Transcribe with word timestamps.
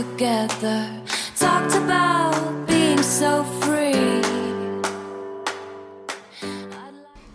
together. 0.00 0.88
Talked 1.38 1.74
about 1.76 2.66
being 2.66 3.02
so 3.02 3.44
free. 3.60 4.22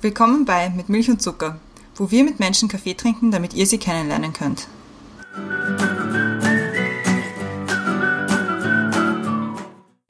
Willkommen 0.01 0.45
bei 0.45 0.69
Mit 0.69 0.89
Milch 0.89 1.09
und 1.09 1.21
Zucker, 1.21 1.59
wo 1.95 2.09
wir 2.11 2.23
mit 2.23 2.39
Menschen 2.39 2.67
Kaffee 2.67 2.95
trinken, 2.95 3.31
damit 3.31 3.53
ihr 3.53 3.65
sie 3.67 3.77
kennenlernen 3.77 4.33
könnt. 4.33 4.67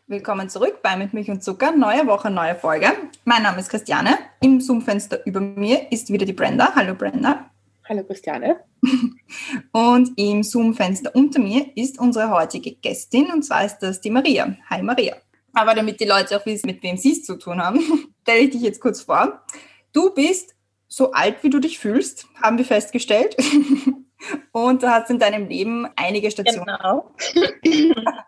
Willkommen 0.07 0.49
zurück 0.49 0.81
bei 0.81 0.95
Mit 0.95 1.13
Milch 1.13 1.29
und 1.29 1.43
Zucker. 1.43 1.73
Neue 1.73 2.07
Woche, 2.07 2.29
neue 2.29 2.55
Folge. 2.55 2.87
Mein 3.25 3.43
Name 3.43 3.59
ist 3.59 3.69
Christiane. 3.69 4.17
Im 4.39 4.61
Zoom-Fenster 4.61 5.25
über 5.25 5.41
mir 5.41 5.91
ist 5.91 6.09
wieder 6.09 6.25
die 6.25 6.33
Brenda. 6.33 6.71
Hallo 6.73 6.93
Brenda. 6.95 7.49
Hallo 7.87 8.03
Christiane. 8.03 8.61
Und 9.71 10.11
im 10.15 10.41
Zoom-Fenster 10.41 11.11
unter 11.13 11.39
mir 11.39 11.67
ist 11.75 11.99
unsere 11.99 12.31
heutige 12.31 12.73
Gästin 12.73 13.31
und 13.31 13.43
zwar 13.43 13.63
ist 13.63 13.77
das 13.77 14.01
die 14.01 14.09
Maria. 14.09 14.55
Hi 14.71 14.81
Maria. 14.81 15.17
Aber 15.53 15.75
damit 15.75 15.99
die 15.99 16.05
Leute 16.05 16.35
auch 16.35 16.45
wissen, 16.47 16.65
mit 16.65 16.81
wem 16.81 16.97
sie 16.97 17.11
es 17.11 17.23
zu 17.23 17.37
tun 17.37 17.63
haben, 17.63 17.79
stelle 18.23 18.41
ich 18.41 18.49
dich 18.49 18.61
jetzt 18.61 18.81
kurz 18.81 19.01
vor. 19.01 19.45
Du 19.93 20.11
bist 20.15 20.55
so 20.87 21.11
alt, 21.11 21.43
wie 21.43 21.51
du 21.51 21.59
dich 21.59 21.77
fühlst, 21.77 22.27
haben 22.41 22.57
wir 22.57 22.65
festgestellt. 22.65 23.37
Und 24.51 24.81
du 24.81 24.89
hast 24.89 25.11
in 25.11 25.19
deinem 25.19 25.47
Leben 25.47 25.87
einige 25.95 26.31
Stationen. 26.31 26.65
Genau. 26.65 27.11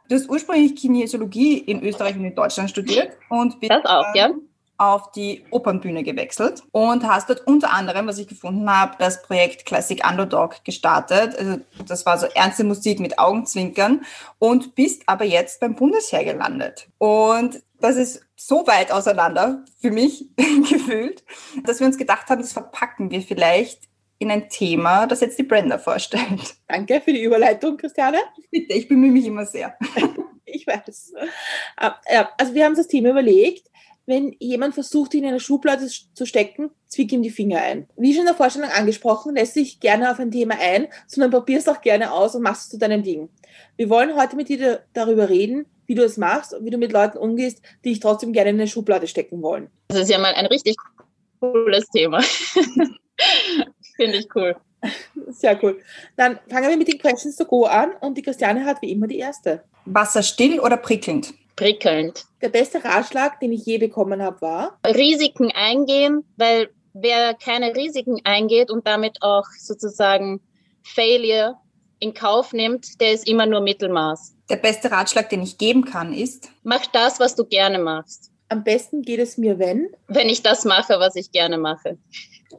Du 0.07 0.15
hast 0.15 0.29
ursprünglich 0.29 0.75
Kinesiologie 0.75 1.57
in 1.57 1.81
Österreich 1.81 2.15
und 2.15 2.25
in 2.25 2.35
Deutschland 2.35 2.69
studiert 2.69 3.17
und 3.29 3.59
bist 3.59 3.71
Das 3.71 3.85
auch, 3.85 4.13
ja. 4.13 4.29
Auf 4.77 5.11
die 5.11 5.43
Opernbühne 5.49 6.03
gewechselt 6.03 6.63
und 6.71 7.07
hast 7.07 7.29
dort 7.29 7.45
unter 7.47 7.73
anderem, 7.73 8.07
was 8.07 8.19
ich 8.19 8.27
gefunden 8.27 8.69
habe, 8.69 8.95
das 8.99 9.23
Projekt 9.23 9.65
Classic 9.65 10.07
Underdog 10.07 10.63
gestartet. 10.63 11.37
Also 11.37 11.59
das 11.87 12.05
war 12.05 12.17
so 12.19 12.27
ernste 12.27 12.63
Musik 12.63 12.99
mit 12.99 13.17
Augenzwinkern 13.17 14.05
und 14.37 14.75
bist 14.75 15.03
aber 15.07 15.25
jetzt 15.25 15.59
beim 15.59 15.75
Bundesheer 15.75 16.23
gelandet. 16.23 16.89
Und 16.99 17.61
das 17.79 17.95
ist 17.95 18.21
so 18.35 18.67
weit 18.67 18.91
auseinander 18.91 19.65
für 19.79 19.91
mich 19.91 20.25
gefühlt, 20.35 21.23
dass 21.63 21.79
wir 21.79 21.87
uns 21.87 21.97
gedacht 21.97 22.29
haben, 22.29 22.41
das 22.41 22.53
verpacken 22.53 23.09
wir 23.09 23.21
vielleicht 23.21 23.87
in 24.19 24.31
ein 24.31 24.49
Thema, 24.49 25.05
das 25.07 25.21
jetzt 25.21 25.37
die 25.37 25.43
Brenda 25.43 25.77
vorstellt. 25.77 26.55
Danke 26.67 27.01
für 27.01 27.13
die 27.13 27.23
Überleitung, 27.23 27.77
Christiane. 27.77 28.17
Bitte, 28.51 28.73
ich 28.73 28.87
bemühe 28.87 29.11
mich 29.11 29.25
immer 29.25 29.45
sehr. 29.45 29.75
Ich 30.49 30.65
weiß. 30.65 31.13
Äh, 31.75 32.23
Also 32.37 32.53
wir 32.53 32.63
haben 32.63 32.75
das 32.75 32.87
Thema 32.87 33.09
überlegt, 33.09 33.69
wenn 34.07 34.35
jemand 34.39 34.73
versucht, 34.73 35.13
dich 35.13 35.21
in 35.21 35.27
eine 35.27 35.39
Schublade 35.41 35.85
zu 35.87 36.25
stecken, 36.25 36.71
zwick 36.87 37.11
ihm 37.11 37.21
die 37.21 37.29
Finger 37.29 37.61
ein. 37.61 37.87
Wie 37.97 38.13
schon 38.13 38.21
in 38.21 38.27
der 38.27 38.35
Vorstellung 38.35 38.69
angesprochen, 38.69 39.35
lässt 39.35 39.53
sich 39.53 39.81
gerne 39.81 40.09
auf 40.09 40.19
ein 40.19 40.31
Thema 40.31 40.55
ein, 40.59 40.87
sondern 41.07 41.29
probierst 41.29 41.69
auch 41.69 41.81
gerne 41.81 42.13
aus 42.13 42.33
und 42.33 42.41
machst 42.41 42.63
es 42.63 42.69
zu 42.69 42.77
deinem 42.77 43.03
Ding. 43.03 43.29
Wir 43.75 43.89
wollen 43.89 44.15
heute 44.15 44.37
mit 44.37 44.47
dir 44.47 44.79
darüber 44.93 45.29
reden, 45.29 45.65
wie 45.87 45.95
du 45.95 46.03
es 46.03 46.15
machst 46.17 46.53
und 46.53 46.63
wie 46.63 46.69
du 46.69 46.77
mit 46.77 46.93
Leuten 46.93 47.17
umgehst, 47.17 47.61
die 47.83 47.89
dich 47.89 47.99
trotzdem 47.99 48.31
gerne 48.31 48.51
in 48.51 48.55
eine 48.55 48.67
Schublade 48.67 49.07
stecken 49.07 49.41
wollen. 49.41 49.69
Das 49.89 49.99
ist 49.99 50.09
ja 50.09 50.17
mal 50.19 50.33
ein 50.33 50.45
richtig 50.45 50.77
cooles 51.41 51.85
Thema. 51.89 52.21
Finde 53.97 54.17
ich 54.17 54.33
cool. 54.35 54.55
Sehr 55.27 55.61
cool. 55.61 55.81
Dann 56.15 56.39
fangen 56.49 56.69
wir 56.69 56.77
mit 56.77 56.87
den 56.87 56.97
Questions 56.99 57.35
to 57.35 57.43
go 57.43 57.65
an 57.65 57.91
und 57.99 58.17
die 58.17 58.21
Christiane 58.21 58.63
hat 58.63 58.81
wie 58.81 58.91
immer 58.91 59.07
die 59.07 59.17
erste. 59.17 59.63
Wasser 59.85 60.23
still 60.23 60.61
oder 60.61 60.77
prickelnd? 60.77 61.33
Prickelnd. 61.57 62.25
Der 62.41 62.49
beste 62.49 62.81
Ratschlag, 62.83 63.41
den 63.41 63.51
ich 63.51 63.65
je 63.65 63.77
bekommen 63.79 64.21
habe, 64.21 64.39
war, 64.41 64.79
Risiken 64.85 65.51
eingehen, 65.51 66.23
weil 66.37 66.69
wer 66.93 67.33
keine 67.33 67.75
Risiken 67.75 68.21
eingeht 68.23 68.71
und 68.71 68.87
damit 68.87 69.17
auch 69.21 69.45
sozusagen 69.59 70.39
Failure 70.83 71.55
in 71.99 72.13
Kauf 72.13 72.53
nimmt, 72.53 73.01
der 73.01 73.11
ist 73.11 73.27
immer 73.27 73.45
nur 73.47 73.59
Mittelmaß. 73.61 74.35
Der 74.49 74.57
beste 74.57 74.91
Ratschlag, 74.91 75.29
den 75.29 75.41
ich 75.41 75.57
geben 75.57 75.83
kann, 75.83 76.13
ist, 76.13 76.49
Mach 76.63 76.85
das, 76.85 77.19
was 77.19 77.35
du 77.35 77.43
gerne 77.43 77.79
machst. 77.79 78.31
am 78.49 78.63
besten 78.63 79.01
geht 79.01 79.19
es 79.19 79.37
mir, 79.37 79.59
wenn. 79.59 79.89
Wenn 80.07 80.29
ich 80.29 80.43
das 80.43 80.63
mache, 80.63 80.99
was 80.99 81.15
ich 81.15 81.31
gerne 81.31 81.57
mache. 81.57 81.97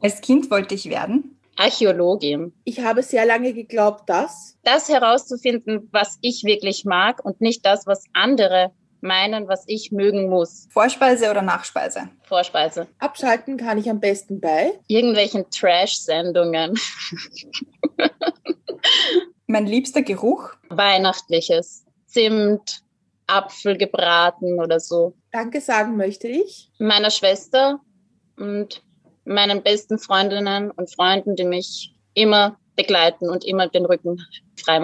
als 0.01 0.21
Kind 0.21 0.51
wollte 0.51 0.75
ich 0.75 0.89
werden. 0.89 1.39
Archäologin. 1.55 2.53
Ich 2.63 2.81
habe 2.81 3.01
sehr 3.03 3.25
lange 3.25 3.53
geglaubt, 3.53 4.09
dass. 4.09 4.57
Das 4.63 4.87
herauszufinden, 4.87 5.89
was 5.91 6.17
ich 6.21 6.43
wirklich 6.43 6.85
mag 6.85 7.23
und 7.23 7.41
nicht 7.41 7.65
das, 7.65 7.85
was 7.87 8.03
andere 8.13 8.71
meinen, 9.01 9.47
was 9.47 9.63
ich 9.67 9.91
mögen 9.91 10.29
muss. 10.29 10.67
Vorspeise 10.71 11.29
oder 11.29 11.41
Nachspeise? 11.41 12.09
Vorspeise. 12.23 12.87
Abschalten 12.99 13.57
kann 13.57 13.77
ich 13.77 13.89
am 13.89 13.99
besten 13.99 14.39
bei. 14.39 14.79
Irgendwelchen 14.87 15.49
Trash-Sendungen. 15.49 16.79
Mein 19.47 19.65
liebster 19.65 20.01
Geruch? 20.01 20.51
Weihnachtliches. 20.69 21.85
Zimt, 22.05 22.81
Apfel 23.27 23.77
gebraten 23.77 24.59
oder 24.59 24.79
so. 24.79 25.13
Danke 25.31 25.61
sagen 25.61 25.95
möchte 25.97 26.27
ich. 26.27 26.71
Meiner 26.79 27.11
Schwester 27.11 27.79
und 28.37 28.83
meinen 29.25 29.61
besten 29.61 29.99
Freundinnen 29.99 30.71
und 30.71 30.93
Freunden, 30.93 31.35
die 31.35 31.45
mich 31.45 31.95
immer 32.13 32.57
begleiten 32.75 33.29
und 33.29 33.45
immer 33.45 33.67
den 33.67 33.85
Rücken 33.85 34.25
frei 34.55 34.79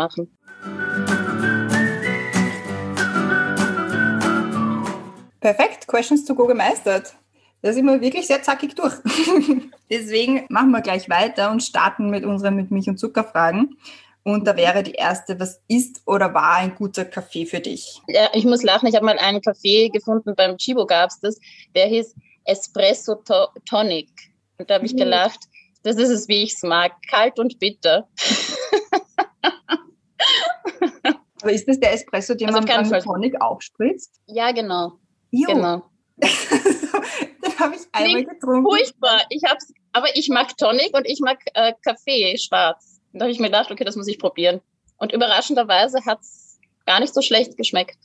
Perfekt, 5.46 5.86
Questions 5.88 6.26
to 6.26 6.34
go 6.34 6.48
gemeistert. 6.48 7.14
Da 7.62 7.72
sind 7.72 7.86
wir 7.86 8.02
wirklich 8.02 8.26
sehr 8.26 8.42
zackig 8.42 8.74
durch. 8.74 8.96
Deswegen 9.92 10.48
machen 10.50 10.72
wir 10.72 10.82
gleich 10.82 11.08
weiter 11.08 11.52
und 11.52 11.62
starten 11.62 12.10
mit 12.10 12.26
unseren 12.26 12.56
mit 12.56 12.72
Milch 12.72 12.90
und 12.90 12.98
Zucker 12.98 13.24
Fragen. 13.24 13.78
Und 14.24 14.48
da 14.48 14.58
wäre 14.58 14.82
die 14.82 14.94
erste, 14.94 15.40
was 15.40 15.62
ist 15.68 16.02
oder 16.08 16.34
war 16.34 16.56
ein 16.56 16.74
guter 16.74 17.06
Kaffee 17.06 17.46
für 17.46 17.60
dich? 17.60 18.02
Ja, 18.08 18.30
ich 18.34 18.46
muss 18.46 18.64
lachen, 18.64 18.88
ich 18.88 18.96
habe 18.96 19.06
mal 19.06 19.20
einen 19.20 19.40
Kaffee 19.40 19.90
gefunden, 19.90 20.34
beim 20.36 20.58
Chibo 20.58 20.88
gab 20.88 21.12
es 21.12 21.20
das, 21.20 21.38
der 21.76 21.86
hieß 21.86 22.16
Espresso 22.46 23.14
to 23.14 23.50
Tonic. 23.70 24.10
Und 24.58 24.72
da 24.72 24.76
habe 24.76 24.88
ich 24.88 24.94
Mhm. 24.94 24.98
gelacht, 24.98 25.42
das 25.84 25.98
ist 25.98 26.10
es, 26.10 26.28
wie 26.28 26.42
ich 26.42 26.54
es 26.54 26.64
mag, 26.64 26.92
kalt 27.08 27.38
und 27.38 27.60
bitter. 27.60 28.08
Aber 31.44 31.52
ist 31.52 31.68
das 31.68 31.80
der 31.80 31.94
Espresso, 31.94 32.34
den 32.34 32.48
Also 32.48 32.62
man 32.62 32.90
beim. 32.90 33.04
Tonic 33.04 33.40
aufspritzt? 33.40 34.20
Ja, 34.26 34.52
genau, 34.52 34.94
Jo, 35.36 35.48
genau. 35.48 35.84
den 36.18 37.60
habe 37.60 37.76
ich 37.76 37.82
einmal 37.92 38.14
Klingt 38.14 38.30
getrunken. 38.30 38.64
Furchtbar. 38.64 39.22
Ich 39.30 39.44
hab's, 39.44 39.74
aber 39.92 40.16
ich 40.16 40.30
mag 40.30 40.56
Tonic 40.58 40.96
und 40.96 41.06
ich 41.06 41.20
mag 41.20 41.40
äh, 41.54 41.74
Kaffee 41.84 42.38
schwarz. 42.38 43.00
Und 43.12 43.20
da 43.20 43.26
habe 43.26 43.32
ich 43.32 43.40
mir 43.40 43.48
gedacht, 43.48 43.72
okay, 43.72 43.84
das 43.84 43.96
muss 43.96 44.08
ich 44.08 44.20
probieren. 44.20 44.62
Und 44.98 45.12
überraschenderweise 45.12 46.00
hat's 46.06 46.60
gar 46.86 47.00
nicht 47.00 47.14
so 47.14 47.22
schlecht 47.22 47.58
geschmeckt. 47.58 47.98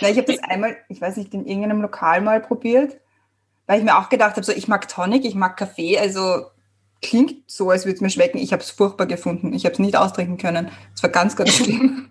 Na, 0.00 0.08
ich 0.08 0.18
habe 0.18 0.32
das 0.32 0.42
einmal, 0.42 0.76
ich 0.88 1.00
weiß 1.00 1.16
nicht, 1.16 1.34
in 1.34 1.46
irgendeinem 1.46 1.82
Lokal 1.82 2.20
mal 2.20 2.40
probiert, 2.40 2.98
weil 3.66 3.78
ich 3.78 3.84
mir 3.84 3.98
auch 3.98 4.08
gedacht 4.08 4.36
habe, 4.36 4.44
so, 4.44 4.52
ich 4.52 4.68
mag 4.68 4.88
Tonic, 4.88 5.24
ich 5.24 5.34
mag 5.34 5.56
Kaffee, 5.56 5.98
also 5.98 6.44
klingt 7.02 7.50
so, 7.50 7.70
als 7.70 7.84
würde 7.84 7.96
es 7.96 8.00
mir 8.00 8.10
schmecken. 8.10 8.38
Ich 8.38 8.52
habe 8.52 8.62
es 8.62 8.70
furchtbar 8.70 9.06
gefunden. 9.06 9.52
Ich 9.52 9.64
habe 9.64 9.72
es 9.72 9.78
nicht 9.78 9.96
austrinken 9.96 10.36
können. 10.36 10.70
Es 10.94 11.02
war 11.02 11.10
ganz, 11.10 11.36
ganz 11.36 11.54
schlimm. 11.54 12.10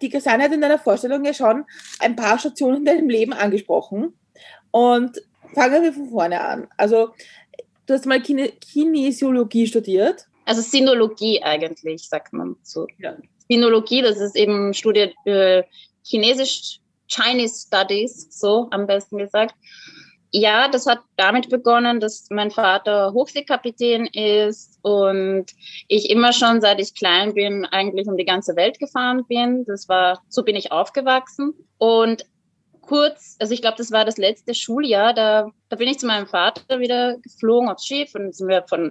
Die 0.00 0.08
Christiane 0.08 0.44
hat 0.44 0.52
in 0.52 0.60
deiner 0.60 0.78
Vorstellung 0.78 1.24
ja 1.24 1.34
schon 1.34 1.64
ein 1.98 2.16
paar 2.16 2.38
Stationen 2.38 2.78
in 2.78 2.84
deinem 2.84 3.08
Leben 3.08 3.32
angesprochen. 3.32 4.14
Und 4.70 5.20
fangen 5.54 5.82
wir 5.82 5.92
von 5.92 6.08
vorne 6.10 6.40
an. 6.40 6.68
Also, 6.76 7.10
du 7.86 7.94
hast 7.94 8.06
mal 8.06 8.20
Kine 8.20 8.48
Kinesiologie 8.48 9.66
studiert. 9.66 10.26
Also 10.44 10.60
Sinologie 10.60 11.42
eigentlich, 11.42 12.08
sagt 12.08 12.32
man 12.32 12.56
so. 12.62 12.86
Ja. 12.98 13.16
Sinologie, 13.48 14.02
das 14.02 14.18
ist 14.18 14.36
eben 14.36 14.74
Studie 14.74 15.14
äh, 15.24 15.62
Chinesisch, 16.02 16.80
Chinese 17.06 17.66
Studies, 17.66 18.28
so 18.30 18.68
am 18.70 18.86
besten 18.86 19.18
gesagt. 19.18 19.54
Ja, 20.36 20.66
das 20.66 20.86
hat 20.86 20.98
damit 21.14 21.48
begonnen, 21.48 22.00
dass 22.00 22.26
mein 22.28 22.50
Vater 22.50 23.12
Hochseekapitän 23.12 24.06
ist 24.06 24.80
und 24.82 25.46
ich 25.86 26.10
immer 26.10 26.32
schon, 26.32 26.60
seit 26.60 26.80
ich 26.80 26.96
klein 26.96 27.34
bin, 27.34 27.64
eigentlich 27.66 28.08
um 28.08 28.16
die 28.16 28.24
ganze 28.24 28.56
Welt 28.56 28.80
gefahren 28.80 29.24
bin. 29.28 29.64
Das 29.64 29.88
war, 29.88 30.24
so 30.28 30.42
bin 30.42 30.56
ich 30.56 30.72
aufgewachsen. 30.72 31.54
Und 31.78 32.26
kurz, 32.80 33.36
also 33.38 33.54
ich 33.54 33.60
glaube, 33.60 33.76
das 33.78 33.92
war 33.92 34.04
das 34.04 34.18
letzte 34.18 34.56
Schuljahr, 34.56 35.14
da, 35.14 35.52
da 35.68 35.76
bin 35.76 35.86
ich 35.86 36.00
zu 36.00 36.06
meinem 36.06 36.26
Vater 36.26 36.80
wieder 36.80 37.16
geflogen 37.18 37.68
aufs 37.68 37.86
Schiff 37.86 38.12
und 38.16 38.34
sind 38.34 38.48
wir 38.48 38.64
von 38.64 38.90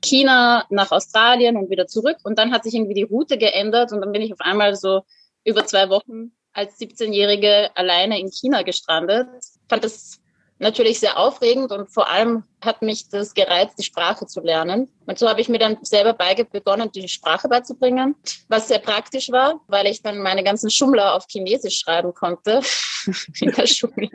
China 0.00 0.64
nach 0.70 0.92
Australien 0.92 1.56
und 1.56 1.70
wieder 1.70 1.88
zurück. 1.88 2.18
Und 2.22 2.38
dann 2.38 2.52
hat 2.52 2.62
sich 2.62 2.74
irgendwie 2.74 2.94
die 2.94 3.02
Route 3.02 3.36
geändert 3.36 3.90
und 3.90 4.00
dann 4.00 4.12
bin 4.12 4.22
ich 4.22 4.32
auf 4.32 4.40
einmal 4.40 4.76
so 4.76 5.02
über 5.42 5.66
zwei 5.66 5.88
Wochen 5.88 6.30
als 6.52 6.78
17-Jährige 6.78 7.76
alleine 7.76 8.20
in 8.20 8.30
China 8.30 8.62
gestrandet. 8.62 9.26
Fand 9.68 9.82
das 9.82 10.20
natürlich 10.58 11.00
sehr 11.00 11.18
aufregend 11.18 11.72
und 11.72 11.90
vor 11.90 12.08
allem 12.08 12.44
hat 12.60 12.82
mich 12.82 13.08
das 13.08 13.34
gereizt, 13.34 13.78
die 13.78 13.84
Sprache 13.84 14.26
zu 14.26 14.40
lernen. 14.40 14.88
Und 15.06 15.18
so 15.18 15.28
habe 15.28 15.40
ich 15.40 15.48
mir 15.48 15.58
dann 15.58 15.78
selber 15.82 16.16
begonnen, 16.50 16.90
die 16.92 17.08
Sprache 17.08 17.48
beizubringen, 17.48 18.14
was 18.48 18.68
sehr 18.68 18.78
praktisch 18.78 19.30
war, 19.30 19.60
weil 19.66 19.86
ich 19.86 20.02
dann 20.02 20.18
meine 20.18 20.44
ganzen 20.44 20.70
Schummler 20.70 21.14
auf 21.14 21.26
Chinesisch 21.28 21.80
schreiben 21.80 22.14
konnte 22.14 22.60
in 23.40 23.52
der 23.52 23.66
Schule. 23.66 24.10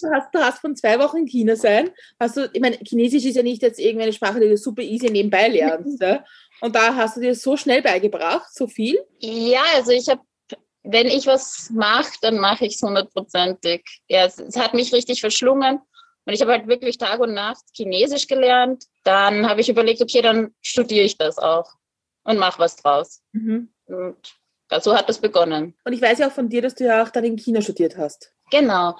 Du 0.00 0.10
hast, 0.10 0.34
du 0.34 0.38
hast 0.40 0.58
von 0.60 0.74
zwei 0.74 0.98
Wochen 0.98 1.18
in 1.18 1.26
China 1.26 1.54
sein. 1.56 1.90
Hast 2.18 2.36
du, 2.36 2.50
ich 2.52 2.60
meine, 2.60 2.76
Chinesisch 2.76 3.24
ist 3.24 3.36
ja 3.36 3.42
nicht 3.42 3.62
jetzt 3.62 3.78
irgendeine 3.78 4.12
Sprache, 4.12 4.40
die 4.40 4.48
du 4.48 4.56
super 4.56 4.82
easy 4.82 5.10
nebenbei 5.10 5.48
lernst. 5.48 6.02
Und 6.60 6.76
da 6.76 6.94
hast 6.94 7.16
du 7.16 7.20
dir 7.20 7.34
so 7.34 7.56
schnell 7.56 7.82
beigebracht, 7.82 8.54
so 8.54 8.68
viel? 8.68 9.04
Ja, 9.18 9.62
also 9.74 9.90
ich 9.90 10.08
habe, 10.08 10.20
wenn 10.84 11.06
ich 11.06 11.26
was 11.26 11.70
mache, 11.70 12.12
dann 12.22 12.38
mache 12.38 12.66
ich 12.66 12.74
es 12.74 12.82
hundertprozentig. 12.82 13.84
Ja, 14.08 14.24
es, 14.24 14.38
es 14.38 14.56
hat 14.56 14.74
mich 14.74 14.92
richtig 14.92 15.20
verschlungen. 15.20 15.80
Und 16.24 16.32
ich 16.32 16.40
habe 16.40 16.52
halt 16.52 16.68
wirklich 16.68 16.98
Tag 16.98 17.20
und 17.20 17.34
Nacht 17.34 17.64
Chinesisch 17.72 18.26
gelernt. 18.26 18.84
Dann 19.04 19.48
habe 19.48 19.60
ich 19.60 19.68
überlegt, 19.68 20.00
okay, 20.00 20.22
dann 20.22 20.54
studiere 20.60 21.04
ich 21.04 21.18
das 21.18 21.38
auch 21.38 21.72
und 22.24 22.38
mache 22.38 22.60
was 22.60 22.76
draus. 22.76 23.22
Mhm. 23.32 23.72
Und 23.86 24.16
so 24.80 24.96
hat 24.96 25.08
das 25.08 25.18
begonnen. 25.18 25.74
Und 25.84 25.92
ich 25.92 26.00
weiß 26.00 26.18
ja 26.18 26.28
auch 26.28 26.32
von 26.32 26.48
dir, 26.48 26.62
dass 26.62 26.74
du 26.74 26.84
ja 26.84 27.02
auch 27.02 27.10
dann 27.10 27.24
in 27.24 27.36
China 27.36 27.60
studiert 27.60 27.96
hast. 27.96 28.32
Genau. 28.50 28.96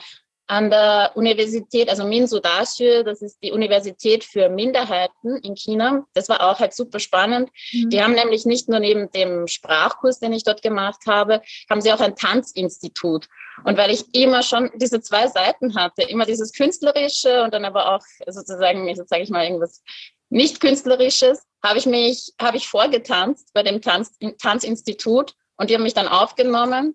An 0.52 0.68
der 0.68 1.12
Universität, 1.14 1.88
also 1.88 2.04
Minsu 2.04 2.38
Daxue, 2.38 3.04
das 3.04 3.22
ist 3.22 3.42
die 3.42 3.52
Universität 3.52 4.22
für 4.22 4.50
Minderheiten 4.50 5.38
in 5.38 5.56
China. 5.56 6.04
Das 6.12 6.28
war 6.28 6.42
auch 6.42 6.60
halt 6.60 6.74
super 6.74 6.98
spannend. 6.98 7.48
Mhm. 7.72 7.88
Die 7.88 8.02
haben 8.02 8.12
nämlich 8.12 8.44
nicht 8.44 8.68
nur 8.68 8.78
neben 8.78 9.10
dem 9.12 9.48
Sprachkurs, 9.48 10.20
den 10.20 10.34
ich 10.34 10.44
dort 10.44 10.60
gemacht 10.60 11.06
habe, 11.06 11.40
haben 11.70 11.80
sie 11.80 11.90
auch 11.90 12.00
ein 12.00 12.16
Tanzinstitut. 12.16 13.28
Und 13.64 13.78
weil 13.78 13.90
ich 13.90 14.14
immer 14.14 14.42
schon 14.42 14.70
diese 14.74 15.00
zwei 15.00 15.26
Seiten 15.26 15.74
hatte, 15.74 16.02
immer 16.02 16.26
dieses 16.26 16.52
Künstlerische 16.52 17.44
und 17.44 17.54
dann 17.54 17.64
aber 17.64 17.94
auch 17.94 18.02
sozusagen, 18.26 18.86
jetzt 18.88 19.08
sage 19.08 19.22
ich 19.22 19.30
mal, 19.30 19.46
irgendwas 19.46 19.82
nicht 20.28 20.60
Künstlerisches, 20.60 21.46
habe 21.64 21.78
ich 21.78 21.86
mich, 21.86 22.34
habe 22.38 22.58
ich 22.58 22.68
vorgetanzt 22.68 23.48
bei 23.54 23.62
dem 23.62 23.80
Tanz, 23.80 24.18
Tanzinstitut 24.38 25.32
und 25.56 25.70
die 25.70 25.74
haben 25.74 25.82
mich 25.82 25.94
dann 25.94 26.08
aufgenommen 26.08 26.94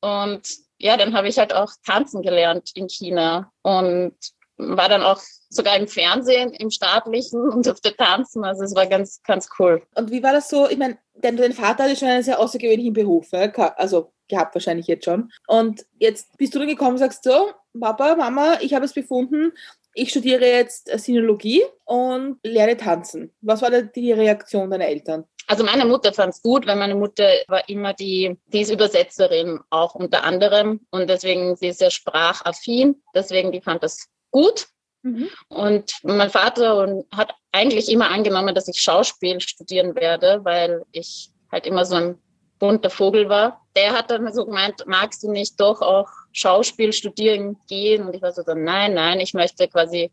und 0.00 0.65
ja, 0.78 0.96
dann 0.96 1.14
habe 1.14 1.28
ich 1.28 1.38
halt 1.38 1.54
auch 1.54 1.72
tanzen 1.84 2.22
gelernt 2.22 2.70
in 2.74 2.88
China 2.88 3.50
und 3.62 4.14
war 4.58 4.88
dann 4.88 5.02
auch 5.02 5.20
sogar 5.48 5.76
im 5.76 5.86
Fernsehen, 5.86 6.50
im 6.52 6.70
staatlichen 6.70 7.40
und 7.40 7.66
durfte 7.66 7.94
tanzen. 7.94 8.44
Also 8.44 8.64
es 8.64 8.74
war 8.74 8.86
ganz, 8.86 9.22
ganz 9.22 9.48
cool. 9.58 9.82
Und 9.94 10.10
wie 10.10 10.22
war 10.22 10.32
das 10.32 10.48
so? 10.48 10.68
Ich 10.68 10.78
meine, 10.78 10.98
dein, 11.14 11.36
dein 11.36 11.52
Vater 11.52 11.84
hatte 11.84 11.96
schon 11.96 12.08
einen 12.08 12.22
sehr 12.22 12.38
außergewöhnlichen 12.38 12.94
Beruf, 12.94 13.28
also 13.32 14.12
gehabt 14.28 14.54
wahrscheinlich 14.54 14.86
jetzt 14.86 15.04
schon. 15.04 15.30
Und 15.46 15.84
jetzt 15.98 16.36
bist 16.36 16.54
du 16.54 16.58
dann 16.58 16.68
gekommen 16.68 16.92
und 16.92 16.98
sagst 16.98 17.24
so, 17.24 17.50
Papa, 17.78 18.16
Mama, 18.16 18.58
ich 18.60 18.74
habe 18.74 18.84
es 18.84 18.94
befunden, 18.94 19.52
ich 19.96 20.10
studiere 20.10 20.44
jetzt 20.44 20.90
Sinologie 20.98 21.62
und 21.84 22.38
lerne 22.42 22.76
tanzen. 22.76 23.34
Was 23.40 23.62
war 23.62 23.70
da 23.70 23.80
die 23.80 24.12
Reaktion 24.12 24.70
deiner 24.70 24.86
Eltern? 24.86 25.24
Also 25.46 25.64
meine 25.64 25.86
Mutter 25.86 26.12
fand 26.12 26.34
es 26.34 26.42
gut, 26.42 26.66
weil 26.66 26.76
meine 26.76 26.94
Mutter 26.94 27.28
war 27.48 27.66
immer 27.68 27.94
die, 27.94 28.36
die 28.46 28.60
ist 28.60 28.70
Übersetzerin 28.70 29.60
auch 29.70 29.94
unter 29.94 30.24
anderem 30.24 30.80
und 30.90 31.08
deswegen 31.08 31.56
sie 31.56 31.68
ist 31.68 31.78
sehr 31.78 31.90
sprachaffin, 31.90 33.02
deswegen 33.14 33.52
die 33.52 33.62
fand 33.62 33.82
das 33.82 34.08
gut. 34.30 34.66
Mhm. 35.02 35.30
Und 35.48 35.94
mein 36.02 36.30
Vater 36.30 36.76
und 36.78 37.06
hat 37.16 37.34
eigentlich 37.52 37.90
immer 37.90 38.10
angenommen, 38.10 38.54
dass 38.54 38.68
ich 38.68 38.82
Schauspiel 38.82 39.40
studieren 39.40 39.94
werde, 39.94 40.40
weil 40.42 40.82
ich 40.92 41.30
halt 41.50 41.66
immer 41.66 41.86
so 41.86 41.94
ein 41.94 42.18
bunter 42.58 42.90
Vogel 42.90 43.28
war. 43.28 43.66
Der 43.76 43.92
hat 43.92 44.10
dann 44.10 44.30
so 44.34 44.44
gemeint, 44.44 44.84
magst 44.86 45.22
du 45.22 45.30
nicht 45.30 45.58
doch 45.60 45.80
auch 45.80 46.08
Schauspiel 46.36 46.92
studieren 46.92 47.56
gehen? 47.66 48.06
Und 48.06 48.14
ich 48.14 48.20
war 48.20 48.32
so 48.32 48.42
dann, 48.42 48.62
nein, 48.62 48.92
nein, 48.92 49.20
ich 49.20 49.32
möchte 49.32 49.66
quasi 49.68 50.12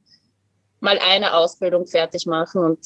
mal 0.80 0.98
eine 1.00 1.34
Ausbildung 1.36 1.86
fertig 1.86 2.26
machen 2.26 2.64
und 2.64 2.80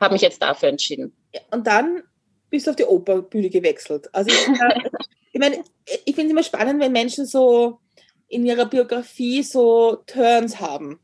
habe 0.00 0.14
mich 0.14 0.22
jetzt 0.22 0.42
dafür 0.42 0.68
entschieden. 0.68 1.16
Und 1.52 1.66
dann 1.66 2.02
bist 2.50 2.66
du 2.66 2.70
auf 2.70 2.76
die 2.76 2.84
Operbühne 2.84 3.48
gewechselt. 3.48 4.12
Also 4.12 4.30
ich, 4.30 4.46
ich 5.32 5.40
meine, 5.40 5.62
ich 6.04 6.14
finde 6.16 6.26
es 6.26 6.32
immer 6.32 6.42
spannend, 6.42 6.80
wenn 6.80 6.90
Menschen 6.90 7.26
so 7.26 7.78
in 8.26 8.44
ihrer 8.44 8.66
Biografie 8.66 9.44
so 9.44 10.02
Turns 10.06 10.60
haben. 10.60 10.98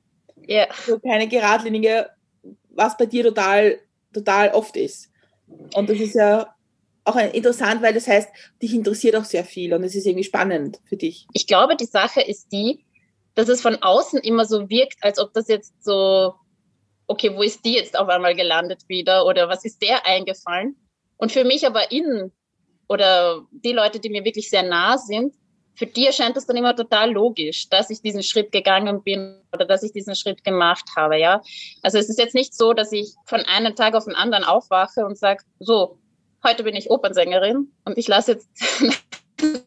Ja. 0.47 0.67
So 0.87 0.99
keine 0.99 1.29
geradlinige, 1.29 2.11
was 2.71 2.97
bei 2.97 3.07
dir 3.07 3.23
total, 3.23 3.79
total 4.13 4.51
oft 4.51 4.77
ist. 4.77 5.11
Und 5.75 5.89
das 5.89 5.99
ist 5.99 6.15
ja 6.15 6.56
auch 7.07 7.17
ein- 7.17 7.31
interessant, 7.31 7.83
weil 7.83 7.95
das 7.95 8.09
heißt, 8.09 8.29
dich 8.63 8.75
interessiert 8.75 9.17
auch 9.17 9.25
sehr 9.25 9.45
viel 9.45 9.73
und 9.75 9.85
es 9.85 9.95
ist 9.95 10.07
irgendwie 10.07 10.25
spannend 10.25 10.81
für 10.89 10.97
dich. 10.97 11.27
Ich 11.33 11.47
glaube, 11.47 11.77
die 11.77 11.87
Sache 11.87 12.21
ist 12.21 12.49
die, 12.53 12.85
dass 13.35 13.49
es 13.49 13.61
von 13.63 13.77
außen 13.83 14.21
immer 14.21 14.45
so 14.45 14.69
wirkt, 14.69 14.97
als 15.03 15.19
ob 15.19 15.33
das 15.33 15.49
jetzt 15.49 15.73
so, 15.83 16.35
okay, 17.07 17.35
wo 17.35 17.43
ist 17.43 17.65
die 17.65 17.75
jetzt 17.75 17.99
auf 17.99 18.09
einmal 18.09 18.35
gelandet 18.35 18.83
wieder 18.89 19.27
oder 19.27 19.49
was 19.49 19.65
ist 19.65 19.83
der 19.83 20.05
eingefallen? 20.07 20.77
Und 21.17 21.33
für 21.33 21.45
mich 21.45 21.67
aber 21.67 21.91
innen 21.93 22.33
oder 22.89 23.43
die 23.51 23.73
Leute, 23.73 24.01
die 24.01 24.11
mir 24.11 24.25
wirklich 24.25 24.51
sehr 24.51 24.63
nah 24.63 24.99
sind, 24.99 25.35
für 25.75 25.87
die 25.87 26.07
erscheint 26.07 26.37
es 26.37 26.47
dann 26.47 26.57
immer 26.57 26.75
total 26.75 27.13
logisch, 27.13 27.69
dass 27.69 27.91
ich 27.91 28.01
diesen 28.01 28.23
Schritt 28.23 28.51
gegangen 28.51 29.03
bin 29.03 29.43
oder 29.53 29.67
dass 29.67 29.83
ich 29.83 29.93
diesen 29.93 30.15
Schritt 30.17 30.43
gemacht 30.43 30.89
habe, 30.97 31.19
ja. 31.19 31.43
Also 31.83 31.99
es 31.99 32.09
ist 32.09 32.19
jetzt 32.19 32.35
nicht 32.35 32.55
so, 32.55 32.73
dass 32.73 32.93
ich 32.93 33.13
von 33.27 33.41
einem 33.41 33.77
Tag 33.77 33.95
auf 33.95 34.05
den 34.05 34.15
anderen 34.15 34.45
aufwache 34.45 35.05
und 35.05 35.19
sage, 35.19 35.45
so, 35.61 35.99
heute 36.47 36.65
bin 36.65 36.77
ich 36.77 36.91
Opernsängerin 36.91 37.73
und 37.85 37.99
ich 37.99 38.09
lasse 38.09 38.33
jetzt 38.33 38.49
das 39.41 39.63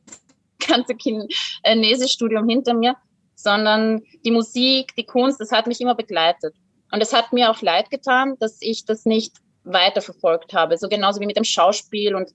ganze 0.68 0.96
Chinesisch-Studium 0.96 2.48
hinter 2.48 2.74
mir, 2.74 2.96
sondern 3.36 4.02
die 4.26 4.32
Musik, 4.32 4.96
die 4.96 5.06
Kunst, 5.06 5.40
das 5.40 5.52
hat 5.52 5.68
mich 5.68 5.82
immer 5.82 5.96
begleitet. 5.96 6.56
Und 6.92 7.02
es 7.02 7.14
hat 7.14 7.34
mir 7.34 7.52
auch 7.52 7.62
leid 7.62 7.90
getan, 7.92 8.36
dass 8.40 8.58
ich 8.62 8.86
das 8.86 9.06
nicht 9.06 9.38
weiterverfolgt 9.64 10.54
habe, 10.54 10.78
so 10.78 10.90
genauso 10.90 11.20
wie 11.20 11.26
mit 11.26 11.38
dem 11.38 11.44
Schauspiel. 11.44 12.16
Und 12.16 12.32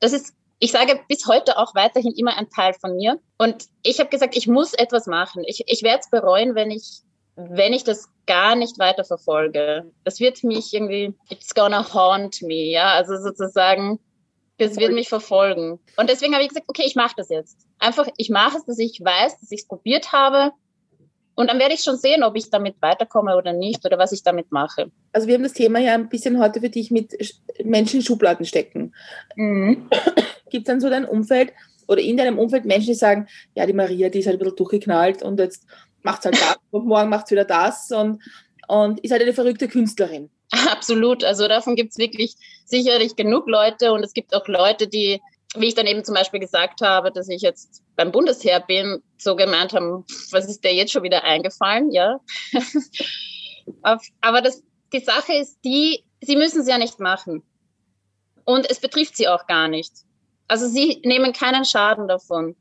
das 0.00 0.12
ist, 0.12 0.34
ich 0.58 0.72
sage 0.72 1.00
bis 1.08 1.26
heute 1.26 1.58
auch 1.58 1.74
weiterhin 1.74 2.12
immer 2.16 2.36
ein 2.36 2.48
Teil 2.50 2.74
von 2.74 2.96
mir. 2.96 3.18
Und 3.36 3.66
ich 3.82 4.00
habe 4.00 4.08
gesagt, 4.08 4.36
ich 4.36 4.46
muss 4.46 4.74
etwas 4.74 5.06
machen. 5.06 5.44
Ich, 5.46 5.64
ich 5.66 5.82
werde 5.82 6.00
es 6.00 6.10
bereuen, 6.10 6.54
wenn 6.54 6.70
ich, 6.70 7.02
wenn 7.38 7.72
ich 7.72 7.84
das 7.84 8.08
gar 8.26 8.56
nicht 8.56 8.78
weiterverfolge. 8.78 9.90
Das 10.04 10.18
wird 10.18 10.42
mich 10.42 10.74
irgendwie, 10.74 11.14
it's 11.30 11.54
gonna 11.54 11.94
haunt 11.94 12.42
me, 12.42 12.70
ja, 12.70 12.92
also 12.94 13.16
sozusagen, 13.16 14.00
das 14.58 14.76
wird 14.76 14.92
mich 14.92 15.08
verfolgen. 15.08 15.78
Und 15.96 16.10
deswegen 16.10 16.34
habe 16.34 16.42
ich 16.42 16.48
gesagt, 16.48 16.68
okay, 16.68 16.82
ich 16.84 16.96
mache 16.96 17.14
das 17.16 17.28
jetzt. 17.28 17.58
Einfach, 17.78 18.08
ich 18.16 18.28
mache 18.28 18.58
es, 18.58 18.64
dass 18.64 18.78
ich 18.78 19.00
weiß, 19.02 19.38
dass 19.40 19.52
ich 19.52 19.60
es 19.60 19.68
probiert 19.68 20.12
habe. 20.12 20.50
Und 21.36 21.48
dann 21.48 21.60
werde 21.60 21.74
ich 21.74 21.84
schon 21.84 21.96
sehen, 21.96 22.24
ob 22.24 22.34
ich 22.34 22.50
damit 22.50 22.74
weiterkomme 22.80 23.36
oder 23.36 23.52
nicht 23.52 23.86
oder 23.86 23.96
was 23.96 24.10
ich 24.10 24.24
damit 24.24 24.50
mache. 24.50 24.90
Also 25.12 25.28
wir 25.28 25.34
haben 25.34 25.44
das 25.44 25.52
Thema 25.52 25.78
ja 25.78 25.94
ein 25.94 26.08
bisschen 26.08 26.40
heute 26.40 26.60
für 26.60 26.70
dich 26.70 26.90
mit 26.90 27.12
Sch- 27.12 27.36
Menschen 27.62 28.00
in 28.00 28.04
Schubladen 28.04 28.44
stecken. 28.44 28.92
Mhm. 29.36 29.88
Gibt 30.50 30.66
es 30.66 30.72
dann 30.72 30.80
so 30.80 30.90
dein 30.90 31.04
Umfeld 31.04 31.52
oder 31.86 32.00
in 32.00 32.16
deinem 32.16 32.40
Umfeld 32.40 32.64
Menschen, 32.64 32.88
die 32.88 32.94
sagen, 32.94 33.28
ja, 33.54 33.64
die 33.64 33.72
Maria, 33.72 34.08
die 34.08 34.18
ist 34.18 34.26
halt 34.26 34.36
ein 34.36 34.38
bisschen 34.40 34.56
durchgeknallt 34.56 35.22
und 35.22 35.38
jetzt 35.38 35.64
macht 36.08 36.24
halt 36.24 36.40
das 36.40 36.56
und 36.70 36.86
morgen 36.86 37.10
macht 37.10 37.30
wieder 37.30 37.44
das 37.44 37.90
und, 37.90 38.22
und 38.66 39.00
ist 39.00 39.10
halt 39.10 39.22
eine 39.22 39.34
verrückte 39.34 39.68
Künstlerin. 39.68 40.30
Absolut. 40.70 41.22
Also 41.22 41.46
davon 41.48 41.76
gibt 41.76 41.90
es 41.90 41.98
wirklich 41.98 42.34
sicherlich 42.64 43.14
genug 43.14 43.46
Leute 43.46 43.92
und 43.92 44.02
es 44.02 44.14
gibt 44.14 44.34
auch 44.34 44.48
Leute, 44.48 44.88
die, 44.88 45.20
wie 45.56 45.66
ich 45.66 45.74
dann 45.74 45.86
eben 45.86 46.04
zum 46.04 46.14
Beispiel 46.14 46.40
gesagt 46.40 46.80
habe, 46.80 47.12
dass 47.12 47.28
ich 47.28 47.42
jetzt 47.42 47.82
beim 47.96 48.10
Bundesheer 48.10 48.60
bin, 48.60 49.02
so 49.18 49.36
gemeint 49.36 49.74
haben, 49.74 50.06
was 50.30 50.48
ist 50.48 50.64
der 50.64 50.74
jetzt 50.74 50.92
schon 50.92 51.02
wieder 51.02 51.24
eingefallen, 51.24 51.90
ja. 51.92 52.18
Aber 53.82 54.40
das, 54.40 54.62
die 54.94 55.00
Sache 55.00 55.34
ist 55.34 55.58
die, 55.62 56.04
sie 56.22 56.36
müssen 56.36 56.62
es 56.62 56.68
ja 56.68 56.78
nicht 56.78 57.00
machen. 57.00 57.42
Und 58.46 58.70
es 58.70 58.80
betrifft 58.80 59.14
sie 59.14 59.28
auch 59.28 59.46
gar 59.46 59.68
nicht. 59.68 59.92
Also 60.46 60.68
sie 60.68 61.02
nehmen 61.04 61.34
keinen 61.34 61.66
Schaden 61.66 62.08
davon. 62.08 62.56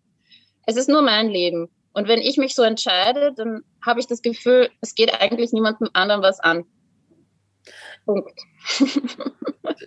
Es 0.65 0.75
ist 0.75 0.89
nur 0.89 1.01
mein 1.01 1.29
Leben. 1.29 1.69
Und 1.97 2.07
wenn 2.07 2.19
ich 2.19 2.37
mich 2.37 2.53
so 2.53 2.61
entscheide, 2.61 3.33
dann 3.35 3.63
habe 3.83 3.99
ich 3.99 4.05
das 4.05 4.21
Gefühl, 4.21 4.69
es 4.81 4.93
geht 4.93 5.19
eigentlich 5.19 5.51
niemandem 5.51 5.89
anderen 5.93 6.21
was 6.21 6.39
an. 6.39 6.63
Punkt. 8.05 8.39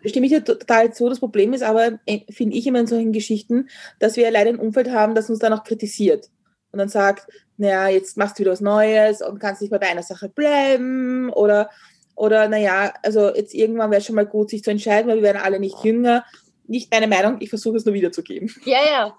Stimme 0.04 0.26
ich 0.26 0.32
dir 0.32 0.44
total 0.44 0.92
zu. 0.92 1.08
Das 1.08 1.20
Problem 1.20 1.52
ist 1.52 1.62
aber, 1.62 2.00
äh, 2.06 2.22
finde 2.32 2.56
ich 2.56 2.66
immer 2.66 2.80
in 2.80 2.88
solchen 2.88 3.12
Geschichten, 3.12 3.68
dass 4.00 4.16
wir 4.16 4.28
leider 4.32 4.50
ein 4.50 4.58
Umfeld 4.58 4.90
haben, 4.90 5.14
das 5.14 5.30
uns 5.30 5.38
dann 5.38 5.52
auch 5.52 5.62
kritisiert. 5.62 6.30
Und 6.72 6.80
dann 6.80 6.88
sagt, 6.88 7.28
naja, 7.58 7.86
jetzt 7.86 8.16
machst 8.16 8.36
du 8.36 8.40
wieder 8.40 8.50
was 8.50 8.60
Neues 8.60 9.22
und 9.22 9.38
kannst 9.38 9.62
nicht 9.62 9.70
mal 9.70 9.78
bei 9.78 9.88
einer 9.88 10.02
Sache 10.02 10.28
bleiben. 10.28 11.30
Oder, 11.30 11.70
oder 12.16 12.48
naja, 12.48 12.92
also 13.04 13.32
jetzt 13.32 13.54
irgendwann 13.54 13.92
wäre 13.92 14.00
es 14.00 14.06
schon 14.06 14.16
mal 14.16 14.26
gut, 14.26 14.50
sich 14.50 14.64
zu 14.64 14.72
entscheiden, 14.72 15.08
weil 15.08 15.18
wir 15.18 15.22
werden 15.22 15.42
alle 15.42 15.60
nicht 15.60 15.84
jünger. 15.84 16.24
Nicht 16.66 16.92
meine 16.92 17.06
Meinung, 17.06 17.36
ich 17.38 17.50
versuche 17.50 17.76
es 17.76 17.84
nur 17.84 17.94
wiederzugeben. 17.94 18.52
Ja, 18.64 18.78
ja, 18.84 19.16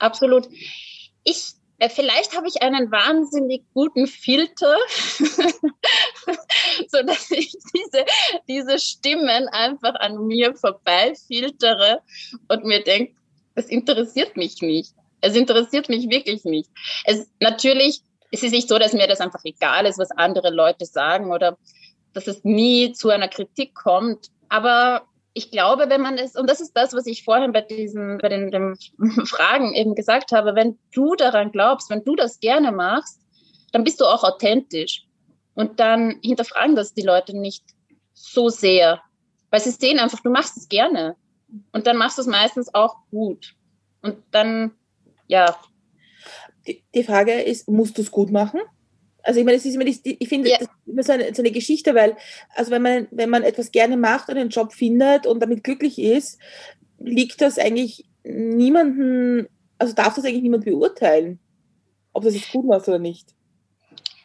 absolut. 0.00 0.48
Ich, 1.22 1.53
vielleicht 1.88 2.36
habe 2.36 2.48
ich 2.48 2.62
einen 2.62 2.90
wahnsinnig 2.90 3.64
guten 3.74 4.06
Filter, 4.06 4.76
so 6.88 7.02
dass 7.04 7.30
ich 7.30 7.52
diese, 7.74 8.04
diese 8.48 8.78
Stimmen 8.78 9.48
einfach 9.48 9.94
an 9.96 10.26
mir 10.26 10.54
vorbeifiltere 10.54 12.00
und 12.48 12.64
mir 12.64 12.82
denke, 12.82 13.14
es 13.54 13.66
interessiert 13.66 14.36
mich 14.36 14.62
nicht. 14.62 14.94
Es 15.20 15.36
interessiert 15.36 15.88
mich 15.88 16.08
wirklich 16.10 16.44
nicht. 16.44 16.68
Es, 17.04 17.28
natürlich 17.40 18.02
es 18.34 18.42
ist 18.42 18.52
nicht 18.52 18.68
so, 18.68 18.78
dass 18.78 18.92
mir 18.92 19.06
das 19.06 19.20
einfach 19.20 19.40
egal 19.44 19.86
ist, 19.86 19.98
was 19.98 20.10
andere 20.10 20.50
Leute 20.50 20.86
sagen 20.86 21.32
oder 21.32 21.56
dass 22.14 22.26
es 22.26 22.42
nie 22.42 22.92
zu 22.92 23.10
einer 23.10 23.28
Kritik 23.28 23.74
kommt. 23.74 24.28
Aber 24.48 25.06
ich 25.36 25.50
glaube, 25.50 25.90
wenn 25.90 26.00
man 26.00 26.16
es, 26.16 26.36
und 26.36 26.48
das 26.48 26.60
ist 26.60 26.72
das, 26.74 26.94
was 26.94 27.06
ich 27.06 27.24
vorhin 27.24 27.52
bei 27.52 27.60
diesen, 27.60 28.18
bei 28.18 28.28
den, 28.28 28.52
den 28.52 28.76
Fragen 29.26 29.74
eben 29.74 29.96
gesagt 29.96 30.30
habe, 30.30 30.54
wenn 30.54 30.78
du 30.92 31.16
daran 31.16 31.50
glaubst, 31.50 31.90
wenn 31.90 32.04
du 32.04 32.14
das 32.14 32.38
gerne 32.38 32.70
machst, 32.70 33.20
dann 33.72 33.82
bist 33.82 34.00
du 34.00 34.04
auch 34.04 34.22
authentisch. 34.22 35.04
Und 35.54 35.80
dann 35.80 36.20
hinterfragen 36.22 36.76
das 36.76 36.94
die 36.94 37.02
Leute 37.02 37.36
nicht 37.36 37.64
so 38.12 38.48
sehr. 38.48 39.00
Weil 39.50 39.60
sie 39.60 39.70
sehen 39.70 39.98
einfach, 39.98 40.20
du 40.20 40.30
machst 40.30 40.56
es 40.56 40.68
gerne. 40.68 41.16
Und 41.72 41.86
dann 41.86 41.96
machst 41.96 42.18
du 42.18 42.22
es 42.22 42.28
meistens 42.28 42.72
auch 42.72 42.96
gut. 43.10 43.54
Und 44.02 44.16
dann, 44.30 44.72
ja. 45.26 45.56
Die, 46.66 46.84
die 46.94 47.04
Frage 47.04 47.42
ist, 47.42 47.68
musst 47.68 47.98
du 47.98 48.02
es 48.02 48.10
gut 48.10 48.30
machen? 48.30 48.60
Also 49.24 49.40
ich 49.40 49.46
meine, 49.46 49.56
es 49.56 49.64
ist 49.64 49.74
immer, 49.74 49.84
die, 49.84 49.98
ich 50.04 50.28
finde, 50.28 50.50
Ja. 50.50 50.58
das 50.58 50.68
ist 50.68 50.86
immer 50.86 51.02
so 51.02 51.12
eine, 51.12 51.34
so 51.34 51.42
eine 51.42 51.50
Geschichte, 51.50 51.94
weil, 51.94 52.16
also 52.54 52.70
wenn 52.70 52.82
man, 52.82 53.08
wenn 53.10 53.30
man 53.30 53.42
etwas 53.42 53.72
gerne 53.72 53.96
macht 53.96 54.28
und 54.28 54.36
einen 54.36 54.50
Job 54.50 54.72
findet 54.72 55.26
und 55.26 55.40
damit 55.40 55.64
glücklich 55.64 55.98
ist, 55.98 56.38
liegt 56.98 57.40
das 57.40 57.58
eigentlich 57.58 58.04
niemanden, 58.22 59.48
also 59.78 59.94
darf 59.94 60.14
das 60.14 60.24
eigentlich 60.24 60.42
niemand 60.42 60.64
beurteilen, 60.64 61.40
ob 62.12 62.24
das 62.24 62.34
jetzt 62.34 62.52
gut 62.52 62.68
war 62.68 62.86
oder 62.86 62.98
nicht. 62.98 63.30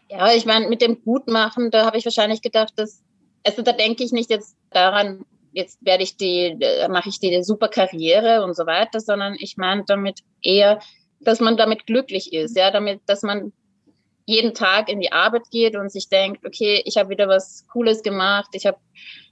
Ja, 0.09 0.33
ich 0.33 0.45
meine, 0.45 0.67
mit 0.67 0.81
dem 0.81 1.01
Gutmachen, 1.03 1.71
da 1.71 1.85
habe 1.85 1.97
ich 1.97 2.05
wahrscheinlich 2.05 2.41
gedacht, 2.41 2.73
dass, 2.75 3.01
also 3.43 3.61
da 3.61 3.71
denke 3.71 4.03
ich 4.03 4.11
nicht 4.11 4.29
jetzt 4.29 4.57
daran, 4.71 5.23
jetzt 5.53 5.77
werde 5.81 6.03
ich 6.03 6.17
die, 6.17 6.57
mache 6.89 7.09
ich 7.09 7.19
die 7.19 7.43
super 7.43 7.69
Karriere 7.69 8.43
und 8.43 8.55
so 8.55 8.65
weiter, 8.65 8.99
sondern 8.99 9.35
ich 9.39 9.55
meine 9.55 9.83
damit 9.85 10.19
eher, 10.41 10.79
dass 11.19 11.39
man 11.39 11.57
damit 11.57 11.85
glücklich 11.85 12.33
ist, 12.33 12.57
ja, 12.57 12.71
damit, 12.71 13.01
dass 13.05 13.23
man 13.23 13.53
jeden 14.29 14.53
Tag 14.53 14.89
in 14.89 14.99
die 14.99 15.11
Arbeit 15.11 15.49
geht 15.51 15.75
und 15.75 15.91
sich 15.91 16.07
denkt, 16.07 16.45
okay, 16.45 16.81
ich 16.85 16.97
habe 16.97 17.09
wieder 17.09 17.27
was 17.27 17.65
Cooles 17.67 18.03
gemacht, 18.03 18.49
ich 18.53 18.65
habe 18.65 18.77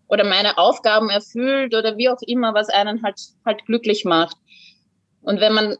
oder 0.07 0.23
meine 0.23 0.57
Aufgaben 0.57 1.09
erfüllt 1.09 1.75
oder 1.75 1.97
wie 1.97 2.09
auch 2.09 2.21
immer, 2.25 2.53
was 2.53 2.69
einen 2.69 3.03
halt 3.03 3.19
halt 3.45 3.65
glücklich 3.65 4.05
macht. 4.05 4.37
Und 5.21 5.39
wenn 5.39 5.53
man 5.53 5.77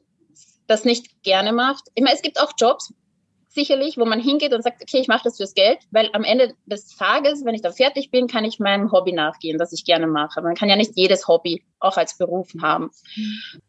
das 0.67 0.83
nicht 0.83 1.23
gerne 1.23 1.53
macht, 1.53 1.85
meine, 1.99 2.13
es 2.13 2.21
gibt 2.21 2.39
auch 2.39 2.51
Jobs, 2.59 2.93
sicherlich, 3.49 3.97
wo 3.97 4.05
man 4.05 4.19
hingeht 4.19 4.53
und 4.53 4.61
sagt, 4.61 4.83
okay, 4.83 4.99
ich 4.99 5.07
mache 5.07 5.23
das 5.23 5.37
fürs 5.37 5.55
Geld, 5.55 5.79
weil 5.89 6.09
am 6.13 6.23
Ende 6.23 6.53
des 6.67 6.95
Tages, 6.95 7.43
wenn 7.43 7.55
ich 7.55 7.63
da 7.63 7.71
fertig 7.71 8.11
bin, 8.11 8.27
kann 8.27 8.45
ich 8.45 8.59
meinem 8.59 8.91
Hobby 8.91 9.13
nachgehen, 9.13 9.57
das 9.57 9.73
ich 9.73 9.83
gerne 9.83 10.05
mache. 10.05 10.43
Man 10.43 10.53
kann 10.53 10.69
ja 10.69 10.75
nicht 10.75 10.91
jedes 10.95 11.27
Hobby 11.27 11.63
auch 11.79 11.97
als 11.97 12.17
Beruf 12.17 12.49
haben. 12.61 12.91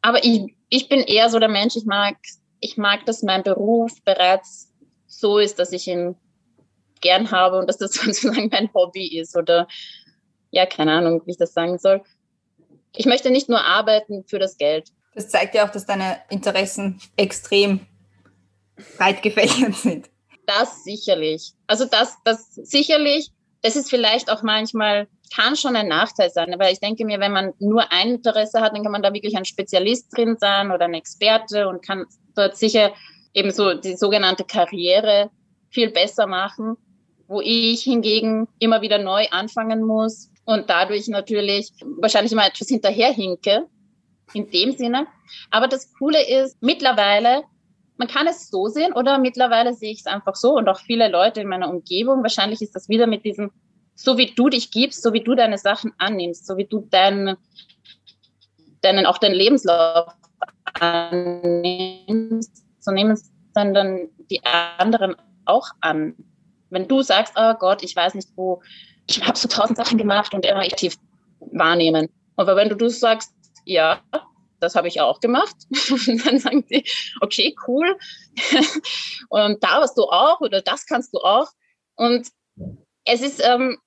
Aber 0.03 0.23
ich, 0.23 0.55
ich 0.69 0.91
bin 0.91 1.01
eher 1.01 1.31
so 1.31 1.39
der 1.39 1.49
Mensch, 1.49 1.75
ich 1.77 1.87
mag, 1.87 2.17
ich 2.61 2.77
mag, 2.77 3.07
dass 3.07 3.23
mein 3.23 3.43
Beruf 3.43 3.93
bereits 4.05 4.68
so 5.09 5.39
ist, 5.39 5.59
dass 5.59 5.73
ich 5.73 5.89
ihn 5.89 6.15
gern 7.01 7.31
habe 7.31 7.59
und 7.59 7.67
dass 7.67 7.79
das 7.79 7.93
sozusagen 7.95 8.49
mein 8.53 8.73
Hobby 8.75 9.19
ist 9.19 9.37
oder 9.37 9.67
ja, 10.51 10.67
keine 10.67 10.93
Ahnung, 10.93 11.23
wie 11.27 11.33
ich 11.33 11.37
das 11.37 11.53
sagen 11.53 11.79
soll. 11.79 12.03
Ich 12.97 13.07
möchte 13.07 13.31
nicht 13.31 13.49
nur 13.49 13.63
arbeiten 13.65 14.25
für 14.27 14.39
das 14.39 14.57
Geld. 14.57 14.91
Das 15.15 15.29
zeigt 15.29 15.55
ja 15.55 15.67
auch, 15.67 15.71
dass 15.71 15.85
deine 15.85 16.19
Interessen 16.31 17.01
extrem 17.17 17.81
breit 18.97 19.23
gefächert 19.23 19.75
sind. 19.75 20.11
Das 20.47 20.85
sicherlich. 20.85 21.53
Also 21.67 21.85
das, 21.85 22.17
das 22.25 22.55
sicherlich, 22.55 23.31
das 23.63 23.77
ist 23.77 23.91
vielleicht 23.91 24.31
auch 24.31 24.43
manchmal, 24.43 25.09
kann 25.35 25.57
schon 25.57 25.77
ein 25.77 25.89
Nachteil 25.89 26.31
sein, 26.31 26.55
weil 26.57 26.73
ich 26.73 26.81
denke 26.81 27.05
mir, 27.05 27.21
wenn 27.21 27.33
man 27.33 27.53
nur 27.59 27.93
ein 27.93 28.13
Interesse 28.15 28.61
hat, 28.61 28.75
dann 28.75 28.83
kann 28.83 28.93
man 28.93 29.03
da 29.03 29.13
wirklich 29.13 29.37
ein 29.37 29.45
Spezialist 29.45 30.17
drin 30.17 30.37
sein 30.39 30.71
oder 30.71 30.87
ein 30.87 30.95
Experte 30.95 31.69
und 31.69 31.85
kann 31.85 32.07
dort 32.35 32.57
sicher 32.57 32.93
eben 33.35 33.51
so 33.51 33.75
die 33.75 33.97
sogenannte 33.97 34.45
Karriere 34.45 35.31
viel 35.71 35.91
besser 35.91 36.27
machen, 36.27 36.77
wo 37.27 37.41
ich 37.41 37.83
hingegen 37.83 38.49
immer 38.59 38.81
wieder 38.81 38.99
neu 38.99 39.27
anfangen 39.31 39.83
muss 39.83 40.31
und 40.45 40.71
dadurch 40.71 41.09
natürlich 41.09 41.73
wahrscheinlich 42.01 42.33
immer 42.33 42.47
etwas 42.47 42.69
hinterherhinke, 42.69 43.67
in 44.33 44.51
dem 44.51 44.73
Sinne. 44.73 45.07
Aber 45.51 45.69
das 45.69 45.93
Coole 45.95 46.27
ist, 46.27 46.57
mittlerweile 46.63 47.45
man 47.99 48.09
kann 48.09 48.27
es 48.29 48.49
so 48.49 48.69
sehen 48.69 48.93
oder 48.93 49.19
mittlerweile 49.19 49.75
sehe 49.75 49.91
ich 49.91 49.99
es 50.01 50.07
einfach 50.07 50.37
so 50.37 50.55
und 50.55 50.69
auch 50.69 50.79
viele 50.79 51.09
Leute 51.09 51.41
in 51.41 51.49
meiner 51.49 51.69
Umgebung. 51.69 52.23
Wahrscheinlich 52.23 52.63
ist 52.63 52.75
das 52.75 52.89
wieder 52.89 53.09
mit 53.09 53.25
diesem, 53.25 53.51
so 53.95 54.17
wie 54.17 54.27
du 54.27 54.49
dich 54.49 54.71
gibst, 54.71 55.03
so 55.03 55.13
wie 55.13 55.23
du 55.23 55.35
deine 55.35 55.59
Sachen 55.59 55.93
annimmst, 55.99 56.47
so 56.47 56.57
wie 56.57 56.65
du 56.65 56.87
deinen, 56.91 57.37
deinen 58.83 59.05
auch 59.05 59.19
deinen 59.19 59.35
Lebenslauf 59.35 60.13
annimmst, 60.79 62.65
so 62.89 62.95
nehmen 62.95 63.11
es 63.11 63.31
dann, 63.53 63.75
dann 63.75 64.09
die 64.31 64.43
anderen 64.45 65.15
auch 65.45 65.69
an. 65.83 66.15
Wenn 66.71 66.89
du 66.89 67.03
sagst, 67.03 67.35
oh 67.37 67.53
Gott, 67.55 67.83
ich 67.83 67.95
weiß 67.95 68.15
nicht 68.15 68.31
wo, 68.35 68.63
ich 69.07 69.27
habe 69.27 69.37
so 69.37 69.47
tausend 69.47 69.77
Sachen 69.77 69.99
gemacht 69.99 70.33
und 70.33 70.47
immer 70.47 70.61
aktiv 70.61 70.97
wahrnehmen. 71.41 72.09
Aber 72.37 72.57
wenn 72.57 72.71
du, 72.71 72.89
sagst, 72.89 73.35
ja, 73.67 74.01
das 74.61 74.75
habe 74.75 74.89
ich 74.89 75.01
auch 75.03 75.21
gemacht. 75.21 75.55
Dann 76.25 76.39
sagen 76.39 76.65
die, 76.71 76.85
okay, 77.21 77.55
cool. 77.67 77.99
Und 79.29 79.63
da 79.63 79.81
warst 79.81 79.99
du 79.99 80.05
auch 80.05 80.41
oder 80.41 80.63
das 80.63 80.87
kannst 80.87 81.15
du 81.15 81.19
auch. 81.19 81.49
Und 81.95 82.29
es 83.05 83.21
ist 83.21 83.43
ähm, 83.45 83.79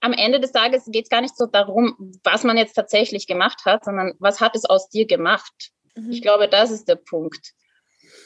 am 0.00 0.12
Ende 0.12 0.38
des 0.38 0.52
Tages 0.52 0.84
geht 0.86 1.04
es 1.04 1.10
gar 1.10 1.22
nicht 1.22 1.36
so 1.36 1.46
darum, 1.46 2.12
was 2.22 2.44
man 2.44 2.58
jetzt 2.58 2.74
tatsächlich 2.74 3.26
gemacht 3.26 3.64
hat, 3.64 3.84
sondern 3.84 4.12
was 4.18 4.40
hat 4.40 4.54
es 4.54 4.66
aus 4.66 4.88
dir 4.90 5.06
gemacht. 5.06 5.70
Mhm. 5.94 6.10
Ich 6.10 6.20
glaube, 6.20 6.48
das 6.48 6.70
ist 6.70 6.88
der 6.88 6.96
Punkt. 6.96 7.54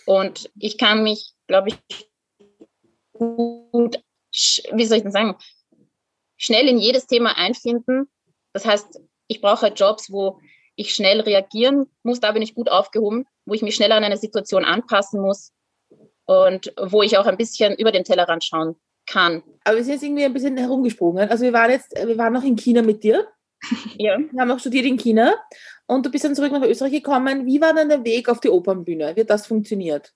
Und 0.08 0.50
ich 0.58 0.78
kann 0.78 1.02
mich, 1.02 1.34
glaube 1.48 1.68
ich, 1.68 2.08
gut, 3.12 4.02
wie 4.72 4.86
soll 4.86 4.96
ich 4.96 5.02
denn 5.02 5.12
sagen, 5.12 5.36
schnell 6.38 6.66
in 6.66 6.78
jedes 6.78 7.06
Thema 7.06 7.36
einfinden. 7.36 8.08
Das 8.54 8.64
heißt, 8.64 9.02
ich 9.26 9.42
brauche 9.42 9.66
Jobs, 9.66 10.10
wo 10.10 10.40
ich 10.76 10.94
schnell 10.94 11.20
reagieren 11.20 11.90
muss, 12.04 12.20
da 12.20 12.32
bin 12.32 12.40
ich 12.40 12.54
gut 12.54 12.70
aufgehoben, 12.70 13.26
wo 13.44 13.52
ich 13.52 13.60
mich 13.60 13.74
schneller 13.74 13.96
an 13.96 14.04
eine 14.04 14.16
Situation 14.16 14.64
anpassen 14.64 15.20
muss 15.20 15.52
und 16.24 16.72
wo 16.80 17.02
ich 17.02 17.18
auch 17.18 17.26
ein 17.26 17.36
bisschen 17.36 17.76
über 17.76 17.92
den 17.92 18.04
Tellerrand 18.04 18.44
schauen 18.44 18.76
kann. 19.04 19.42
Aber 19.64 19.76
wir 19.76 19.84
sind 19.84 19.92
jetzt 19.92 20.04
irgendwie 20.04 20.24
ein 20.24 20.32
bisschen 20.32 20.56
herumgesprungen. 20.56 21.28
Also 21.28 21.44
wir 21.44 21.52
waren 21.52 21.70
jetzt, 21.70 21.94
wir 21.94 22.16
waren 22.16 22.32
noch 22.32 22.44
in 22.44 22.56
China 22.56 22.80
mit 22.80 23.04
dir. 23.04 23.28
Ja. 23.96 24.18
Wir 24.18 24.40
haben 24.40 24.50
auch 24.50 24.60
studiert 24.60 24.86
in 24.86 24.96
China 24.96 25.34
und 25.86 26.06
du 26.06 26.10
bist 26.10 26.24
dann 26.24 26.34
zurück 26.34 26.52
nach 26.52 26.62
Österreich 26.62 26.92
gekommen. 26.92 27.46
Wie 27.46 27.60
war 27.60 27.74
dann 27.74 27.88
der 27.88 28.04
Weg 28.04 28.28
auf 28.28 28.40
die 28.40 28.50
Opernbühne? 28.50 29.16
Wie 29.16 29.20
hat 29.20 29.30
das 29.30 29.46
funktioniert? 29.46 30.12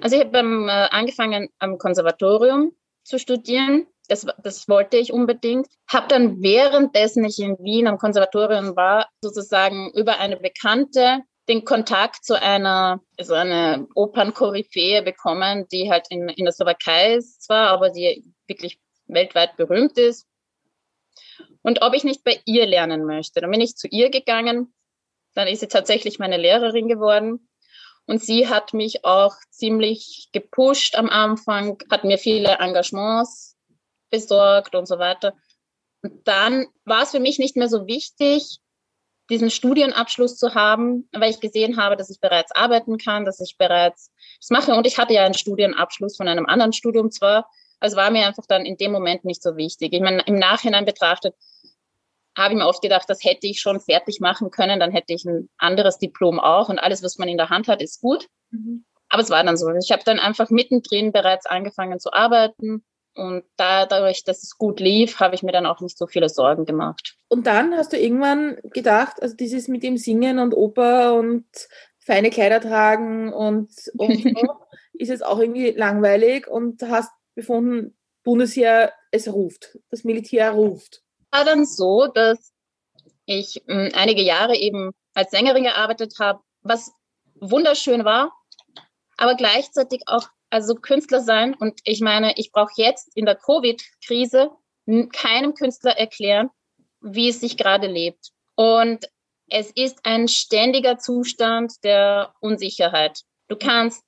Also 0.00 0.16
ich 0.16 0.24
habe 0.24 0.38
ähm, 0.38 0.68
äh, 0.68 0.88
angefangen 0.90 1.48
am 1.58 1.78
Konservatorium 1.78 2.72
zu 3.02 3.18
studieren. 3.18 3.86
Das, 4.08 4.26
das 4.42 4.68
wollte 4.68 4.96
ich 4.96 5.12
unbedingt. 5.12 5.66
Habe 5.88 6.06
dann 6.08 6.40
währenddessen 6.40 7.24
ich 7.24 7.38
in 7.40 7.58
Wien 7.58 7.88
am 7.88 7.98
Konservatorium 7.98 8.76
war, 8.76 9.08
sozusagen 9.20 9.90
über 9.94 10.18
eine 10.18 10.36
Bekannte 10.36 11.22
den 11.48 11.64
Kontakt 11.64 12.24
zu 12.24 12.40
einer, 12.40 13.00
also 13.18 13.34
eine 13.34 13.86
Opernkoryphäe 13.94 15.02
bekommen, 15.02 15.66
die 15.70 15.90
halt 15.90 16.06
in, 16.10 16.28
in 16.28 16.44
der 16.44 16.52
Slowakei 16.52 17.14
ist 17.14 17.42
zwar, 17.42 17.68
aber 17.68 17.90
die 17.90 18.32
wirklich 18.48 18.80
weltweit 19.06 19.56
berühmt 19.56 19.96
ist. 19.98 20.26
Und 21.62 21.82
ob 21.82 21.94
ich 21.94 22.04
nicht 22.04 22.24
bei 22.24 22.40
ihr 22.44 22.66
lernen 22.66 23.04
möchte. 23.04 23.40
Dann 23.40 23.50
bin 23.50 23.60
ich 23.60 23.76
zu 23.76 23.88
ihr 23.88 24.10
gegangen. 24.10 24.74
Dann 25.34 25.48
ist 25.48 25.60
sie 25.60 25.68
tatsächlich 25.68 26.18
meine 26.18 26.36
Lehrerin 26.36 26.88
geworden. 26.88 27.48
Und 28.06 28.22
sie 28.22 28.48
hat 28.48 28.72
mich 28.72 29.04
auch 29.04 29.34
ziemlich 29.50 30.28
gepusht 30.32 30.96
am 30.96 31.08
Anfang, 31.08 31.78
hat 31.90 32.04
mir 32.04 32.18
viele 32.18 32.58
Engagements 32.60 33.56
besorgt 34.10 34.74
und 34.74 34.86
so 34.86 34.98
weiter. 34.98 35.34
Und 36.02 36.26
dann 36.28 36.66
war 36.84 37.02
es 37.02 37.10
für 37.10 37.20
mich 37.20 37.38
nicht 37.38 37.56
mehr 37.56 37.68
so 37.68 37.86
wichtig, 37.86 38.60
diesen 39.28 39.50
Studienabschluss 39.50 40.36
zu 40.36 40.54
haben, 40.54 41.08
weil 41.12 41.30
ich 41.30 41.40
gesehen 41.40 41.76
habe, 41.76 41.96
dass 41.96 42.10
ich 42.10 42.20
bereits 42.20 42.52
arbeiten 42.52 42.96
kann, 42.96 43.24
dass 43.24 43.40
ich 43.40 43.56
bereits 43.58 44.12
das 44.38 44.50
mache. 44.50 44.72
Und 44.72 44.86
ich 44.86 44.98
hatte 44.98 45.14
ja 45.14 45.24
einen 45.24 45.34
Studienabschluss 45.34 46.16
von 46.16 46.28
einem 46.28 46.46
anderen 46.46 46.72
Studium 46.72 47.10
zwar, 47.10 47.50
also 47.80 47.96
war 47.96 48.10
mir 48.10 48.26
einfach 48.26 48.46
dann 48.46 48.64
in 48.64 48.76
dem 48.76 48.92
Moment 48.92 49.24
nicht 49.24 49.42
so 49.42 49.56
wichtig. 49.56 49.92
Ich 49.92 50.00
meine, 50.00 50.22
im 50.26 50.38
Nachhinein 50.38 50.84
betrachtet 50.84 51.34
habe 52.36 52.52
ich 52.52 52.58
mir 52.58 52.66
oft 52.66 52.82
gedacht, 52.82 53.08
das 53.08 53.24
hätte 53.24 53.46
ich 53.46 53.60
schon 53.60 53.80
fertig 53.80 54.20
machen 54.20 54.50
können, 54.50 54.78
dann 54.78 54.92
hätte 54.92 55.14
ich 55.14 55.24
ein 55.24 55.48
anderes 55.56 55.98
Diplom 55.98 56.38
auch 56.38 56.68
und 56.68 56.78
alles, 56.78 57.02
was 57.02 57.16
man 57.16 57.28
in 57.28 57.38
der 57.38 57.48
Hand 57.48 57.66
hat, 57.66 57.80
ist 57.80 58.00
gut. 58.00 58.28
Mhm. 58.50 58.84
Aber 59.08 59.22
es 59.22 59.30
war 59.30 59.42
dann 59.42 59.56
so. 59.56 59.70
Ich 59.70 59.90
habe 59.90 60.02
dann 60.04 60.18
einfach 60.18 60.50
mittendrin 60.50 61.12
bereits 61.12 61.46
angefangen 61.46 61.98
zu 61.98 62.12
arbeiten 62.12 62.84
und 63.14 63.44
dadurch, 63.56 64.24
dass 64.24 64.42
es 64.42 64.58
gut 64.58 64.80
lief, 64.80 65.20
habe 65.20 65.34
ich 65.34 65.42
mir 65.42 65.52
dann 65.52 65.64
auch 65.64 65.80
nicht 65.80 65.96
so 65.96 66.06
viele 66.06 66.28
Sorgen 66.28 66.66
gemacht. 66.66 67.16
Und 67.28 67.46
dann 67.46 67.74
hast 67.74 67.92
du 67.92 67.98
irgendwann 67.98 68.58
gedacht, 68.64 69.22
also 69.22 69.34
dieses 69.34 69.68
mit 69.68 69.82
dem 69.82 69.96
Singen 69.96 70.38
und 70.38 70.54
Oper 70.54 71.14
und 71.14 71.46
feine 71.98 72.30
Kleider 72.30 72.60
tragen 72.60 73.32
und, 73.32 73.70
und 73.96 74.22
so, 74.38 74.56
ist 74.92 75.08
jetzt 75.08 75.24
auch 75.24 75.38
irgendwie 75.38 75.70
langweilig 75.70 76.46
und 76.46 76.82
hast 76.82 77.10
befunden, 77.36 77.96
Bundesheer, 78.24 78.92
es 79.12 79.32
ruft, 79.32 79.78
das 79.90 80.02
Militär 80.02 80.50
ruft. 80.50 81.02
War 81.30 81.44
dann 81.44 81.64
so, 81.64 82.08
dass 82.08 82.52
ich 83.26 83.62
mh, 83.66 83.90
einige 83.94 84.22
Jahre 84.22 84.56
eben 84.56 84.90
als 85.14 85.30
Sängerin 85.30 85.62
gearbeitet 85.62 86.14
habe, 86.18 86.40
was 86.62 86.90
wunderschön 87.36 88.04
war, 88.04 88.32
aber 89.16 89.36
gleichzeitig 89.36 90.02
auch 90.06 90.28
also 90.50 90.74
Künstler 90.74 91.20
sein. 91.20 91.54
Und 91.54 91.80
ich 91.84 92.00
meine, 92.00 92.34
ich 92.36 92.50
brauche 92.50 92.72
jetzt 92.76 93.16
in 93.16 93.26
der 93.26 93.36
Covid-Krise 93.36 94.50
keinem 95.12 95.54
Künstler 95.54 95.96
erklären, 95.96 96.50
wie 97.00 97.28
es 97.28 97.40
sich 97.40 97.56
gerade 97.56 97.86
lebt. 97.86 98.30
Und 98.54 99.06
es 99.48 99.70
ist 99.70 100.00
ein 100.04 100.28
ständiger 100.28 100.98
Zustand 100.98 101.72
der 101.84 102.34
Unsicherheit. 102.40 103.20
Du 103.48 103.56
kannst 103.56 104.02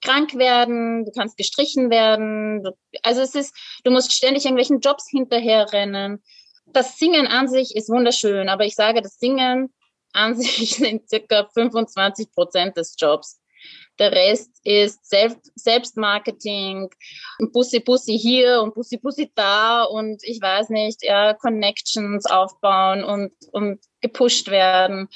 krank 0.00 0.34
werden, 0.36 1.04
du 1.04 1.12
kannst 1.12 1.36
gestrichen 1.36 1.90
werden. 1.90 2.66
Also 3.02 3.20
es 3.20 3.34
ist, 3.34 3.54
du 3.84 3.90
musst 3.90 4.12
ständig 4.12 4.44
irgendwelchen 4.44 4.80
Jobs 4.80 5.08
hinterherrennen. 5.10 6.22
das 6.66 6.98
Singen 6.98 7.26
an 7.26 7.48
sich 7.48 7.74
ist 7.74 7.88
wunderschön, 7.88 8.48
aber 8.48 8.64
ich 8.64 8.74
sage, 8.74 9.02
das 9.02 9.18
Singen 9.18 9.72
an 10.12 10.34
sich 10.40 10.76
sind 10.76 11.08
circa 11.08 11.48
25 11.52 12.32
Prozent 12.32 12.76
des 12.76 12.94
Jobs. 12.98 13.40
Der 13.98 14.12
Rest 14.12 14.50
ist 14.64 15.04
Selbst 15.04 15.52
Selbstmarketing, 15.54 16.88
Bussi 17.52 17.80
Bussi 17.80 18.18
hier 18.18 18.62
und 18.62 18.74
Bussi 18.74 18.96
Bussi 18.96 19.30
da 19.34 19.82
und 19.82 20.22
ich 20.24 20.40
weiß 20.40 20.70
nicht, 20.70 21.02
ja, 21.02 21.34
Connections 21.34 22.24
aufbauen 22.24 23.04
und, 23.04 23.32
und 23.52 23.78
gepusht 24.00 24.48
werden. 24.48 25.08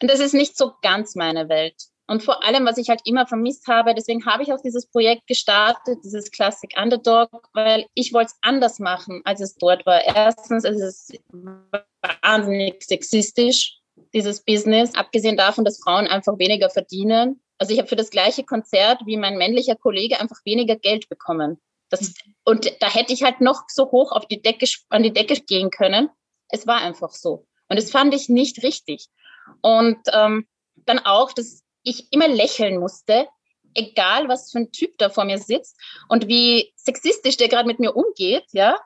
Und 0.00 0.10
das 0.10 0.20
ist 0.20 0.34
nicht 0.34 0.56
so 0.56 0.74
ganz 0.80 1.16
meine 1.16 1.48
Welt. 1.48 1.74
Und 2.08 2.22
vor 2.22 2.42
allem, 2.42 2.64
was 2.64 2.78
ich 2.78 2.88
halt 2.88 3.02
immer 3.04 3.26
vermisst 3.26 3.66
habe, 3.68 3.94
deswegen 3.94 4.24
habe 4.24 4.42
ich 4.42 4.52
auch 4.52 4.62
dieses 4.62 4.86
Projekt 4.86 5.26
gestartet, 5.26 5.98
dieses 6.02 6.30
Classic 6.30 6.72
Underdog, 6.80 7.50
weil 7.52 7.84
ich 7.94 8.14
wollte 8.14 8.32
es 8.32 8.38
anders 8.40 8.78
machen, 8.78 9.20
als 9.24 9.42
es 9.42 9.56
dort 9.56 9.84
war. 9.84 10.02
Erstens, 10.02 10.64
es 10.64 10.80
ist 10.80 11.20
wahnsinnig 12.22 12.82
sexistisch, 12.82 13.78
dieses 14.14 14.42
Business, 14.42 14.94
abgesehen 14.94 15.36
davon, 15.36 15.66
dass 15.66 15.82
Frauen 15.82 16.06
einfach 16.06 16.38
weniger 16.38 16.70
verdienen. 16.70 17.42
Also 17.58 17.74
ich 17.74 17.78
habe 17.78 17.88
für 17.88 17.96
das 17.96 18.08
gleiche 18.08 18.42
Konzert 18.42 19.02
wie 19.04 19.18
mein 19.18 19.36
männlicher 19.36 19.76
Kollege 19.76 20.18
einfach 20.18 20.38
weniger 20.46 20.76
Geld 20.76 21.10
bekommen. 21.10 21.60
Das, 21.90 22.14
und 22.44 22.72
da 22.80 22.88
hätte 22.88 23.12
ich 23.12 23.22
halt 23.22 23.42
noch 23.42 23.64
so 23.68 23.90
hoch 23.90 24.12
auf 24.12 24.26
die 24.26 24.40
Decke, 24.40 24.66
an 24.88 25.02
die 25.02 25.12
Decke 25.12 25.34
gehen 25.42 25.70
können. 25.70 26.08
Es 26.48 26.66
war 26.66 26.80
einfach 26.80 27.10
so. 27.10 27.46
Und 27.68 27.78
das 27.78 27.90
fand 27.90 28.14
ich 28.14 28.30
nicht 28.30 28.62
richtig. 28.62 29.08
Und 29.60 29.98
ähm, 30.14 30.46
dann 30.86 31.00
auch, 31.00 31.32
dass 31.32 31.62
ich 31.88 32.12
immer 32.12 32.28
lächeln 32.28 32.78
musste, 32.78 33.28
egal 33.74 34.28
was 34.28 34.50
für 34.50 34.58
ein 34.58 34.72
Typ 34.72 34.98
da 34.98 35.08
vor 35.08 35.24
mir 35.24 35.38
sitzt 35.38 35.76
und 36.08 36.28
wie 36.28 36.72
sexistisch 36.76 37.36
der 37.36 37.48
gerade 37.48 37.66
mit 37.66 37.80
mir 37.80 37.94
umgeht, 37.94 38.46
ja. 38.52 38.78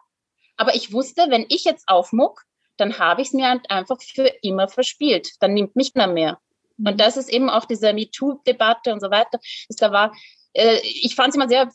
Aber 0.57 0.75
ich 0.75 0.93
wusste, 0.93 1.27
wenn 1.29 1.47
ich 1.49 1.65
jetzt 1.65 1.89
aufmuck, 1.89 2.43
dann 2.77 2.99
habe 2.99 3.23
ich 3.23 3.29
es 3.29 3.35
mir 3.35 3.49
halt 3.49 3.71
einfach 3.71 4.01
für 4.01 4.27
immer 4.43 4.69
verspielt. 4.69 5.31
Dann 5.41 5.55
nimmt 5.55 5.77
mich 5.77 5.95
keiner 5.95 6.13
mehr. 6.13 6.39
Und 6.79 7.01
das 7.01 7.17
ist 7.17 7.31
eben 7.31 7.49
auch 7.49 7.65
diese 7.65 7.93
MeToo-Debatte 7.93 8.93
und 8.93 9.01
so 9.01 9.11
weiter. 9.11 9.39
Ist, 9.69 9.83
da 9.83 9.93
war, 9.93 10.15
äh, 10.53 10.79
ich 10.83 11.15
fand 11.15 11.31
es 11.31 11.37
immer 11.37 11.49
sehr 11.49 11.71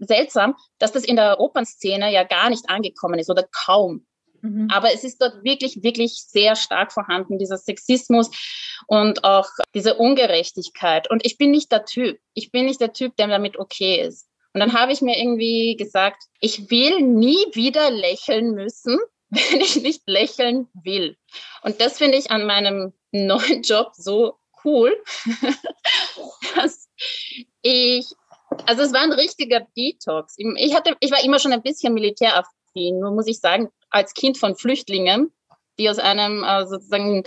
seltsam, 0.00 0.54
dass 0.78 0.92
das 0.92 1.04
in 1.04 1.16
der 1.16 1.40
Opernszene 1.40 2.12
ja 2.12 2.24
gar 2.24 2.50
nicht 2.50 2.68
angekommen 2.68 3.18
ist 3.18 3.30
oder 3.30 3.46
kaum. 3.64 4.06
Mhm. 4.42 4.68
Aber 4.70 4.92
es 4.92 5.04
ist 5.04 5.20
dort 5.20 5.44
wirklich, 5.44 5.82
wirklich 5.82 6.14
sehr 6.26 6.56
stark 6.56 6.92
vorhanden, 6.92 7.38
dieser 7.38 7.58
Sexismus 7.58 8.30
und 8.86 9.24
auch 9.24 9.48
diese 9.74 9.94
Ungerechtigkeit. 9.94 11.10
Und 11.10 11.24
ich 11.24 11.38
bin 11.38 11.50
nicht 11.50 11.72
der 11.72 11.84
Typ. 11.84 12.18
Ich 12.34 12.50
bin 12.50 12.66
nicht 12.66 12.80
der 12.80 12.92
Typ, 12.92 13.16
der 13.16 13.28
damit 13.28 13.58
okay 13.58 14.00
ist. 14.00 14.28
Und 14.56 14.60
dann 14.60 14.72
habe 14.72 14.90
ich 14.90 15.02
mir 15.02 15.18
irgendwie 15.18 15.76
gesagt, 15.76 16.22
ich 16.40 16.70
will 16.70 17.02
nie 17.02 17.36
wieder 17.52 17.90
lächeln 17.90 18.52
müssen, 18.54 18.98
wenn 19.28 19.60
ich 19.60 19.76
nicht 19.82 20.00
lächeln 20.06 20.68
will. 20.72 21.18
Und 21.60 21.78
das 21.82 21.98
finde 21.98 22.16
ich 22.16 22.30
an 22.30 22.46
meinem 22.46 22.94
neuen 23.12 23.60
Job 23.60 23.92
so 23.94 24.38
cool, 24.64 24.96
dass 26.54 26.88
ich, 27.60 28.06
also 28.64 28.82
es 28.82 28.94
war 28.94 29.02
ein 29.02 29.12
richtiger 29.12 29.60
Detox. 29.76 30.36
Ich 30.56 30.74
hatte, 30.74 30.96
ich 31.00 31.10
war 31.10 31.22
immer 31.22 31.38
schon 31.38 31.52
ein 31.52 31.62
bisschen 31.62 31.92
militäraffin, 31.92 32.98
nur 32.98 33.10
muss 33.10 33.26
ich 33.26 33.40
sagen, 33.40 33.68
als 33.90 34.14
Kind 34.14 34.38
von 34.38 34.56
Flüchtlingen, 34.56 35.32
die 35.78 35.88
aus 35.90 35.98
einem 35.98 36.42
äh, 36.42 36.66
sozusagen 36.66 37.24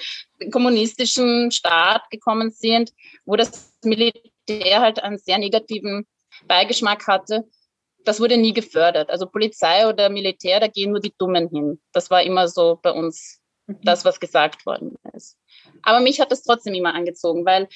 kommunistischen 0.51 1.51
Staat 1.51 2.10
gekommen 2.10 2.51
sind, 2.51 2.92
wo 3.25 3.36
das 3.36 3.74
Militär 3.84 4.82
halt 4.82 5.01
einen 5.04 5.18
sehr 5.18 5.38
negativen 5.38 6.08
Beigeschmack 6.48 7.08
hatte. 7.08 7.48
Das 8.06 8.20
wurde 8.20 8.38
nie 8.38 8.54
gefördert. 8.54 9.10
Also 9.10 9.28
Polizei 9.28 9.88
oder 9.88 10.10
Militär, 10.10 10.60
da 10.60 10.67
gehen 10.67 10.91
nur 10.91 11.02
die 11.02 11.13
Dummen 11.17 11.50
hin. 11.50 11.82
Das 11.91 12.10
war 12.10 12.24
immer 12.24 12.48
so 12.48 12.80
bei 12.82 12.91
uns 12.91 13.39
mhm. 13.67 13.80
das, 13.84 14.06
was 14.06 14.19
gesagt 14.19 14.65
worden 14.65 14.95
ist. 15.13 15.38
Aber 15.84 16.00
mich 16.00 16.19
hat 16.19 16.32
das 16.32 16.43
trotzdem 16.43 16.74
immer 16.74 16.93
angezogen, 16.93 17.45
weil 17.45 17.67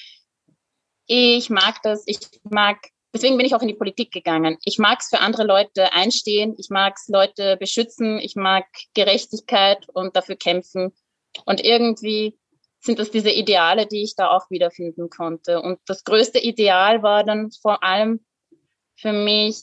ich 1.06 1.50
mag 1.50 1.82
das, 1.82 2.02
ich 2.06 2.18
mag 2.44 2.78
deswegen 3.14 3.36
bin 3.36 3.46
ich 3.46 3.54
auch 3.54 3.62
in 3.62 3.68
die 3.68 3.74
Politik 3.74 4.10
gegangen. 4.10 4.58
Ich 4.64 4.78
mag 4.78 5.00
es 5.00 5.08
für 5.08 5.20
andere 5.20 5.44
Leute 5.44 5.92
einstehen, 5.92 6.54
ich 6.58 6.68
mag 6.68 6.94
es 6.96 7.08
Leute 7.08 7.56
beschützen, 7.56 8.18
ich 8.18 8.36
mag 8.36 8.66
Gerechtigkeit 8.94 9.88
und 9.94 10.16
dafür 10.16 10.36
kämpfen. 10.36 10.92
Und 11.46 11.64
irgendwie 11.64 12.38
sind 12.80 12.98
das 12.98 13.10
diese 13.10 13.30
Ideale, 13.30 13.86
die 13.86 14.02
ich 14.02 14.14
da 14.16 14.30
auch 14.30 14.50
wiederfinden 14.50 15.08
konnte. 15.08 15.62
Und 15.62 15.78
das 15.86 16.04
größte 16.04 16.38
Ideal 16.38 17.02
war 17.02 17.24
dann 17.24 17.50
vor 17.62 17.82
allem 17.82 18.24
für 18.96 19.12
mich 19.12 19.62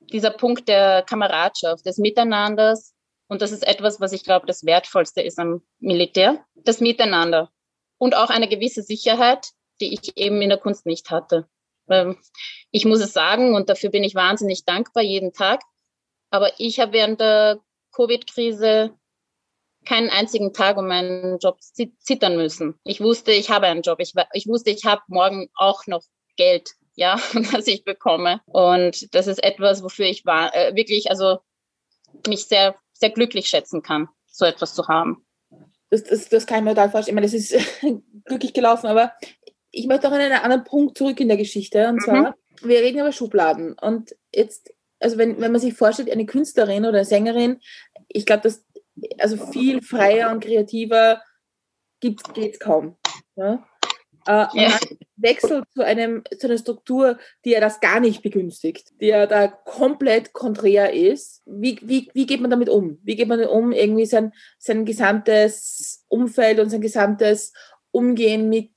dieser 0.00 0.30
Punkt 0.30 0.68
der 0.68 1.02
Kameradschaft, 1.02 1.86
des 1.86 1.98
Miteinanders. 1.98 2.94
Und 3.28 3.42
das 3.42 3.52
ist 3.52 3.66
etwas, 3.66 4.00
was 4.00 4.12
ich 4.12 4.24
glaube, 4.24 4.46
das 4.46 4.64
Wertvollste 4.64 5.20
ist 5.20 5.38
am 5.38 5.62
Militär. 5.78 6.44
Das 6.54 6.80
Miteinander. 6.80 7.50
Und 7.98 8.16
auch 8.16 8.30
eine 8.30 8.48
gewisse 8.48 8.82
Sicherheit, 8.82 9.48
die 9.80 9.92
ich 9.92 10.16
eben 10.16 10.40
in 10.40 10.48
der 10.48 10.58
Kunst 10.58 10.86
nicht 10.86 11.10
hatte. 11.10 11.46
Ähm, 11.90 12.16
ich 12.70 12.84
muss 12.84 13.00
es 13.00 13.12
sagen 13.12 13.54
und 13.54 13.68
dafür 13.68 13.90
bin 13.90 14.04
ich 14.04 14.14
wahnsinnig 14.14 14.64
dankbar 14.64 15.02
jeden 15.02 15.32
Tag. 15.32 15.62
Aber 16.30 16.50
ich 16.58 16.80
habe 16.80 16.92
während 16.92 17.20
der 17.20 17.60
Covid-Krise 17.92 18.94
keinen 19.84 20.10
einzigen 20.10 20.52
Tag 20.52 20.76
um 20.76 20.86
meinen 20.86 21.38
Job 21.38 21.58
zittern 21.62 22.36
müssen. 22.36 22.78
Ich 22.84 23.00
wusste, 23.00 23.32
ich 23.32 23.50
habe 23.50 23.66
einen 23.66 23.82
Job. 23.82 24.00
Ich, 24.00 24.12
ich 24.34 24.46
wusste, 24.46 24.70
ich 24.70 24.84
habe 24.84 25.02
morgen 25.08 25.48
auch 25.54 25.86
noch 25.86 26.02
Geld, 26.36 26.70
ja, 26.94 27.18
das 27.52 27.66
ich 27.66 27.84
bekomme. 27.84 28.40
Und 28.46 29.14
das 29.14 29.26
ist 29.26 29.42
etwas, 29.42 29.82
wofür 29.82 30.06
ich 30.06 30.26
war, 30.26 30.54
äh, 30.54 30.74
wirklich, 30.74 31.10
also 31.10 31.38
mich 32.26 32.46
sehr, 32.46 32.76
sehr 32.92 33.10
glücklich 33.10 33.48
schätzen 33.48 33.82
kann, 33.82 34.08
so 34.26 34.44
etwas 34.44 34.74
zu 34.74 34.88
haben. 34.88 35.24
Das, 35.90 36.04
das, 36.04 36.28
das 36.28 36.46
kann 36.46 36.58
ich 36.58 36.64
mir 36.64 36.70
total 36.70 36.90
vorstellen. 36.90 37.16
Ich 37.18 37.32
meine, 37.32 37.32
das 37.32 37.34
ist 37.34 38.02
glücklich 38.26 38.52
gelaufen, 38.52 38.88
aber 38.88 39.12
ich 39.70 39.86
möchte 39.86 40.08
auch 40.08 40.12
an 40.12 40.20
einen 40.20 40.32
anderen 40.32 40.64
Punkt 40.64 40.96
zurück 40.96 41.20
in 41.20 41.28
der 41.28 41.36
Geschichte. 41.36 41.88
Und 41.88 41.96
mhm. 41.96 42.00
zwar, 42.00 42.34
wir 42.62 42.80
reden 42.80 43.00
über 43.00 43.12
Schubladen. 43.12 43.74
Und 43.78 44.14
jetzt, 44.34 44.72
also 45.00 45.18
wenn, 45.18 45.40
wenn 45.40 45.52
man 45.52 45.60
sich 45.60 45.74
vorstellt, 45.74 46.10
eine 46.10 46.26
Künstlerin 46.26 46.84
oder 46.84 46.98
eine 46.98 47.04
Sängerin, 47.04 47.60
ich 48.08 48.26
glaube, 48.26 48.42
dass 48.42 48.64
also 49.18 49.36
viel 49.36 49.82
freier 49.82 50.30
und 50.30 50.42
kreativer 50.42 51.22
geht 52.00 52.20
es 52.36 52.58
kaum. 52.58 52.96
Ja? 53.36 53.64
Äh, 54.26 54.46
ja. 54.52 54.78
wechselt 55.16 55.64
zu, 55.74 55.82
einem, 55.82 56.22
zu 56.38 56.48
einer 56.48 56.58
Struktur, 56.58 57.18
die 57.44 57.50
ja 57.50 57.60
das 57.60 57.80
gar 57.80 57.98
nicht 57.98 58.22
begünstigt, 58.22 58.92
die 59.00 59.06
ja 59.06 59.26
da 59.26 59.48
komplett 59.48 60.32
konträr 60.34 60.92
ist. 60.92 61.42
Wie, 61.46 61.78
wie, 61.82 62.10
wie 62.12 62.26
geht 62.26 62.40
man 62.40 62.50
damit 62.50 62.68
um? 62.68 62.98
Wie 63.02 63.16
geht 63.16 63.28
man 63.28 63.42
um, 63.46 63.72
irgendwie 63.72 64.04
sein, 64.04 64.32
sein 64.58 64.84
gesamtes 64.84 66.04
Umfeld 66.08 66.60
und 66.60 66.68
sein 66.68 66.82
gesamtes 66.82 67.52
Umgehen 67.90 68.50
mit 68.50 68.70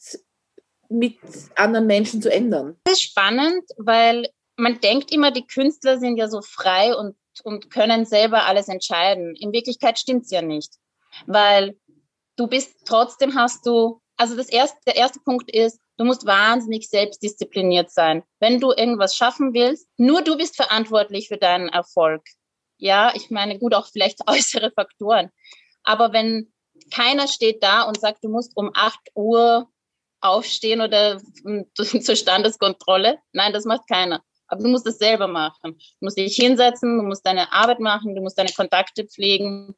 mit 0.91 1.17
anderen 1.55 1.87
Menschen 1.87 2.21
zu 2.21 2.31
ändern? 2.31 2.77
Das 2.83 2.95
ist 2.95 3.03
spannend, 3.03 3.63
weil 3.77 4.27
man 4.57 4.79
denkt 4.79 5.11
immer, 5.11 5.31
die 5.31 5.47
Künstler 5.47 5.97
sind 5.97 6.17
ja 6.17 6.27
so 6.27 6.41
frei 6.41 6.95
und, 6.95 7.15
und 7.43 7.71
können 7.71 8.05
selber 8.05 8.45
alles 8.45 8.67
entscheiden. 8.67 9.35
In 9.35 9.53
Wirklichkeit 9.53 9.97
stimmt 9.97 10.25
es 10.25 10.31
ja 10.31 10.41
nicht, 10.41 10.75
weil 11.25 11.77
du 12.35 12.47
bist 12.47 12.75
trotzdem 12.85 13.35
hast 13.35 13.65
du, 13.65 14.01
also 14.17 14.35
das 14.35 14.49
erste, 14.49 14.77
der 14.85 14.95
erste 14.97 15.19
Punkt 15.19 15.49
ist, 15.51 15.79
du 15.97 16.05
musst 16.05 16.25
wahnsinnig 16.25 16.89
selbstdiszipliniert 16.89 17.91
sein. 17.91 18.23
Wenn 18.39 18.59
du 18.59 18.71
irgendwas 18.71 19.15
schaffen 19.15 19.53
willst, 19.53 19.87
nur 19.97 20.21
du 20.21 20.37
bist 20.37 20.55
verantwortlich 20.55 21.27
für 21.27 21.37
deinen 21.37 21.69
Erfolg. 21.69 22.23
Ja, 22.77 23.13
ich 23.15 23.29
meine, 23.29 23.59
gut, 23.59 23.73
auch 23.73 23.87
vielleicht 23.87 24.19
äußere 24.27 24.71
Faktoren. 24.71 25.29
Aber 25.83 26.13
wenn 26.13 26.51
keiner 26.93 27.27
steht 27.27 27.63
da 27.63 27.83
und 27.83 27.99
sagt, 27.99 28.23
du 28.23 28.29
musst 28.29 28.55
um 28.55 28.71
8 28.73 28.99
Uhr 29.15 29.67
aufstehen 30.21 30.81
oder 30.81 31.19
zur 31.73 32.15
Standeskontrolle. 32.15 33.19
Nein, 33.33 33.53
das 33.53 33.65
macht 33.65 33.87
keiner. 33.87 34.23
Aber 34.47 34.63
du 34.63 34.69
musst 34.69 34.85
es 34.85 34.97
selber 34.97 35.27
machen. 35.27 35.73
Du 35.73 36.05
musst 36.05 36.17
dich 36.17 36.35
hinsetzen, 36.35 36.97
du 36.97 37.03
musst 37.03 37.25
deine 37.25 37.51
Arbeit 37.53 37.79
machen, 37.79 38.15
du 38.15 38.21
musst 38.21 38.37
deine 38.37 38.51
Kontakte 38.51 39.05
pflegen, 39.05 39.75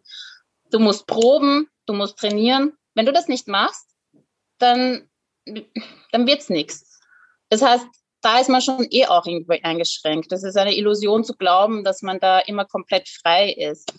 du 0.72 0.80
musst 0.80 1.06
proben, 1.06 1.70
du 1.86 1.94
musst 1.94 2.18
trainieren. 2.18 2.74
Wenn 2.96 3.06
du 3.06 3.14
das 3.14 3.28
nicht 3.28 3.48
machst, 3.48 3.88
dann, 4.58 5.10
dann 6.12 6.28
wird's 6.28 6.50
nichts. 6.50 7.00
Das 7.50 7.62
heißt, 7.62 7.86
da 8.22 8.40
ist 8.40 8.50
man 8.50 8.62
schon 8.62 8.88
eh 8.90 9.06
auch 9.06 9.28
irgendwie 9.28 9.64
eingeschränkt. 9.64 10.32
Das 10.32 10.44
ist 10.44 10.58
eine 10.58 10.76
Illusion 10.76 11.24
zu 11.24 11.36
glauben, 11.36 11.84
dass 11.84 12.02
man 12.02 12.20
da 12.20 12.40
immer 12.40 12.66
komplett 12.66 13.10
frei 13.10 13.52
ist. 13.52 13.94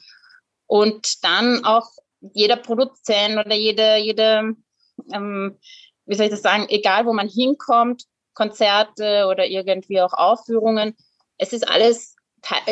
Und 0.66 1.22
dann 1.22 1.64
auch 1.64 1.88
jeder 2.32 2.56
Produzent 2.56 3.38
oder 3.38 3.54
jede, 3.54 3.96
jede 3.98 4.56
ähm, 5.12 5.58
wie 6.06 6.14
soll 6.14 6.26
ich 6.26 6.32
das 6.32 6.42
sagen, 6.42 6.66
egal 6.68 7.06
wo 7.06 7.12
man 7.12 7.28
hinkommt, 7.28 8.04
Konzerte 8.34 9.26
oder 9.28 9.46
irgendwie 9.46 10.00
auch 10.00 10.12
Aufführungen, 10.12 10.96
es 11.38 11.52
ist 11.52 11.68
alles 11.68 12.16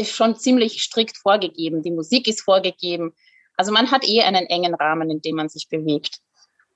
schon 0.05 0.37
ziemlich 0.37 0.83
strikt 0.83 1.16
vorgegeben. 1.16 1.83
Die 1.83 1.90
Musik 1.90 2.29
ist 2.29 2.42
vorgegeben. 2.42 3.14
Also 3.57 3.73
man 3.73 3.90
hat 3.90 4.07
eh 4.07 4.23
einen 4.23 4.47
engen 4.47 4.75
Rahmen, 4.75 5.11
in 5.11 5.21
dem 5.21 5.37
man 5.37 5.49
sich 5.49 5.68
bewegt. 5.68 6.18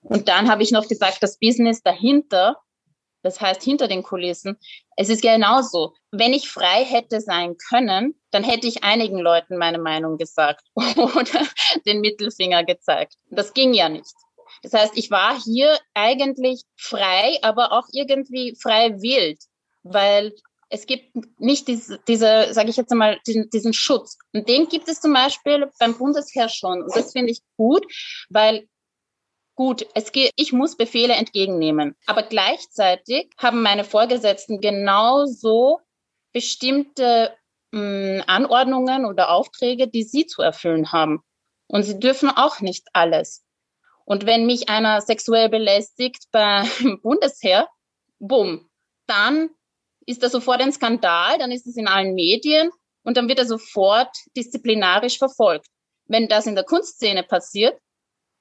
Und 0.02 0.28
dann 0.28 0.48
habe 0.48 0.62
ich 0.62 0.70
noch 0.70 0.88
gesagt, 0.88 1.18
das 1.20 1.38
Business 1.38 1.82
dahinter, 1.82 2.56
das 3.22 3.40
heißt 3.40 3.62
hinter 3.62 3.88
den 3.88 4.02
Kulissen. 4.02 4.56
Es 4.96 5.08
ist 5.08 5.22
genauso. 5.22 5.94
Wenn 6.12 6.32
ich 6.32 6.48
frei 6.48 6.84
hätte 6.84 7.20
sein 7.20 7.56
können, 7.68 8.14
dann 8.30 8.44
hätte 8.44 8.68
ich 8.68 8.84
einigen 8.84 9.18
Leuten 9.18 9.56
meine 9.56 9.78
Meinung 9.78 10.16
gesagt 10.16 10.64
oder 10.74 11.46
den 11.86 12.00
Mittelfinger 12.00 12.64
gezeigt. 12.64 13.14
Das 13.30 13.52
ging 13.52 13.74
ja 13.74 13.88
nicht. 13.88 14.14
Das 14.62 14.72
heißt, 14.72 14.96
ich 14.96 15.10
war 15.10 15.40
hier 15.40 15.78
eigentlich 15.94 16.62
frei, 16.76 17.38
aber 17.42 17.72
auch 17.72 17.86
irgendwie 17.92 18.56
frei 18.60 19.00
wild, 19.00 19.38
weil 19.82 20.32
es 20.68 20.86
gibt 20.86 21.16
nicht 21.38 21.68
diese, 21.68 22.00
diese 22.08 22.52
sage 22.52 22.70
ich 22.70 22.76
jetzt 22.76 22.90
einmal, 22.90 23.20
diesen, 23.26 23.50
diesen 23.50 23.72
Schutz. 23.72 24.18
Und 24.32 24.48
den 24.48 24.68
gibt 24.68 24.88
es 24.88 25.00
zum 25.00 25.12
Beispiel 25.12 25.70
beim 25.78 25.96
Bundesheer 25.96 26.48
schon. 26.48 26.82
Und 26.82 26.94
das 26.96 27.12
finde 27.12 27.32
ich 27.32 27.40
gut, 27.56 27.86
weil 28.28 28.68
gut, 29.54 29.86
es 29.94 30.12
geht, 30.12 30.32
ich 30.36 30.52
muss 30.52 30.76
Befehle 30.76 31.14
entgegennehmen. 31.14 31.96
Aber 32.06 32.22
gleichzeitig 32.22 33.30
haben 33.38 33.62
meine 33.62 33.84
Vorgesetzten 33.84 34.60
genauso 34.60 35.80
bestimmte 36.32 37.34
mh, 37.72 37.80
hm, 37.80 38.24
Anordnungen 38.26 39.06
oder 39.06 39.30
Aufträge, 39.30 39.88
die 39.88 40.02
sie 40.02 40.26
zu 40.26 40.42
erfüllen 40.42 40.92
haben. 40.92 41.22
Und 41.68 41.84
sie 41.84 41.98
dürfen 41.98 42.28
auch 42.28 42.60
nicht 42.60 42.86
alles. 42.92 43.45
Und 44.06 44.24
wenn 44.24 44.46
mich 44.46 44.68
einer 44.68 45.00
sexuell 45.02 45.48
belästigt 45.48 46.24
beim 46.30 46.66
Bundesheer, 47.02 47.68
bumm, 48.18 48.70
dann 49.06 49.50
ist 50.06 50.22
da 50.22 50.30
sofort 50.30 50.62
ein 50.62 50.72
Skandal, 50.72 51.38
dann 51.38 51.50
ist 51.50 51.66
es 51.66 51.76
in 51.76 51.88
allen 51.88 52.14
Medien 52.14 52.70
und 53.02 53.16
dann 53.16 53.28
wird 53.28 53.40
er 53.40 53.46
sofort 53.46 54.16
disziplinarisch 54.36 55.18
verfolgt. 55.18 55.66
Wenn 56.06 56.28
das 56.28 56.46
in 56.46 56.54
der 56.54 56.64
Kunstszene 56.64 57.24
passiert, 57.24 57.78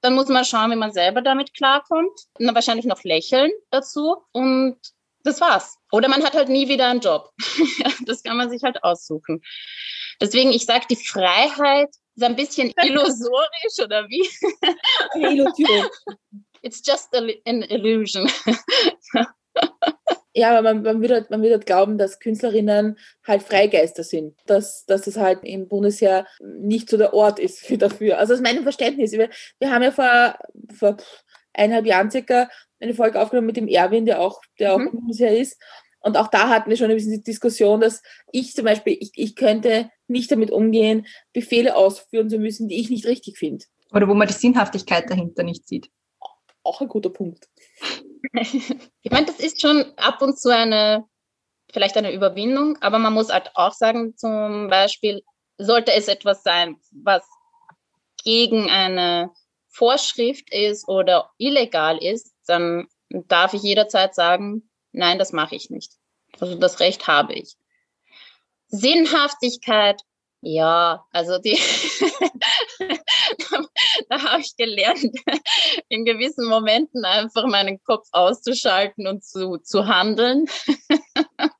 dann 0.01 0.13
muss 0.13 0.27
man 0.27 0.45
schauen, 0.45 0.69
wie 0.69 0.75
man 0.75 0.93
selber 0.93 1.23
damit 1.23 1.55
klarkommt. 1.55 2.19
Und 2.37 2.45
dann 2.45 2.53
wahrscheinlich 2.53 2.85
noch 2.85 3.03
lächeln 3.03 3.51
dazu. 3.71 4.17
Und 4.31 4.77
das 5.23 5.41
war's. 5.41 5.77
Oder 5.91 6.09
man 6.09 6.23
hat 6.23 6.35
halt 6.35 6.49
nie 6.49 6.67
wieder 6.67 6.87
einen 6.87 6.99
Job. 6.99 7.31
das 8.05 8.21
kann 8.21 8.37
man 8.37 8.51
sich 8.51 8.61
halt 8.61 8.83
aussuchen. 8.83 9.41
Deswegen, 10.21 10.51
ich 10.51 10.65
sage, 10.65 10.85
die 10.87 10.95
Freiheit 10.95 11.89
ist 12.15 12.23
ein 12.23 12.35
bisschen 12.35 12.73
illusorisch 12.81 13.79
oder 13.83 14.07
wie? 14.07 14.27
Eine 15.11 15.33
Illusion. 15.33 15.87
It's 16.61 16.81
just 16.85 17.15
an 17.15 17.61
illusion. 17.63 18.29
Ja, 20.37 20.49
aber 20.49 20.61
man, 20.61 20.83
man, 20.83 20.99
würde, 20.99 21.13
halt, 21.13 21.29
man 21.29 21.41
würde 21.41 21.55
halt 21.55 21.65
glauben, 21.65 21.97
dass 21.97 22.19
Künstlerinnen 22.19 22.97
halt 23.25 23.41
Freigeister 23.41 24.03
sind, 24.03 24.37
dass, 24.47 24.85
dass 24.85 25.03
das 25.03 25.15
halt 25.15 25.39
im 25.43 25.69
Bundesheer 25.69 26.27
nicht 26.41 26.89
so 26.89 26.97
der 26.97 27.13
Ort 27.13 27.39
ist 27.39 27.59
für 27.59 27.77
dafür. 27.77 28.17
Also 28.17 28.33
aus 28.33 28.41
meinem 28.41 28.63
Verständnis. 28.63 29.13
Wir, 29.13 29.29
wir 29.59 29.71
haben 29.71 29.83
ja 29.83 29.91
vor, 29.91 30.37
vor 30.77 30.97
eineinhalb 31.53 31.85
Jahren 31.85 32.11
circa 32.11 32.49
eine 32.81 32.93
Folge 32.93 33.21
aufgenommen 33.21 33.47
mit 33.47 33.55
dem 33.55 33.69
Erwin, 33.69 34.05
der 34.05 34.19
auch, 34.19 34.41
der 34.59 34.73
auch 34.73 34.79
mhm. 34.79 34.87
im 34.87 34.91
Bundesheer 34.99 35.37
ist. 35.37 35.57
Und 36.01 36.17
auch 36.17 36.27
da 36.27 36.49
hatten 36.49 36.69
wir 36.69 36.75
schon 36.75 36.89
ein 36.89 36.97
bisschen 36.97 37.13
die 37.13 37.23
Diskussion, 37.23 37.79
dass 37.79 38.03
ich 38.33 38.53
zum 38.53 38.65
Beispiel, 38.65 38.97
ich, 38.99 39.11
ich 39.15 39.37
könnte 39.37 39.89
nicht 40.07 40.31
damit 40.31 40.51
umgehen, 40.51 41.07
Befehle 41.33 41.75
ausführen 41.75 42.29
zu 42.29 42.37
müssen, 42.37 42.67
die 42.67 42.79
ich 42.79 42.89
nicht 42.89 43.05
richtig 43.05 43.37
finde. 43.37 43.65
Oder 43.91 44.07
wo 44.07 44.13
man 44.13 44.27
die 44.27 44.33
Sinnhaftigkeit 44.33 45.09
dahinter 45.09 45.43
nicht 45.43 45.67
sieht. 45.67 45.89
Auch 46.63 46.81
ein 46.81 46.87
guter 46.87 47.09
Punkt. 47.09 47.47
ich 48.33 49.11
meine, 49.11 49.25
das 49.25 49.39
ist 49.39 49.61
schon 49.61 49.85
ab 49.97 50.21
und 50.21 50.39
zu 50.39 50.49
eine, 50.49 51.05
vielleicht 51.71 51.97
eine 51.97 52.13
Überwindung, 52.13 52.77
aber 52.81 52.99
man 52.99 53.13
muss 53.13 53.31
halt 53.31 53.51
auch 53.55 53.73
sagen, 53.73 54.17
zum 54.17 54.69
Beispiel, 54.69 55.21
sollte 55.57 55.93
es 55.93 56.07
etwas 56.07 56.43
sein, 56.43 56.77
was 56.91 57.23
gegen 58.23 58.69
eine 58.69 59.31
Vorschrift 59.69 60.51
ist 60.51 60.87
oder 60.87 61.31
illegal 61.37 61.97
ist, 61.97 62.33
dann 62.47 62.87
darf 63.09 63.53
ich 63.53 63.61
jederzeit 63.61 64.15
sagen, 64.15 64.69
nein, 64.91 65.19
das 65.19 65.31
mache 65.31 65.55
ich 65.55 65.69
nicht. 65.69 65.93
Also 66.39 66.55
das 66.55 66.79
Recht 66.79 67.07
habe 67.07 67.33
ich. 67.33 67.55
Sinnhaftigkeit, 68.67 70.01
ja, 70.41 71.03
also 71.11 71.39
die, 71.39 71.57
da 74.09 74.21
habe 74.21 74.41
ich 74.41 74.55
gelernt, 74.55 75.03
in 75.89 76.05
gewissen 76.05 76.47
Momenten 76.47 77.03
einfach 77.03 77.47
meinen 77.47 77.81
Kopf 77.83 78.07
auszuschalten 78.11 79.07
und 79.07 79.23
zu, 79.25 79.57
zu 79.57 79.87
handeln. 79.87 80.45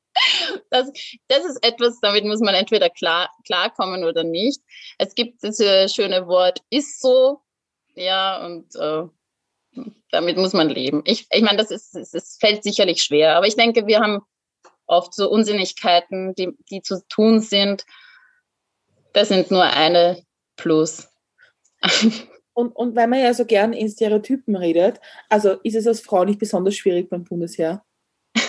Das, 0.70 0.90
das 1.28 1.44
ist 1.44 1.62
etwas, 1.62 2.00
damit 2.00 2.24
muss 2.24 2.40
man 2.40 2.54
entweder 2.54 2.88
klar, 2.88 3.30
klarkommen 3.44 4.02
oder 4.02 4.24
nicht. 4.24 4.62
Es 4.96 5.14
gibt 5.14 5.44
das 5.44 5.58
schöne 5.94 6.26
Wort, 6.26 6.62
ist 6.70 7.02
so, 7.02 7.42
ja, 7.94 8.44
und 8.44 8.74
äh, 8.76 9.04
damit 10.10 10.38
muss 10.38 10.54
man 10.54 10.70
leben. 10.70 11.02
Ich, 11.04 11.26
ich 11.30 11.42
meine, 11.42 11.58
das 11.58 11.70
ist, 11.70 11.94
es 11.94 12.38
fällt 12.40 12.62
sicherlich 12.62 13.02
schwer, 13.02 13.36
aber 13.36 13.46
ich 13.46 13.56
denke, 13.56 13.86
wir 13.86 14.00
haben 14.00 14.22
oft 14.86 15.14
so 15.14 15.30
Unsinnigkeiten, 15.30 16.34
die, 16.34 16.56
die 16.70 16.82
zu 16.82 17.06
tun 17.08 17.40
sind. 17.40 17.84
Das 19.12 19.28
sind 19.28 19.50
nur 19.50 19.64
eine 19.64 20.22
plus. 20.56 21.08
Und, 22.56 22.74
und 22.74 22.96
weil 22.96 23.06
man 23.06 23.20
ja 23.20 23.34
so 23.34 23.44
gern 23.44 23.74
in 23.74 23.90
Stereotypen 23.90 24.56
redet, 24.56 24.98
also 25.28 25.60
ist 25.62 25.74
es 25.74 25.86
als 25.86 26.00
Frau 26.00 26.24
nicht 26.24 26.38
besonders 26.38 26.74
schwierig 26.74 27.10
beim 27.10 27.22
Bundesheer? 27.22 27.84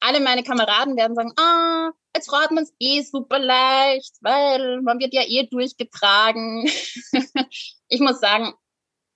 Alle 0.00 0.20
meine 0.20 0.42
Kameraden 0.42 0.98
werden 0.98 1.14
sagen, 1.14 1.32
ah, 1.38 1.90
als 2.12 2.26
Frau 2.26 2.36
hat 2.36 2.50
man 2.50 2.64
es 2.64 2.74
eh 2.80 3.00
super 3.00 3.38
leicht, 3.38 4.12
weil 4.20 4.82
man 4.82 4.98
wird 4.98 5.14
ja 5.14 5.22
eh 5.26 5.46
durchgetragen. 5.50 6.66
ich 7.88 8.00
muss 8.00 8.20
sagen, 8.20 8.52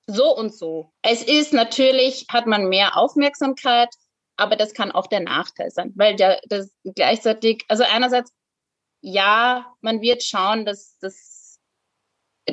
so 0.06 0.34
und 0.34 0.54
so. 0.54 0.90
Es 1.02 1.22
ist 1.22 1.52
natürlich, 1.52 2.24
hat 2.30 2.46
man 2.46 2.70
mehr 2.70 2.96
Aufmerksamkeit, 2.96 3.90
aber 4.36 4.56
das 4.56 4.74
kann 4.74 4.92
auch 4.92 5.06
der 5.06 5.20
Nachteil 5.20 5.70
sein, 5.70 5.92
weil 5.94 6.18
ja 6.18 6.36
das 6.48 6.72
gleichzeitig, 6.84 7.64
also 7.68 7.84
einerseits, 7.84 8.32
ja, 9.00 9.66
man 9.80 10.00
wird 10.00 10.22
schauen, 10.22 10.64
dass, 10.64 10.98
dass 10.98 11.60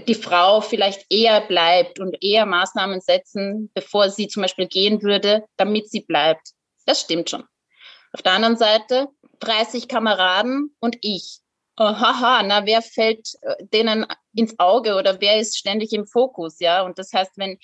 die 0.08 0.16
Frau 0.16 0.62
vielleicht 0.62 1.06
eher 1.10 1.42
bleibt 1.42 2.00
und 2.00 2.18
eher 2.22 2.46
Maßnahmen 2.46 3.02
setzen, 3.02 3.72
bevor 3.74 4.10
sie 4.10 4.28
zum 4.28 4.42
Beispiel 4.42 4.68
gehen 4.68 5.02
würde, 5.02 5.46
damit 5.58 5.90
sie 5.90 6.02
bleibt. 6.02 6.52
Das 6.86 7.02
stimmt 7.02 7.30
schon. 7.30 7.44
Auf 8.14 8.22
der 8.22 8.34
anderen 8.34 8.58
Seite 8.58 9.08
30 9.40 9.88
Kameraden 9.88 10.76
und 10.80 10.98
ich. 11.02 11.40
Oh, 11.78 11.86
haha, 11.86 12.44
na, 12.44 12.66
wer 12.66 12.82
fällt 12.82 13.30
äh, 13.42 13.56
denen 13.74 14.06
ins 14.34 14.60
Auge 14.60 14.96
oder 14.96 15.20
wer 15.22 15.40
ist 15.40 15.58
ständig 15.58 15.94
im 15.94 16.06
Fokus, 16.06 16.60
ja? 16.60 16.84
Und 16.84 17.00
das 17.00 17.14
heißt, 17.14 17.38
wenn 17.38 17.58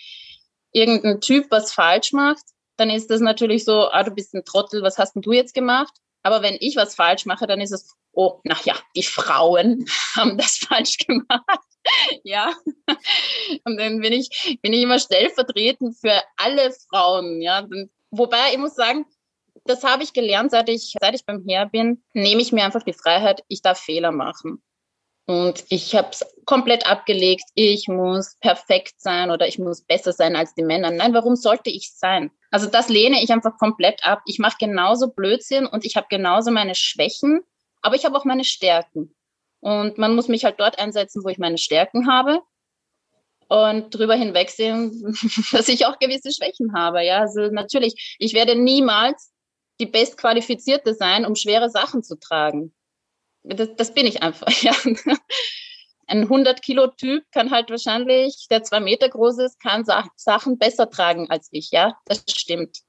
irgendein 0.71 1.21
Typ 1.21 1.47
was 1.51 1.73
falsch 1.73 2.13
macht, 2.13 2.43
dann 2.77 2.89
ist 2.89 3.09
das 3.09 3.21
natürlich 3.21 3.65
so, 3.65 3.89
ah, 3.89 4.03
du 4.03 4.11
bist 4.11 4.33
ein 4.33 4.45
Trottel, 4.45 4.81
was 4.81 4.97
hast 4.97 5.13
denn 5.13 5.21
du 5.21 5.31
jetzt 5.31 5.53
gemacht? 5.53 5.93
Aber 6.23 6.41
wenn 6.41 6.57
ich 6.59 6.75
was 6.75 6.95
falsch 6.95 7.25
mache, 7.25 7.47
dann 7.47 7.61
ist 7.61 7.71
es, 7.71 7.95
oh, 8.11 8.39
na 8.43 8.57
ja, 8.63 8.75
die 8.95 9.03
Frauen 9.03 9.85
haben 10.15 10.37
das 10.37 10.57
falsch 10.57 10.97
gemacht. 10.97 11.59
ja. 12.23 12.53
Und 13.63 13.77
dann 13.77 13.99
bin 13.99 14.13
ich, 14.13 14.59
bin 14.61 14.73
ich 14.73 14.81
immer 14.81 14.99
stellvertretend 14.99 15.97
für 15.99 16.21
alle 16.37 16.71
Frauen, 16.89 17.41
ja. 17.41 17.67
Wobei 18.11 18.51
ich 18.51 18.57
muss 18.57 18.75
sagen, 18.75 19.05
das 19.65 19.83
habe 19.83 20.03
ich 20.03 20.13
gelernt, 20.13 20.51
seit 20.51 20.69
ich, 20.69 20.93
seit 20.99 21.15
ich 21.15 21.25
beim 21.25 21.43
Heer 21.45 21.65
bin, 21.65 22.03
nehme 22.13 22.41
ich 22.41 22.51
mir 22.51 22.63
einfach 22.63 22.83
die 22.83 22.93
Freiheit, 22.93 23.43
ich 23.47 23.61
darf 23.61 23.79
Fehler 23.79 24.11
machen. 24.11 24.61
Und 25.27 25.65
ich 25.67 25.93
habe 25.93 26.07
es 26.11 26.25
komplett 26.45 26.89
abgelegt, 26.89 27.43
ich 27.53 27.89
muss 27.89 28.37
perfekt 28.39 28.93
sein 28.97 29.29
oder 29.29 29.45
ich 29.45 29.59
muss 29.59 29.81
besser 29.81 30.13
sein 30.13 30.37
als 30.37 30.55
die 30.55 30.63
Männer. 30.63 30.89
Nein, 30.89 31.13
warum 31.13 31.35
sollte 31.35 31.69
ich 31.69 31.91
sein? 31.93 32.31
Also 32.49 32.67
das 32.67 32.87
lehne 32.87 33.21
ich 33.21 33.29
einfach 33.29 33.57
komplett 33.57 34.05
ab. 34.05 34.21
Ich 34.25 34.39
mache 34.39 34.55
genauso 34.57 35.09
Blödsinn 35.09 35.65
und 35.65 35.83
ich 35.83 35.97
habe 35.97 36.07
genauso 36.09 36.49
meine 36.49 36.75
Schwächen, 36.75 37.41
aber 37.81 37.95
ich 37.95 38.05
habe 38.05 38.17
auch 38.17 38.23
meine 38.23 38.45
Stärken. 38.45 39.13
Und 39.59 39.97
man 39.97 40.15
muss 40.15 40.29
mich 40.29 40.45
halt 40.45 40.61
dort 40.61 40.79
einsetzen, 40.79 41.25
wo 41.25 41.27
ich 41.27 41.39
meine 41.39 41.57
Stärken 41.57 42.09
habe 42.09 42.39
und 43.49 43.93
drüber 43.93 44.15
hinwegsehen, 44.15 45.13
dass 45.51 45.67
ich 45.67 45.87
auch 45.87 45.99
gewisse 45.99 46.31
Schwächen 46.31 46.73
habe. 46.73 47.03
Ja, 47.03 47.19
also 47.19 47.49
natürlich, 47.51 48.15
ich 48.17 48.33
werde 48.33 48.55
niemals 48.55 49.33
die 49.81 49.87
bestqualifizierte 49.87 50.93
sein, 50.93 51.25
um 51.25 51.35
schwere 51.35 51.69
Sachen 51.69 52.01
zu 52.01 52.17
tragen 52.17 52.73
das, 53.55 53.75
das 53.75 53.93
bin 53.93 54.05
ich 54.05 54.21
einfach. 54.23 54.47
Ja. 54.61 54.73
Ein 56.09 56.29
100-Kilo-Typ 56.29 57.25
kann 57.33 57.51
halt 57.51 57.69
wahrscheinlich, 57.69 58.47
der 58.49 58.63
zwei 58.63 58.79
Meter 58.79 59.09
groß 59.09 59.39
ist, 59.39 59.59
kann 59.59 59.83
Sachen 60.15 60.57
besser 60.57 60.89
tragen 60.89 61.29
als 61.29 61.49
ich. 61.51 61.71
Ja, 61.71 61.97
das 62.05 62.23
stimmt. 62.29 62.79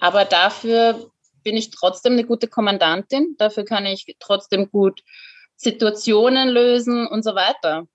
Aber 0.00 0.24
dafür 0.24 1.12
bin 1.44 1.56
ich 1.56 1.70
trotzdem 1.70 2.14
eine 2.14 2.24
gute 2.24 2.48
Kommandantin. 2.48 3.36
Dafür 3.38 3.64
kann 3.64 3.86
ich 3.86 4.16
trotzdem 4.18 4.70
gut 4.72 5.02
Situationen 5.54 6.48
lösen 6.48 7.06
und 7.06 7.22
so 7.22 7.36
weiter. 7.36 7.86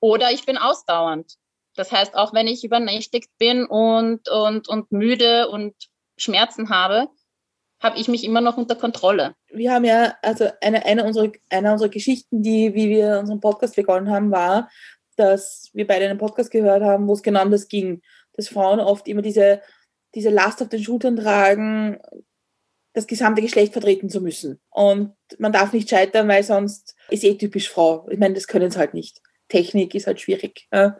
Oder 0.00 0.32
ich 0.32 0.44
bin 0.44 0.58
ausdauernd. 0.58 1.36
Das 1.76 1.92
heißt, 1.92 2.16
auch 2.16 2.34
wenn 2.34 2.48
ich 2.48 2.64
übernächtigt 2.64 3.30
bin 3.38 3.64
und, 3.64 4.28
und, 4.28 4.68
und 4.68 4.90
müde 4.90 5.48
und 5.48 5.74
Schmerzen 6.16 6.68
habe, 6.68 7.08
habe 7.82 7.98
ich 7.98 8.08
mich 8.08 8.24
immer 8.24 8.40
noch 8.40 8.56
unter 8.56 8.76
Kontrolle. 8.76 9.34
Wir 9.50 9.72
haben 9.72 9.84
ja, 9.84 10.14
also 10.22 10.48
eine, 10.60 10.84
eine, 10.86 11.04
unserer, 11.04 11.32
eine 11.50 11.72
unserer 11.72 11.88
Geschichten, 11.88 12.42
die, 12.42 12.74
wie 12.74 12.88
wir 12.88 13.18
unseren 13.18 13.40
Podcast 13.40 13.76
begonnen 13.76 14.10
haben, 14.10 14.30
war, 14.30 14.70
dass 15.16 15.70
wir 15.72 15.86
beide 15.86 16.06
einen 16.06 16.18
Podcast 16.18 16.50
gehört 16.50 16.82
haben, 16.82 17.06
wo 17.08 17.12
es 17.12 17.22
genau 17.22 17.42
um 17.42 17.50
das 17.50 17.68
ging, 17.68 18.02
dass 18.34 18.48
Frauen 18.48 18.80
oft 18.80 19.08
immer 19.08 19.22
diese 19.22 19.60
diese 20.14 20.30
Last 20.30 20.62
auf 20.62 20.68
den 20.68 20.82
Schultern 20.82 21.16
tragen, 21.16 21.98
das 22.92 23.06
gesamte 23.06 23.40
Geschlecht 23.40 23.72
vertreten 23.72 24.10
zu 24.10 24.20
müssen. 24.20 24.60
Und 24.70 25.14
man 25.38 25.52
darf 25.52 25.72
nicht 25.72 25.88
scheitern, 25.88 26.28
weil 26.28 26.42
sonst 26.42 26.94
ist 27.08 27.24
eh 27.24 27.36
typisch 27.36 27.70
Frau. 27.70 28.06
Ich 28.10 28.18
meine, 28.18 28.34
das 28.34 28.46
können 28.46 28.70
sie 28.70 28.78
halt 28.78 28.94
nicht. 28.94 29.20
Technik 29.48 29.94
ist 29.94 30.06
halt 30.06 30.20
schwierig. 30.20 30.68
Ja. 30.72 30.98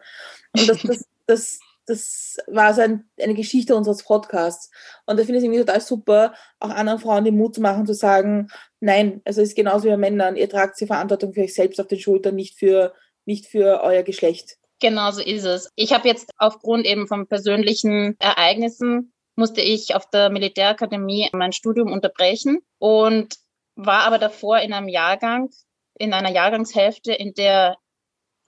Und 0.53 0.67
das, 0.67 0.81
das, 0.81 1.05
das, 1.27 1.59
das 1.85 2.37
war 2.47 2.73
so 2.73 2.81
ein, 2.81 3.09
eine 3.21 3.33
Geschichte 3.33 3.75
unseres 3.75 4.03
Podcasts. 4.03 4.71
Und 5.05 5.19
da 5.19 5.23
finde 5.23 5.33
ich 5.33 5.37
es 5.39 5.43
irgendwie 5.43 5.59
total 5.59 5.81
super, 5.81 6.33
auch 6.59 6.69
anderen 6.69 6.99
Frauen 6.99 7.25
den 7.25 7.37
Mut 7.37 7.55
zu 7.55 7.61
machen, 7.61 7.85
zu 7.85 7.93
sagen, 7.93 8.47
nein, 8.79 9.21
also 9.25 9.41
es 9.41 9.49
ist 9.49 9.55
genauso 9.55 9.85
wie 9.85 9.89
bei 9.89 9.97
Männern, 9.97 10.35
ihr 10.35 10.49
tragt 10.49 10.79
die 10.79 10.87
Verantwortung 10.87 11.33
für 11.33 11.41
euch 11.41 11.53
selbst 11.53 11.79
auf 11.79 11.87
den 11.87 11.99
Schultern, 11.99 12.35
nicht 12.35 12.57
für, 12.57 12.93
nicht 13.25 13.47
für 13.47 13.81
euer 13.83 14.03
Geschlecht. 14.03 14.57
Genau 14.79 15.11
so 15.11 15.21
ist 15.21 15.45
es. 15.45 15.69
Ich 15.75 15.93
habe 15.93 16.07
jetzt 16.07 16.29
aufgrund 16.37 16.85
eben 16.85 17.07
von 17.07 17.27
persönlichen 17.27 18.15
Ereignissen 18.19 19.13
musste 19.35 19.61
ich 19.61 19.95
auf 19.95 20.09
der 20.09 20.29
Militärakademie 20.29 21.29
mein 21.33 21.53
Studium 21.53 21.91
unterbrechen 21.91 22.59
und 22.79 23.35
war 23.75 24.01
aber 24.01 24.19
davor 24.19 24.59
in 24.59 24.73
einem 24.73 24.87
Jahrgang, 24.87 25.49
in 25.97 26.13
einer 26.13 26.31
Jahrgangshälfte, 26.31 27.13
in 27.13 27.33
der 27.33 27.77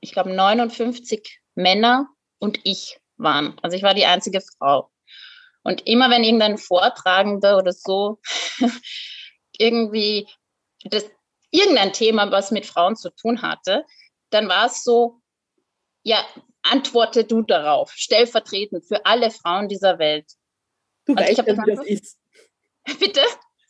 ich 0.02 0.12
glaube 0.12 0.32
59 0.32 1.41
Männer 1.56 2.10
und 2.39 2.60
ich 2.63 3.00
waren. 3.17 3.58
Also 3.62 3.78
ich 3.78 3.84
war 3.84 3.93
die 3.93 4.06
einzige 4.06 4.41
Frau. 4.41 4.91
Und 5.63 5.88
immer 5.88 6.10
wenn 6.10 6.23
irgendein 6.23 6.58
Vortragender 6.58 7.58
oder 7.58 7.73
so 7.73 8.19
irgendwie 9.58 10.28
das, 10.84 11.06
irgendein 11.49 11.93
Thema, 11.93 12.32
was 12.32 12.51
mit 12.51 12.65
Frauen 12.65 12.95
zu 12.95 13.10
tun 13.10 13.41
hatte, 13.41 13.86
dann 14.30 14.47
war 14.47 14.67
es 14.67 14.84
so, 14.84 15.21
ja, 16.04 16.23
antworte 16.62 17.23
du 17.23 17.41
darauf, 17.41 17.91
stellvertretend 17.93 18.86
für 18.86 19.06
alle 19.06 19.32
Frauen 19.32 19.67
dieser 19.67 19.97
Welt. 19.97 20.25
Du 21.06 21.13
Und 21.13 21.19
weißt 21.19 21.38
ja, 21.38 21.45
wie 21.45 21.75
das 21.75 21.86
ist. 21.86 22.19
Bitte? 22.99 23.21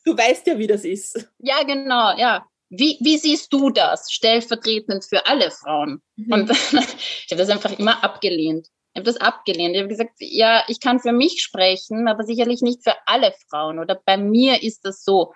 Du 0.04 0.18
weißt 0.18 0.48
ja, 0.48 0.58
wie 0.58 0.68
das 0.68 0.84
ist. 0.84 1.30
Ja, 1.40 1.64
genau, 1.64 2.18
ja. 2.18 2.46
Wie, 2.70 2.98
wie 3.02 3.18
siehst 3.18 3.54
du 3.54 3.70
das, 3.70 4.12
stellvertretend 4.12 5.06
für 5.06 5.26
alle 5.26 5.52
Frauen? 5.52 6.02
Mhm. 6.16 6.34
Und 6.34 6.50
ich 6.52 7.32
habe 7.32 7.38
das 7.38 7.50
einfach 7.50 7.78
immer 7.78 8.04
abgelehnt. 8.04 8.68
Ich 8.96 9.00
habe 9.00 9.12
das 9.12 9.18
abgelehnt. 9.18 9.76
Ich 9.76 9.82
habe 9.82 9.90
gesagt, 9.90 10.14
ja, 10.20 10.64
ich 10.70 10.80
kann 10.80 11.02
für 11.02 11.12
mich 11.12 11.44
sprechen, 11.44 12.08
aber 12.08 12.24
sicherlich 12.24 12.62
nicht 12.62 12.82
für 12.82 12.96
alle 13.06 13.34
Frauen. 13.50 13.78
Oder 13.78 14.02
bei 14.06 14.16
mir 14.16 14.64
ist 14.64 14.86
das 14.86 15.04
so. 15.04 15.34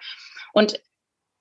Und 0.53 0.81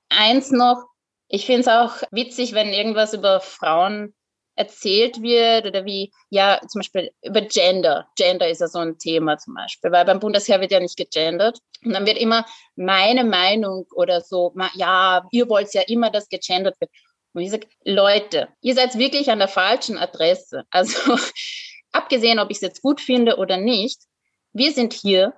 eins 0.09 0.51
noch, 0.51 0.83
ich 1.29 1.47
finde 1.47 1.61
es 1.61 1.69
auch 1.69 2.03
witzig, 2.11 2.55
wenn 2.55 2.73
irgendwas 2.73 3.15
über 3.15 3.39
Frauen 3.41 4.15
erzählt 4.57 5.23
wird 5.23 5.67
oder 5.67 5.85
wie, 5.85 6.13
ja, 6.29 6.61
zum 6.67 6.81
Beispiel 6.81 7.13
über 7.23 7.43
Gender. 7.43 8.09
Gender 8.17 8.49
ist 8.49 8.63
ja 8.63 8.67
so 8.67 8.81
ein 8.81 8.99
Thema 8.99 9.39
zum 9.39 9.55
Beispiel, 9.55 9.93
weil 9.93 10.05
beim 10.05 10.19
Bundesheer 10.19 10.61
wird 10.61 10.73
ja 10.73 10.81
nicht 10.81 10.97
gegendert. 10.97 11.61
Und 11.85 11.93
dann 11.93 12.05
wird 12.05 12.19
immer 12.19 12.45
meine 12.75 13.23
Meinung 13.23 13.87
oder 13.95 14.23
so, 14.23 14.53
ja, 14.75 15.25
ihr 15.31 15.49
wollt 15.49 15.73
ja 15.73 15.83
immer, 15.83 16.11
dass 16.11 16.29
gegendert 16.29 16.81
wird. 16.81 16.91
Und 17.33 17.43
ich 17.43 17.53
sage, 17.53 17.69
Leute, 17.85 18.49
ihr 18.61 18.75
seid 18.75 18.99
wirklich 18.99 19.31
an 19.31 19.39
der 19.39 19.47
falschen 19.47 19.97
Adresse. 19.97 20.65
Also 20.71 21.17
abgesehen, 21.93 22.39
ob 22.39 22.51
ich 22.51 22.59
es 22.59 22.63
jetzt 22.63 22.83
gut 22.83 23.01
finde 23.01 23.37
oder 23.37 23.57
nicht, 23.57 24.03
wir 24.53 24.73
sind 24.73 24.93
hier, 24.93 25.35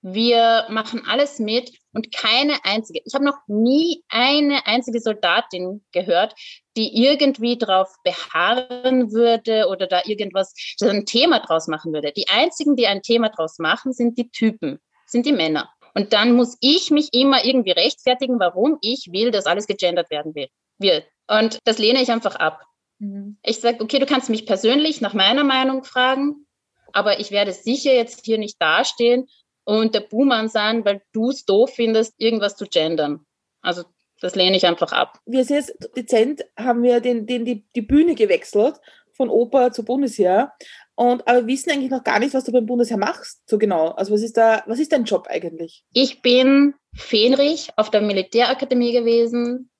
wir 0.00 0.66
machen 0.68 1.02
alles 1.08 1.38
mit 1.38 1.72
und 1.92 2.14
keine 2.14 2.64
einzige, 2.64 3.00
ich 3.04 3.14
habe 3.14 3.24
noch 3.24 3.38
nie 3.48 4.04
eine 4.08 4.66
einzige 4.66 5.00
Soldatin 5.00 5.84
gehört, 5.92 6.34
die 6.76 7.04
irgendwie 7.04 7.58
drauf 7.58 7.92
beharren 8.04 9.12
würde 9.12 9.66
oder 9.68 9.86
da 9.86 10.02
irgendwas, 10.04 10.54
ein 10.80 11.06
Thema 11.06 11.40
draus 11.40 11.66
machen 11.66 11.92
würde. 11.92 12.12
Die 12.12 12.28
einzigen, 12.28 12.76
die 12.76 12.86
ein 12.86 13.02
Thema 13.02 13.30
draus 13.30 13.58
machen, 13.58 13.92
sind 13.92 14.16
die 14.18 14.30
Typen, 14.30 14.78
sind 15.06 15.26
die 15.26 15.32
Männer. 15.32 15.68
Und 15.94 16.12
dann 16.12 16.32
muss 16.34 16.56
ich 16.60 16.92
mich 16.92 17.08
immer 17.12 17.44
irgendwie 17.44 17.72
rechtfertigen, 17.72 18.38
warum 18.38 18.78
ich 18.80 19.08
will, 19.10 19.32
dass 19.32 19.46
alles 19.46 19.66
gegendert 19.66 20.10
werden 20.10 20.34
wird. 20.78 21.04
Und 21.26 21.58
das 21.64 21.78
lehne 21.78 22.00
ich 22.00 22.12
einfach 22.12 22.36
ab. 22.36 22.62
Mhm. 22.98 23.38
Ich 23.42 23.60
sage, 23.60 23.82
okay, 23.82 23.98
du 23.98 24.06
kannst 24.06 24.30
mich 24.30 24.46
persönlich 24.46 25.00
nach 25.00 25.14
meiner 25.14 25.44
Meinung 25.44 25.84
fragen, 25.84 26.46
aber 26.92 27.20
ich 27.20 27.30
werde 27.30 27.52
sicher 27.52 27.92
jetzt 27.92 28.24
hier 28.24 28.38
nicht 28.38 28.60
dastehen 28.60 29.28
und 29.64 29.94
der 29.94 30.00
Buhmann 30.00 30.48
sein, 30.48 30.84
weil 30.84 31.02
du 31.12 31.30
es 31.30 31.44
doof 31.44 31.72
findest, 31.74 32.14
irgendwas 32.18 32.56
zu 32.56 32.66
gendern. 32.66 33.26
Also 33.60 33.84
das 34.20 34.34
lehne 34.34 34.56
ich 34.56 34.66
einfach 34.66 34.92
ab. 34.92 35.20
Wir 35.26 35.44
sind 35.44 35.56
jetzt 35.56 35.96
dezent, 35.96 36.44
haben 36.58 36.82
wir 36.82 37.00
den, 37.00 37.26
den, 37.26 37.44
die, 37.44 37.66
die 37.74 37.82
Bühne 37.82 38.14
gewechselt 38.14 38.76
von 39.12 39.28
Oper 39.28 39.72
zu 39.72 39.84
Bundesheer. 39.84 40.52
Und 40.94 41.28
aber 41.28 41.40
wir 41.40 41.46
wissen 41.46 41.70
eigentlich 41.70 41.90
noch 41.90 42.02
gar 42.02 42.18
nicht, 42.18 42.34
was 42.34 42.44
du 42.44 42.52
beim 42.52 42.66
Bundesheer 42.66 42.96
machst, 42.96 43.48
so 43.48 43.58
genau. 43.58 43.90
Also 43.90 44.12
was 44.12 44.22
ist 44.22 44.36
da, 44.36 44.64
was 44.66 44.80
ist 44.80 44.92
dein 44.92 45.04
Job 45.04 45.28
eigentlich? 45.28 45.84
Ich 45.92 46.22
bin 46.22 46.74
Fähnrich 46.94 47.68
auf 47.76 47.90
der 47.90 48.00
Militärakademie 48.00 48.92
gewesen 48.92 49.70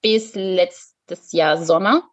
bis 0.00 0.34
letztes 0.34 1.32
Jahr 1.32 1.62
Sommer 1.62 2.08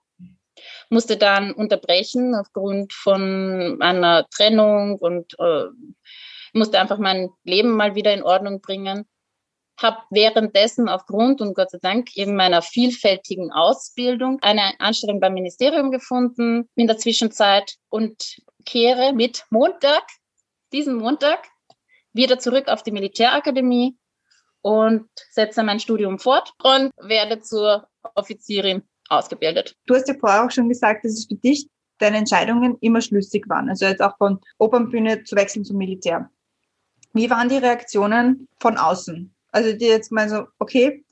musste 0.89 1.17
dann 1.17 1.51
unterbrechen 1.51 2.35
aufgrund 2.35 2.93
von 2.93 3.81
einer 3.81 4.27
Trennung 4.29 4.97
und 4.97 5.35
äh, 5.39 5.65
musste 6.53 6.79
einfach 6.79 6.97
mein 6.97 7.29
Leben 7.43 7.71
mal 7.71 7.95
wieder 7.95 8.13
in 8.13 8.23
Ordnung 8.23 8.61
bringen. 8.61 9.07
Habe 9.79 9.99
währenddessen 10.09 10.89
aufgrund 10.89 11.39
und 11.39 11.53
Gott 11.53 11.71
sei 11.71 11.77
Dank 11.81 12.17
eben 12.17 12.35
meiner 12.35 12.61
vielfältigen 12.61 13.51
Ausbildung 13.51 14.39
eine 14.41 14.77
Anstellung 14.79 15.19
beim 15.19 15.33
Ministerium 15.33 15.91
gefunden 15.91 16.67
in 16.75 16.87
der 16.87 16.97
Zwischenzeit 16.97 17.75
und 17.89 18.41
kehre 18.65 19.13
mit 19.13 19.45
Montag, 19.51 20.03
diesen 20.73 20.95
Montag, 20.95 21.47
wieder 22.11 22.39
zurück 22.39 22.67
auf 22.67 22.83
die 22.83 22.91
Militärakademie 22.91 23.95
und 24.61 25.07
setze 25.31 25.63
mein 25.63 25.79
Studium 25.79 26.19
fort 26.19 26.51
und 26.61 26.91
werde 26.97 27.39
zur 27.39 27.87
Offizierin 28.15 28.83
ausgebildet. 29.09 29.75
Du 29.85 29.95
hast 29.95 30.07
ja 30.07 30.13
vorher 30.19 30.45
auch 30.45 30.51
schon 30.51 30.69
gesagt, 30.69 31.03
dass 31.03 31.13
es 31.13 31.25
für 31.25 31.35
dich 31.35 31.67
deine 31.97 32.17
Entscheidungen 32.17 32.77
immer 32.81 33.01
schlüssig 33.01 33.47
waren. 33.49 33.69
Also 33.69 33.85
jetzt 33.85 34.01
auch 34.01 34.17
von 34.17 34.39
Opernbühne 34.57 35.23
zu 35.23 35.35
wechseln 35.35 35.65
zum 35.65 35.77
Militär. 35.77 36.29
Wie 37.13 37.29
waren 37.29 37.49
die 37.49 37.57
Reaktionen 37.57 38.47
von 38.59 38.77
außen? 38.77 39.33
Also 39.51 39.73
die 39.73 39.85
jetzt 39.85 40.11
mal 40.11 40.29
so, 40.29 40.45
okay, 40.59 41.03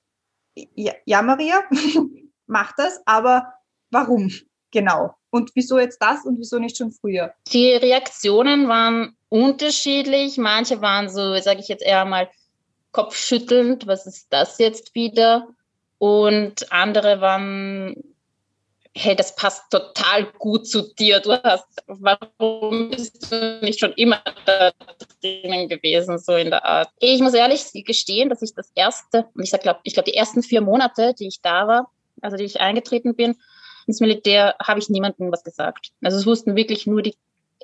ja, 0.75 0.93
ja 1.05 1.21
Maria, 1.21 1.63
mach 2.47 2.73
das, 2.77 3.01
aber 3.05 3.53
warum 3.91 4.31
genau? 4.71 5.15
Und 5.29 5.51
wieso 5.55 5.77
jetzt 5.79 6.01
das 6.01 6.25
und 6.25 6.39
wieso 6.39 6.59
nicht 6.59 6.77
schon 6.77 6.91
früher? 6.91 7.33
Die 7.51 7.73
Reaktionen 7.73 8.67
waren 8.67 9.17
unterschiedlich. 9.29 10.37
Manche 10.37 10.81
waren 10.81 11.09
so, 11.09 11.37
sage 11.39 11.59
ich 11.59 11.67
jetzt 11.67 11.83
eher 11.83 12.05
mal, 12.05 12.29
kopfschüttelnd. 12.91 13.87
Was 13.87 14.07
ist 14.07 14.27
das 14.29 14.57
jetzt 14.57 14.95
wieder? 14.95 15.47
Und 15.99 16.71
andere 16.71 17.21
waren, 17.21 17.95
hey, 18.95 19.15
das 19.15 19.35
passt 19.35 19.69
total 19.71 20.25
gut 20.37 20.67
zu 20.67 20.93
dir. 20.93 21.19
Du 21.19 21.33
hast, 21.33 21.67
warum 21.87 22.89
bist 22.89 23.31
du 23.31 23.59
nicht 23.61 23.79
schon 23.79 23.93
immer 23.93 24.21
da 24.45 24.71
drinnen 25.21 25.69
gewesen, 25.69 26.17
so 26.17 26.35
in 26.35 26.49
der 26.49 26.65
Art? 26.65 26.89
Ich 26.99 27.21
muss 27.21 27.33
ehrlich 27.33 27.71
gestehen, 27.73 28.29
dass 28.29 28.41
ich 28.41 28.53
das 28.53 28.71
erste, 28.75 29.27
und 29.33 29.43
ich 29.43 29.51
glaube, 29.59 29.79
ich 29.83 29.93
glaube, 29.93 30.09
die 30.09 30.17
ersten 30.17 30.43
vier 30.43 30.61
Monate, 30.61 31.13
die 31.13 31.27
ich 31.27 31.41
da 31.41 31.67
war, 31.67 31.91
also 32.21 32.37
die 32.37 32.45
ich 32.45 32.59
eingetreten 32.59 33.15
bin 33.15 33.35
ins 33.85 33.99
Militär, 33.99 34.55
habe 34.61 34.79
ich 34.79 34.89
niemandem 34.89 35.31
was 35.31 35.43
gesagt. 35.43 35.91
Also 36.03 36.17
es 36.17 36.25
wussten 36.25 36.55
wirklich 36.55 36.87
nur 36.87 37.01
die 37.01 37.15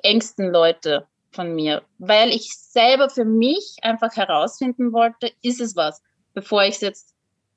engsten 0.02 0.50
Leute 0.50 1.06
von 1.32 1.54
mir, 1.54 1.82
weil 1.98 2.30
ich 2.30 2.56
selber 2.56 3.10
für 3.10 3.24
mich 3.24 3.76
einfach 3.82 4.16
herausfinden 4.16 4.92
wollte, 4.92 5.32
ist 5.42 5.60
es 5.60 5.74
was, 5.74 6.00
bevor 6.32 6.62
ich 6.62 6.76
es 6.76 6.80
jetzt 6.80 7.13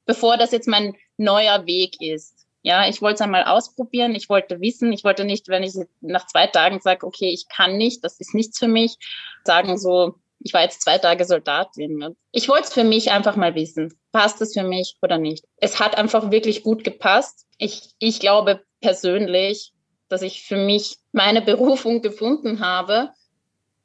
bevor 0.07 0.37
das 0.37 0.51
jetzt 0.51 0.67
mein 0.67 0.95
neuer 1.17 1.67
Weg 1.67 2.01
ist. 2.01 2.47
Ja, 2.63 2.89
ich 2.89 3.01
wollte 3.01 3.15
es 3.15 3.21
einmal 3.21 3.43
ausprobieren, 3.43 4.15
ich 4.15 4.29
wollte 4.29 4.59
wissen, 4.59 4.91
ich 4.91 5.03
wollte 5.03 5.23
nicht, 5.23 5.47
wenn 5.47 5.63
ich 5.63 5.73
nach 6.01 6.25
zwei 6.25 6.47
Tagen 6.47 6.81
sage, 6.81 7.05
okay, 7.05 7.29
ich 7.29 7.47
kann 7.47 7.77
nicht, 7.77 8.03
das 8.03 8.19
ist 8.19 8.33
nichts 8.33 8.57
für 8.57 8.67
mich, 8.67 8.97
sagen 9.45 9.77
so, 9.77 10.15
ich 10.39 10.53
war 10.53 10.63
jetzt 10.63 10.81
zwei 10.81 10.97
Tage 10.97 11.25
Soldatin. 11.25 12.15
Ich 12.31 12.47
wollte 12.49 12.63
es 12.63 12.73
für 12.73 12.83
mich 12.83 13.11
einfach 13.11 13.35
mal 13.35 13.55
wissen, 13.55 13.97
passt 14.11 14.41
es 14.41 14.53
für 14.53 14.63
mich 14.63 14.97
oder 15.01 15.17
nicht. 15.17 15.45
Es 15.57 15.79
hat 15.79 15.97
einfach 15.97 16.31
wirklich 16.31 16.63
gut 16.63 16.83
gepasst. 16.83 17.45
Ich, 17.57 17.91
ich 17.99 18.19
glaube 18.19 18.61
persönlich, 18.81 19.73
dass 20.09 20.21
ich 20.21 20.43
für 20.43 20.57
mich 20.57 20.97
meine 21.11 21.41
Berufung 21.53 22.01
gefunden 22.01 22.59
habe, 22.59 23.11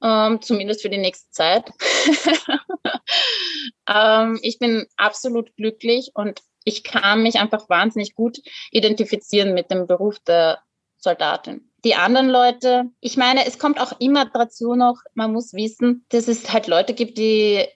ähm, 0.03 0.43
zumindest 0.43 0.83
für 0.83 0.91
die 0.91 0.99
nächste 0.99 1.31
Zeit. 1.31 1.71
ähm, 3.89 4.39
ich 4.43 4.59
bin 4.59 4.87
absolut 4.97 5.55
glücklich 5.57 6.11
und 6.15 6.41
ich 6.65 6.85
kann 6.85 7.23
mich 7.23 7.39
einfach 7.39 7.69
wahnsinnig 7.69 8.15
gut 8.15 8.39
identifizieren 8.71 9.55
mit 9.55 9.71
dem 9.71 9.87
Beruf 9.87 10.19
der 10.21 10.61
Soldatin. 10.97 11.69
Die 11.85 11.97
anderen 11.97 12.29
Leute, 12.29 12.85
ich 13.01 13.17
meine, 13.17 13.45
es 13.47 13.59
kommt 13.59 13.81
auch 13.81 13.99
immer 13.99 14.27
dazu 14.27 14.75
noch, 14.75 14.99
man 15.15 15.33
muss 15.33 15.53
wissen, 15.53 16.05
dass 16.11 16.29
es 16.29 16.53
halt 16.53 16.69
Leute 16.69 16.95
gibt, 16.95 17.19
die 17.19 17.67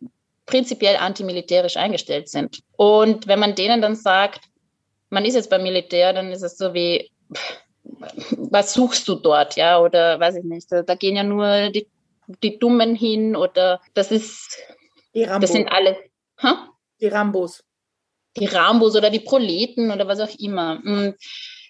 prinzipiell 0.47 0.97
antimilitärisch 0.97 1.77
eingestellt 1.77 2.29
sind. 2.29 2.61
Und 2.77 3.27
wenn 3.27 3.41
man 3.41 3.57
denen 3.57 3.83
dann 3.83 3.97
sagt, 3.97 4.43
man 5.11 5.25
ist 5.25 5.35
jetzt 5.35 5.51
beim 5.51 5.65
Militär, 5.65 6.12
dann 6.12 6.31
ist 6.31 6.43
es 6.43 6.57
so 6.57 6.73
wie, 6.73 7.11
was 8.31 8.75
suchst 8.75 9.09
du 9.09 9.17
dort, 9.17 9.57
ja, 9.57 9.81
oder 9.81 10.21
weiß 10.21 10.37
ich 10.37 10.45
nicht, 10.45 10.71
da, 10.71 10.83
da 10.83 10.95
gehen 10.95 11.17
ja 11.17 11.25
nur 11.25 11.71
die 11.71 11.89
die 12.43 12.59
Dummen 12.59 12.95
hin 12.95 13.37
oder 13.37 13.81
das 13.95 14.11
ist, 14.11 14.59
Die 15.15 15.25
Rambos. 15.25 15.49
das 15.49 15.53
sind 15.57 15.69
alle, 15.71 15.97
hä? 16.41 16.49
die 17.01 17.09
Rambos. 17.09 17.62
die 18.37 18.47
Rambos 18.47 18.97
oder 18.97 19.11
die 19.11 19.21
Proleten 19.21 19.91
oder 19.91 20.07
was 20.09 20.21
auch 20.21 20.35
immer. 20.39 20.81
Und 20.85 21.17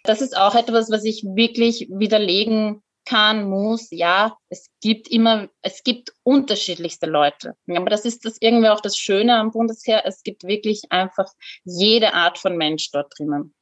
Das 0.04 0.20
ist 0.22 0.36
auch 0.36 0.54
etwas, 0.54 0.90
was 0.90 1.04
ich 1.04 1.24
wirklich 1.24 1.88
widerlegen 1.90 2.82
kann, 3.04 3.48
muss. 3.48 3.88
Ja, 3.90 4.36
es 4.48 4.68
gibt 4.80 5.08
immer, 5.08 5.48
es 5.62 5.82
gibt 5.84 6.12
unterschiedlichste 6.24 7.06
Leute. 7.06 7.54
Aber 7.68 7.90
das 7.90 8.04
ist 8.04 8.24
das 8.24 8.36
irgendwie 8.40 8.68
auch 8.68 8.80
das 8.80 8.96
Schöne 8.96 9.36
am 9.36 9.50
Bundesheer. 9.52 10.02
Es 10.06 10.22
gibt 10.22 10.44
wirklich 10.44 10.82
einfach 10.90 11.32
jede 11.64 12.14
Art 12.14 12.38
von 12.38 12.56
Mensch 12.56 12.90
dort 12.92 13.12
drinnen. 13.18 13.54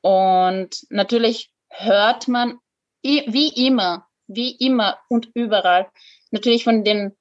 Und 0.00 0.70
natürlich 0.90 1.50
hört 1.70 2.28
man 2.28 2.58
wie 3.02 3.66
immer, 3.66 4.06
wie 4.26 4.52
immer 4.52 4.98
und 5.08 5.30
überall 5.34 5.88
natürlich 6.30 6.64
von 6.64 6.84
den 6.84 7.16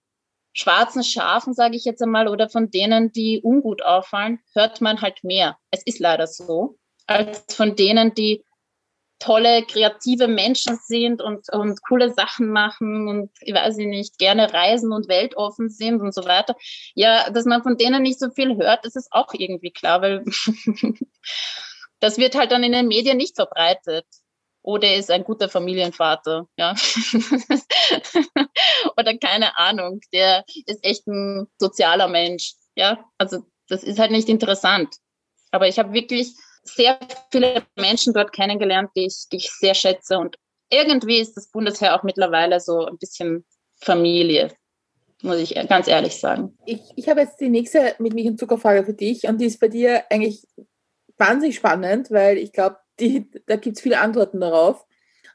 schwarzen 0.54 1.04
Schafen, 1.04 1.54
sage 1.54 1.76
ich 1.76 1.86
jetzt 1.86 2.02
einmal, 2.02 2.28
oder 2.28 2.50
von 2.50 2.70
denen, 2.70 3.12
die 3.12 3.42
ungut 3.44 3.82
auffallen, 3.84 4.40
hört 4.54 4.82
man 4.82 5.02
halt 5.02 5.24
mehr. 5.24 5.58
Es 5.72 5.84
ist 5.84 6.00
leider 6.00 6.28
so, 6.28 6.78
als 7.08 7.44
von 7.56 7.76
denen, 7.76 8.14
die 8.14 8.44
tolle, 9.20 9.64
kreative 9.64 10.28
Menschen 10.28 10.78
sind 10.84 11.22
und, 11.22 11.52
und 11.52 11.82
coole 11.88 12.12
Sachen 12.14 12.50
machen 12.50 13.08
und, 13.08 13.32
ich 13.42 13.54
weiß 13.54 13.78
nicht, 13.78 14.18
gerne 14.18 14.54
reisen 14.54 14.92
und 14.92 15.08
weltoffen 15.08 15.70
sind 15.70 16.02
und 16.02 16.14
so 16.14 16.26
weiter. 16.26 16.56
Ja, 16.94 17.30
dass 17.30 17.46
man 17.46 17.64
von 17.64 17.78
denen 17.78 18.04
nicht 18.04 18.20
so 18.20 18.30
viel 18.32 18.58
hört, 18.58 18.86
das 18.86 18.96
ist 18.96 19.12
auch 19.12 19.34
irgendwie 19.34 19.72
klar, 19.72 20.02
weil 20.02 20.26
das 22.00 22.18
wird 22.18 22.36
halt 22.36 22.52
dann 22.52 22.64
in 22.64 22.74
den 22.74 22.88
Medien 22.88 23.18
nicht 23.18 23.36
verbreitet. 23.36 24.06
Oder 24.64 24.88
er 24.88 24.98
ist 24.98 25.12
ein 25.12 25.26
guter 25.26 25.50
Familienvater, 25.50 26.48
ja. 26.58 26.74
Oder 28.98 29.18
keine 29.18 29.58
Ahnung, 29.58 30.00
der 30.14 30.46
ist 30.66 30.84
echt 30.84 31.06
ein 31.06 31.48
sozialer 31.60 32.08
Mensch, 32.08 32.54
ja. 32.76 33.04
Also 33.18 33.46
das 33.68 33.84
ist 33.84 34.00
halt 34.00 34.12
nicht 34.12 34.30
interessant. 34.30 34.96
Aber 35.52 35.68
ich 35.68 35.78
habe 35.78 35.94
wirklich 35.94 36.34
sehr 36.64 36.98
viele 37.30 37.64
Menschen 37.76 38.14
dort 38.14 38.32
kennengelernt, 38.32 38.90
die 38.96 39.06
ich, 39.06 39.26
die 39.32 39.38
ich 39.38 39.52
sehr 39.52 39.74
schätze. 39.74 40.18
Und 40.18 40.38
irgendwie 40.70 41.20
ist 41.20 41.36
das 41.36 41.52
Bundesheer 41.52 41.96
auch 41.96 42.04
mittlerweile 42.04 42.60
so 42.60 42.86
ein 42.86 42.98
bisschen 42.98 43.46
Familie, 43.76 44.50
muss 45.22 45.38
ich 45.38 45.56
ganz 45.68 45.88
ehrlich 45.88 46.16
sagen. 46.16 46.58
Ich, 46.66 46.80
ich 46.96 47.10
habe 47.10 47.20
jetzt 47.20 47.40
die 47.42 47.50
nächste 47.50 47.96
mit 48.00 48.14
Milch 48.14 48.28
und 48.28 48.40
Zuckerfrage 48.40 48.86
für 48.86 48.94
dich 48.94 49.24
und 49.24 49.40
die 49.40 49.46
ist 49.46 49.60
bei 49.60 49.68
dir 49.68 50.04
eigentlich 50.10 50.48
wahnsinnig 51.18 51.58
spannend, 51.58 52.10
weil 52.12 52.38
ich 52.38 52.54
glaube, 52.54 52.78
da 52.98 53.56
gibt 53.56 53.78
es 53.78 53.82
viele 53.82 54.00
Antworten 54.00 54.40
darauf. 54.40 54.86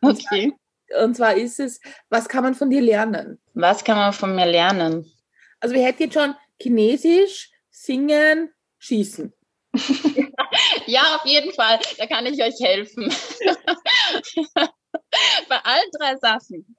Und, 0.01 0.19
Okay. 0.25 0.53
zwar, 0.89 1.05
und 1.05 1.17
zwar 1.17 1.35
ist 1.35 1.61
es, 1.61 1.81
was 2.09 2.29
kann 2.29 2.45
man 2.45 2.55
von 2.55 2.71
dir 2.71 2.81
lernen? 2.81 3.41
Was 3.55 3.85
kann 3.85 3.97
man 3.97 4.13
von 4.13 4.35
mir 4.35 4.47
lernen? 4.47 5.11
Also 5.61 5.75
wir 5.75 5.85
hätten 5.85 6.05
jetzt 6.05 6.15
schon 6.15 6.35
Chinesisch, 6.61 7.51
Singen, 7.71 8.53
Schießen. 8.79 9.33
Ja, 10.87 11.17
auf 11.17 11.27
jeden 11.27 11.53
Fall. 11.53 11.79
Da 11.99 12.07
kann 12.07 12.25
ich 12.27 12.43
euch 12.43 12.59
helfen. 12.61 13.13
Bei 15.49 15.59
allen 15.63 15.91
drei 15.99 16.17
Sachen. 16.17 16.75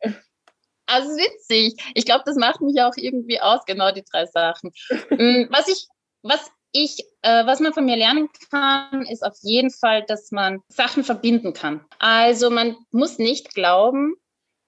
Also 0.87 1.09
witzig. 1.11 1.75
Ich 1.93 2.05
glaube, 2.05 2.23
das 2.25 2.35
macht 2.35 2.61
mich 2.61 2.81
auch 2.81 2.93
irgendwie 2.97 3.39
aus, 3.39 3.63
genau 3.65 3.91
die 3.91 4.03
drei 4.11 4.25
Sachen. 4.25 4.71
Mm, 5.11 5.45
Was 5.51 5.67
ich, 5.67 5.87
was 6.23 6.51
ich, 6.71 7.03
äh, 7.21 7.45
was 7.45 7.59
man 7.59 7.73
von 7.73 7.85
mir 7.85 7.95
lernen 7.95 8.29
kann, 8.51 9.03
ist 9.03 9.23
auf 9.23 9.35
jeden 9.41 9.71
Fall, 9.71 10.03
dass 10.07 10.31
man 10.31 10.61
Sachen 10.67 11.03
verbinden 11.03 11.53
kann. 11.53 11.85
Also 11.99 12.49
man 12.49 12.75
muss 12.91 13.17
nicht 13.17 13.53
glauben, 13.53 14.15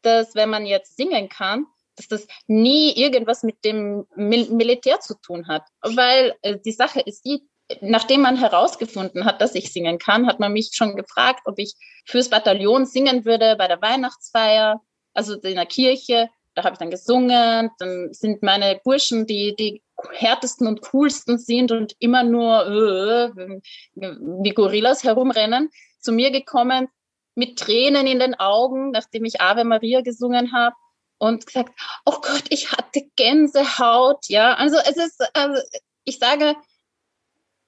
dass 0.02 0.36
wenn 0.36 0.50
man 0.50 0.66
jetzt 0.66 0.98
singen 0.98 1.30
kann, 1.30 1.68
dass 1.96 2.08
das 2.08 2.28
nie 2.48 2.92
irgendwas 2.94 3.44
mit 3.44 3.64
dem 3.64 4.06
Mil 4.16 4.50
Militär 4.50 5.00
zu 5.00 5.16
tun 5.16 5.48
hat. 5.48 5.64
Weil 5.82 6.36
äh, 6.42 6.58
die 6.64 6.72
Sache 6.72 7.02
ist 7.02 7.26
die, 7.26 7.44
nachdem 7.82 8.22
man 8.22 8.38
herausgefunden 8.38 9.26
hat, 9.26 9.42
dass 9.42 9.56
ich 9.56 9.72
singen 9.72 10.00
kann, 10.00 10.28
hat 10.28 10.40
man 10.40 10.54
mich 10.54 10.72
schon 10.74 10.96
gefragt, 10.96 11.42
ob 11.46 11.60
ich 11.60 11.76
fürs 12.06 12.30
Bataillon 12.30 12.86
singen 12.86 13.26
würde 13.26 13.56
bei 13.58 13.68
der 13.68 13.82
Weihnachtsfeier, 13.82 14.82
also 15.14 15.36
in 15.36 15.56
der 15.56 15.66
Kirche. 15.66 16.30
Da 16.56 16.64
habe 16.64 16.74
ich 16.74 16.80
dann 16.80 16.92
gesungen. 16.92 17.70
Dann 17.80 18.14
sind 18.14 18.44
meine 18.44 18.80
Burschen, 18.84 19.26
die 19.26 19.56
die 19.56 19.82
härtesten 20.12 20.68
und 20.68 20.82
coolsten 20.82 21.38
sind 21.38 21.72
und 21.72 21.96
immer 22.00 22.24
nur 22.24 22.68
äh, 22.68 23.60
wie 23.96 24.54
Gorillas 24.54 25.04
herumrennen, 25.04 25.70
zu 26.00 26.12
mir 26.12 26.32
gekommen 26.32 26.88
mit 27.36 27.60
Tränen 27.60 28.08
in 28.08 28.20
den 28.20 28.36
Augen, 28.36 28.92
nachdem 28.92 29.26
ich 29.26 29.42
Ave 29.42 29.64
Maria 29.64 30.02
gesungen 30.02 30.52
habe 30.52 30.76
und 31.18 31.46
gesagt, 31.46 31.80
oh 32.06 32.20
Gott, 32.22 32.46
ich 32.50 32.72
hatte 32.72 33.10
Gänsehaut. 33.16 34.28
Ja, 34.28 34.56
also 34.56 34.78
es 34.78 34.98
ist, 34.98 35.24
also 35.36 35.62
ich 36.04 36.20
sage, 36.20 36.56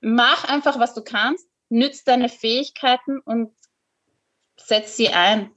mach 0.01 0.43
einfach, 0.45 0.79
was 0.79 0.93
du 0.93 1.03
kannst, 1.03 1.47
nütz 1.69 2.03
deine 2.03 2.29
Fähigkeiten 2.29 3.19
und 3.19 3.53
setz 4.57 4.97
sie 4.97 5.09
ein. 5.09 5.51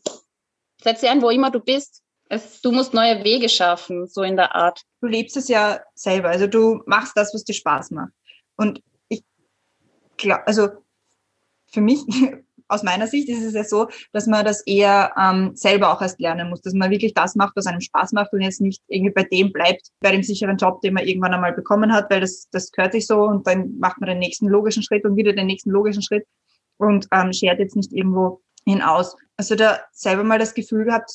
Setz 0.83 1.01
sie 1.01 1.09
ein, 1.09 1.23
wo 1.23 1.31
immer 1.31 1.51
du 1.51 1.61
bist. 1.61 2.03
Es, 2.29 2.61
du 2.61 2.73
musst 2.73 2.93
neue 2.93 3.23
Wege 3.25 3.49
schaffen, 3.49 4.07
so 4.09 4.23
in 4.23 4.37
der 4.37 4.55
Art. 4.55 4.83
Du 5.01 5.07
lebst 5.07 5.37
es 5.37 5.49
ja 5.49 5.81
selber, 5.95 6.29
also 6.29 6.47
du 6.47 6.83
machst 6.87 7.17
das, 7.17 7.33
was 7.33 7.45
dir 7.45 7.55
Spaß 7.55 7.93
macht. 7.93 8.13
Und 8.57 8.83
ich 9.09 9.23
glaube, 10.17 10.47
also 10.47 10.69
für 11.67 11.81
mich, 11.81 12.01
aus 12.69 12.83
meiner 12.83 13.07
Sicht 13.07 13.29
ist 13.29 13.45
es 13.45 13.55
ja 13.55 13.63
so, 13.63 13.89
dass 14.13 14.27
man 14.27 14.45
das 14.45 14.67
eher 14.67 15.13
ähm, 15.17 15.55
selber 15.55 15.93
auch 15.93 16.03
erst 16.03 16.19
lernen 16.19 16.51
muss, 16.51 16.63
dass 16.63 16.75
man 16.75 16.91
wirklich 16.91 17.15
das 17.15 17.37
macht, 17.37 17.55
was 17.55 17.67
einem 17.67 17.81
Spaß 17.81 18.13
macht 18.13 18.33
und 18.33 18.41
jetzt 18.41 18.61
nicht 18.61 18.83
irgendwie 18.89 19.13
bei 19.13 19.23
dem 19.23 19.53
bleibt, 19.53 19.91
bei 20.01 20.11
dem 20.11 20.25
sicheren 20.25 20.57
Job, 20.57 20.81
den 20.81 20.95
man 20.95 21.07
irgendwann 21.07 21.33
einmal 21.33 21.53
bekommen 21.53 21.93
hat, 21.93 22.11
weil 22.11 22.21
das, 22.21 22.49
das 22.51 22.73
gehört 22.73 22.93
sich 22.93 23.07
so 23.07 23.23
und 23.23 23.47
dann 23.47 23.79
macht 23.79 24.01
man 24.01 24.09
den 24.09 24.19
nächsten 24.19 24.49
logischen 24.49 24.83
Schritt 24.83 25.05
und 25.05 25.17
wieder 25.17 25.33
den 25.33 25.47
nächsten 25.47 25.71
logischen 25.71 26.03
Schritt 26.03 26.27
und 26.79 27.07
ähm, 27.13 27.33
schert 27.33 27.61
jetzt 27.61 27.77
nicht 27.77 27.93
irgendwo 27.93 28.41
hinaus. 28.67 29.17
Also 29.37 29.55
da 29.55 29.79
selber 29.93 30.25
mal 30.25 30.41
das 30.41 30.55
Gefühl 30.55 30.87
gehabt, 30.87 31.11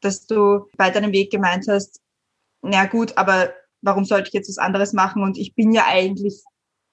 dass 0.00 0.26
du- 0.26 0.66
bei 0.76 0.90
deinem 0.90 1.12
Weg 1.12 1.30
gemeint 1.30 1.66
hast, 1.68 2.00
na 2.62 2.86
gut, 2.86 3.16
aber 3.16 3.52
warum 3.82 4.04
sollte 4.04 4.28
ich 4.28 4.34
jetzt 4.34 4.48
was 4.48 4.58
anderes 4.58 4.92
machen? 4.92 5.22
Und 5.22 5.38
ich 5.38 5.54
bin 5.54 5.72
ja 5.72 5.84
eigentlich 5.86 6.42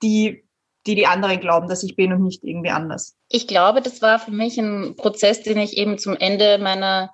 die, 0.04 0.48
die 0.86 0.96
die 0.96 1.08
anderen 1.08 1.40
glauben, 1.40 1.68
dass 1.68 1.82
ich 1.84 1.96
bin 1.96 2.14
und 2.14 2.22
nicht 2.22 2.44
irgendwie 2.44 2.70
anders. 2.70 3.16
Ich 3.30 3.48
glaube, 3.48 3.82
das 3.82 4.02
war 4.04 4.20
für 4.20 4.32
mich 4.32 4.58
ein 4.60 4.96
Prozess, 4.96 5.42
den 5.42 5.58
ich 5.58 5.78
eben 5.78 5.98
zum 5.98 6.16
Ende 6.16 6.60
meiner 6.60 7.12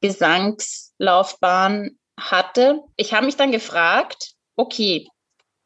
Gesangslaufbahn 0.00 1.98
hatte. 2.18 2.80
Ich 2.96 3.12
habe 3.12 3.26
mich 3.26 3.36
dann 3.36 3.52
gefragt, 3.52 4.32
okay, 4.56 5.08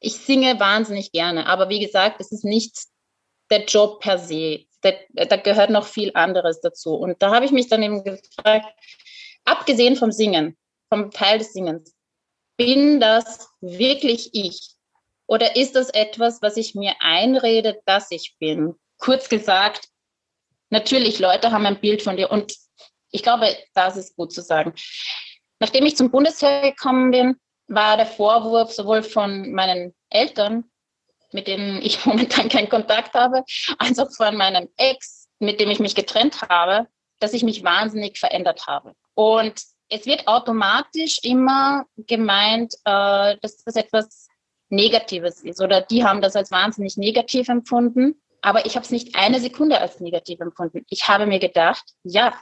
ich 0.01 0.15
singe 0.15 0.59
wahnsinnig 0.61 1.13
gerne, 1.13 1.47
aber 1.47 1.69
wie 1.69 1.81
gesagt, 1.81 2.21
es 2.21 2.33
ist 2.33 2.45
nicht 2.45 2.77
der 3.51 3.65
Job 3.65 4.01
per 4.01 4.19
se. 4.19 4.65
Da, 4.83 4.91
da 5.25 5.37
gehört 5.37 5.71
noch 5.71 5.87
viel 5.87 6.11
anderes 6.15 6.61
dazu. 6.61 6.95
Und 6.95 7.23
da 7.23 7.35
habe 7.35 7.45
ich 7.45 7.51
mich 7.53 7.69
dann 7.69 7.83
eben 7.83 8.05
gefragt, 8.05 8.67
abgesehen 9.47 9.97
vom 9.97 10.13
Singen, 10.13 10.57
vom 10.91 11.11
Teil 11.11 11.39
des 11.39 11.53
Singens, 11.53 11.95
bin 12.57 13.01
das 13.01 13.49
wirklich 13.61 14.31
ich? 14.35 14.75
Oder 15.27 15.57
ist 15.57 15.75
das 15.75 15.91
etwas, 15.91 16.43
was 16.43 16.57
ich 16.57 16.75
mir 16.75 16.95
einrede, 17.01 17.81
dass 17.87 18.11
ich 18.11 18.37
bin? 18.39 18.75
Kurz 18.99 19.29
gesagt, 19.29 19.89
natürlich, 20.71 21.19
Leute 21.19 21.51
haben 21.51 21.67
ein 21.67 21.81
Bild 21.81 22.03
von 22.03 22.17
dir 22.17 22.31
und 22.31 22.55
ich 23.11 23.23
glaube, 23.23 23.57
das 23.75 23.97
ist 23.97 24.17
gut 24.17 24.33
zu 24.33 24.43
sagen. 24.43 24.75
Nachdem 25.59 25.87
ich 25.87 25.97
zum 25.97 26.11
Bundesheer 26.11 26.63
gekommen 26.63 27.11
bin, 27.11 27.37
war 27.67 27.97
der 27.97 28.07
Vorwurf 28.07 28.73
sowohl 28.73 29.03
von 29.03 29.53
meinen 29.53 29.95
Eltern, 30.11 30.71
mit 31.33 31.47
denen 31.47 31.83
ich 31.83 32.05
momentan 32.07 32.49
keinen 32.49 32.69
Kontakt 32.69 33.15
habe, 33.15 33.43
als 33.79 33.99
auch 33.99 34.11
von 34.11 34.37
meinem 34.37 34.69
Ex, 34.77 35.29
mit 35.39 35.61
dem 35.61 35.71
ich 35.71 35.81
mich 35.81 35.95
getrennt 35.95 36.43
habe, 36.43 36.89
dass 37.19 37.33
ich 37.33 37.43
mich 37.43 37.65
wahnsinnig 37.65 38.19
verändert 38.19 38.67
habe. 38.67 38.95
Und 39.17 39.63
es 39.89 40.05
wird 40.05 40.29
automatisch 40.29 41.21
immer 41.23 41.87
gemeint, 41.97 42.75
äh, 42.85 43.37
dass 43.41 43.65
das 43.65 43.75
etwas 43.77 44.29
Negatives 44.69 45.43
ist 45.43 45.63
oder 45.63 45.81
die 45.81 46.05
haben 46.05 46.21
das 46.21 46.37
als 46.37 46.51
wahnsinnig 46.51 46.97
negativ 46.97 47.49
empfunden. 47.49 48.21
Aber 48.43 48.67
ich 48.67 48.77
habe 48.77 48.85
es 48.85 48.91
nicht 48.91 49.17
eine 49.17 49.41
Sekunde 49.41 49.81
als 49.81 50.01
negativ 50.01 50.41
empfunden. 50.41 50.85
Ich 50.91 51.09
habe 51.09 51.27
mir 51.27 51.39
gedacht, 51.39 51.85
ja, 52.03 52.35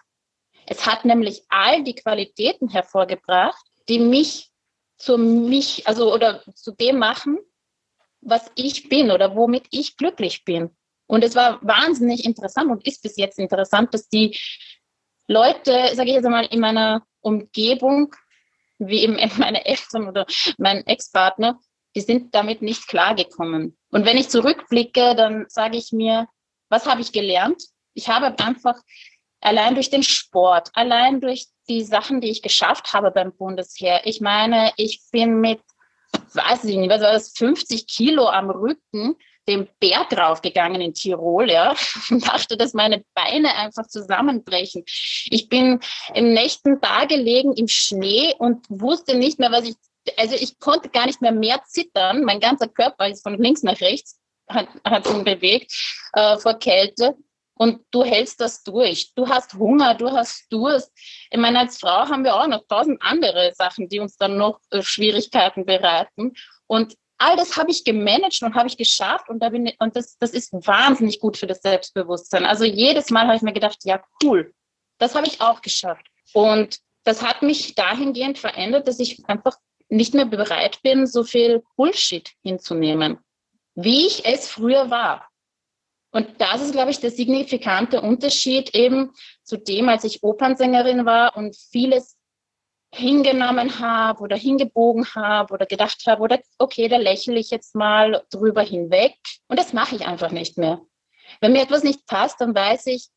es 0.67 0.85
hat 0.85 1.05
nämlich 1.05 1.45
all 1.49 1.85
die 1.85 1.95
Qualitäten 1.95 2.69
hervorgebracht, 2.69 3.65
die 3.89 4.01
mich 4.01 4.51
zu 4.97 5.17
mich, 5.17 5.87
also 5.87 6.13
oder 6.13 6.43
zu 6.55 6.73
dem 6.73 6.99
machen, 6.99 7.39
was 8.21 8.51
ich 8.57 8.89
bin 8.89 9.13
oder 9.13 9.37
womit 9.37 9.67
ich 9.71 9.97
glücklich 9.97 10.45
bin. 10.45 10.71
Und 11.07 11.23
es 11.23 11.37
war 11.37 11.61
wahnsinnig 11.63 12.25
interessant 12.25 12.71
und 12.71 12.87
ist 12.87 13.03
bis 13.03 13.17
jetzt 13.17 13.39
interessant, 13.39 13.95
dass 13.95 14.09
die 14.09 14.37
Leute, 15.27 15.95
sage 15.95 16.11
ich 16.11 16.17
jetzt 16.17 16.27
einmal, 16.27 16.47
in 16.47 16.61
meiner 16.61 17.03
Umgebung, 17.21 18.15
wie 18.79 19.03
eben 19.03 19.17
meine 19.39 19.65
Eltern 19.65 20.09
oder 20.09 20.27
mein 20.59 20.87
Ex-Partner, 20.87 21.59
die 21.95 22.01
sind 22.01 22.35
damit 22.35 22.61
nicht 22.61 22.89
klargekommen. 22.89 23.77
Und 23.91 24.05
wenn 24.05 24.17
ich 24.17 24.29
zurückblicke, 24.29 25.15
dann 25.15 25.47
sage 25.49 25.77
ich 25.77 25.93
mir, 25.93 26.27
was 26.69 26.87
habe 26.87 27.01
ich 27.01 27.13
gelernt? 27.13 27.63
Ich 27.95 28.09
habe 28.09 28.37
einfach 28.39 28.75
allein 29.41 29.75
durch 29.75 29.91
den 29.91 30.03
Sport, 30.03 30.71
allein 30.75 31.21
durch 31.21 31.47
die 31.69 31.83
Sachen, 31.83 32.21
die 32.21 32.31
ich 32.31 32.43
geschafft 32.43 32.93
habe 32.93 33.11
beim 33.11 33.33
Bundesheer. 33.37 34.01
Ich 34.05 34.21
meine, 34.21 34.73
ich 34.77 35.03
bin 35.13 35.41
mit, 35.41 35.61
weiß 36.33 36.65
ich 36.65 36.77
nicht, 36.77 36.91
was 36.91 37.03
war 37.03 37.13
das, 37.13 37.33
50 37.37 37.87
Kilo 37.87 38.27
am 38.27 38.51
Rücken 38.51 39.17
den 39.49 39.69
Berg 39.79 40.17
raufgegangen 40.17 40.81
in 40.81 40.95
Tirol, 40.95 41.51
ja, 41.51 41.75
und 42.11 42.27
dachte, 42.29 42.57
dass 42.57 42.75
meine 42.75 43.05
Beine 43.15 43.55
einfach 43.57 43.87
zusammenbrechen. 43.87 44.85
Ich 44.87 45.49
bin 45.49 45.81
im 46.15 46.33
nächsten 46.33 46.81
Tag 46.81 47.09
gelegen 47.09 47.55
im 47.55 47.69
Schnee 47.69 48.35
und 48.39 48.65
wusste 48.69 49.17
nicht 49.17 49.39
mehr, 49.39 49.53
was 49.53 49.65
ich, 49.65 49.75
also 50.17 50.35
ich 50.35 50.59
konnte 50.59 50.89
gar 50.89 51.07
nicht 51.07 51.21
mehr 51.21 51.33
mehr 51.33 51.63
zittern. 51.67 52.25
Mein 52.25 52.41
ganzer 52.41 52.69
Körper 52.69 53.09
ist 53.09 53.23
von 53.23 53.39
links 53.39 53.63
nach 53.63 53.81
rechts, 53.81 54.19
hat, 54.49 54.69
hat 54.85 55.09
ihn 55.09 55.25
bewegt 55.25 55.73
äh, 56.13 56.37
vor 56.39 56.55
Kälte. 56.55 57.17
Und 57.57 57.83
du 57.93 58.03
hältst 58.03 58.41
das 58.41 58.65
durch. 58.65 59.15
Du 59.15 59.29
hast 59.29 59.55
Hunger, 59.55 59.95
du 59.95 60.11
hast 60.11 60.53
Durst. 60.53 60.91
Ich 61.31 61.39
meine, 61.39 61.61
als 61.61 61.79
Frau 61.79 62.09
haben 62.09 62.25
wir 62.25 62.35
auch 62.35 62.49
noch 62.49 62.67
tausend 62.67 63.01
andere 63.01 63.53
Sachen, 63.55 63.89
die 63.89 64.01
uns 64.01 64.17
dann 64.17 64.37
noch 64.37 64.59
äh, 64.71 64.83
Schwierigkeiten 64.83 65.65
bereiten. 65.65 66.33
Und 66.67 66.97
all 67.19 67.37
das 67.37 67.57
habe 67.57 67.71
ich 67.71 67.85
gemanagt 67.85 68.43
und 68.43 68.55
habe 68.55 68.69
ich 68.69 68.77
geschafft 68.77 69.29
und 69.29 69.41
da 69.41 69.49
bin 69.49 69.67
ich, 69.67 69.77
und 69.81 69.97
das, 69.97 70.17
das 70.19 70.31
ist 70.31 70.53
wahnsinnig 70.53 71.21
gut 71.21 71.37
für 71.37 71.47
das 71.47 71.63
Selbstbewusstsein. 71.63 72.45
Also 72.45 72.65
jedes 72.65 73.11
Mal 73.11 73.27
habe 73.27 73.37
ich 73.37 73.43
mir 73.43 73.53
gedacht, 73.53 73.79
ja 73.85 74.03
cool, 74.23 74.53
das 74.99 75.15
habe 75.15 75.27
ich 75.27 75.41
auch 75.41 75.61
geschafft. 75.63 76.07
Und 76.33 76.79
das 77.05 77.23
hat 77.23 77.43
mich 77.43 77.75
dahingehend 77.75 78.39
verändert, 78.39 78.89
dass 78.89 78.99
ich 78.99 79.29
einfach 79.29 79.57
nicht 79.89 80.15
mehr 80.15 80.27
bereit 80.27 80.81
bin, 80.83 81.07
so 81.07 81.25
viel 81.25 81.63
Bullshit 81.77 82.31
hinzunehmen, 82.43 83.19
wie 83.75 84.07
ich 84.07 84.25
es 84.25 84.49
früher 84.49 84.91
war. 84.91 85.29
Und 86.11 86.41
das 86.41 86.63
ist, 86.63 86.73
glaube 86.73 86.91
ich, 86.91 87.01
der 87.01 87.11
signifikante 87.11 88.01
Unterschied 88.01 88.75
eben 88.75 89.11
zu 89.43 89.57
dem, 89.57 89.89
als 89.89 90.05
ich 90.05 90.23
Opernsängerin 90.23 91.05
war 91.05 91.37
und 91.37 91.57
vieles 91.57 92.17
hingenommen 92.95 93.79
habe 93.81 94.23
oder 94.23 94.37
hingebogen 94.37 95.15
habe 95.15 95.53
oder 95.53 95.67
gedacht 95.67 96.05
habe, 96.07 96.23
oder 96.23 96.41
okay, 96.59 96.89
da 96.89 96.97
lächle 96.97 97.39
ich 97.39 97.51
jetzt 97.51 97.75
mal 97.75 98.25
drüber 98.31 98.63
hinweg. 98.63 99.17
Und 99.49 99.59
das 99.59 99.73
mache 99.73 99.97
ich 99.97 100.07
einfach 100.07 100.31
nicht 100.31 100.59
mehr. 100.59 100.81
Wenn 101.41 101.53
mir 101.53 101.63
etwas 101.63 101.83
nicht 101.83 102.07
passt, 102.07 102.41
dann 102.41 102.55
weiß 102.55 102.87
ich, 102.87 103.09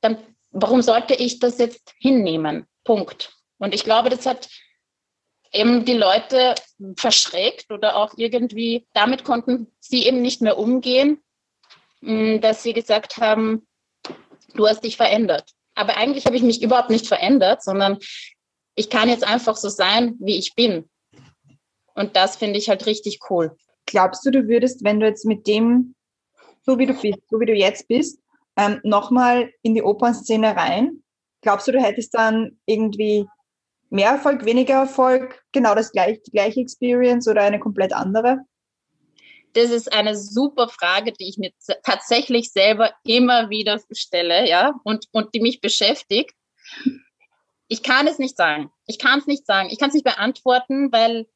dann, 0.00 0.18
warum 0.50 0.82
sollte 0.82 1.14
ich 1.14 1.38
das 1.38 1.58
jetzt 1.58 1.94
hinnehmen? 1.98 2.66
Punkt. 2.84 3.32
Und 3.58 3.74
ich 3.74 3.84
glaube, 3.84 4.10
das 4.10 4.26
hat 4.26 4.48
eben 5.52 5.84
die 5.84 5.94
Leute 5.94 6.54
verschreckt 6.96 7.70
oder 7.70 7.96
auch 7.96 8.14
irgendwie, 8.16 8.86
damit 8.92 9.24
konnten 9.24 9.72
sie 9.78 10.06
eben 10.06 10.20
nicht 10.20 10.42
mehr 10.42 10.58
umgehen, 10.58 11.22
hm, 12.00 12.40
dass 12.40 12.62
sie 12.62 12.72
gesagt 12.72 13.18
haben, 13.18 13.66
du 14.54 14.66
hast 14.66 14.82
dich 14.82 14.96
verändert. 14.96 15.50
Aber 15.74 15.96
eigentlich 15.96 16.26
habe 16.26 16.36
ich 16.36 16.42
mich 16.42 16.62
überhaupt 16.62 16.90
nicht 16.90 17.06
verändert, 17.06 17.62
sondern 17.62 17.98
ich 18.74 18.90
kann 18.90 19.08
jetzt 19.08 19.24
einfach 19.24 19.56
so 19.56 19.68
sein, 19.68 20.16
wie 20.20 20.36
ich 20.36 20.54
bin. 20.54 20.88
Und 21.94 22.16
das 22.16 22.36
finde 22.36 22.58
ich 22.58 22.68
halt 22.68 22.86
richtig 22.86 23.20
cool. 23.30 23.56
Glaubst 23.86 24.24
du, 24.26 24.30
du 24.30 24.48
würdest, 24.48 24.82
wenn 24.84 25.00
du 25.00 25.06
jetzt 25.06 25.24
mit 25.24 25.46
dem, 25.46 25.94
so 26.62 26.78
wie 26.78 26.86
du 26.86 26.94
bist, 26.94 27.18
so 27.28 27.38
wie 27.38 27.46
du 27.46 27.54
jetzt 27.54 27.86
bist, 27.88 28.18
ähm, 28.56 28.80
nochmal 28.82 29.50
in 29.62 29.74
die 29.74 29.82
Opernszene 29.82 30.56
rein? 30.56 31.02
Glaubst 31.42 31.68
du, 31.68 31.72
du 31.72 31.80
hättest 31.80 32.14
dann 32.14 32.58
irgendwie 32.66 33.26
mehr 33.90 34.10
Erfolg, 34.10 34.44
weniger 34.44 34.74
Erfolg, 34.74 35.44
genau 35.52 35.74
das 35.74 35.92
gleiche, 35.92 36.20
die 36.26 36.32
gleiche 36.32 36.60
Experience 36.60 37.28
oder 37.28 37.42
eine 37.42 37.60
komplett 37.60 37.92
andere? 37.92 38.40
Das 39.52 39.70
ist 39.70 39.92
eine 39.92 40.16
super 40.16 40.68
Frage, 40.68 41.12
die 41.12 41.28
ich 41.28 41.38
mir 41.38 41.52
tatsächlich 41.84 42.50
selber 42.50 42.92
immer 43.04 43.50
wieder 43.50 43.80
stelle, 43.92 44.48
ja, 44.48 44.74
und, 44.82 45.06
und 45.12 45.32
die 45.32 45.40
mich 45.40 45.60
beschäftigt. 45.60 46.34
Ich 47.74 47.82
kann 47.82 48.06
es 48.06 48.20
nicht 48.20 48.36
sagen. 48.36 48.70
Ich 48.86 49.00
kann 49.00 49.18
es 49.18 49.26
nicht 49.26 49.46
sagen. 49.46 49.68
Ich 49.68 49.80
kann 49.80 49.88
es 49.88 49.94
nicht 49.94 50.04
beantworten, 50.04 50.92
weil 50.92 51.26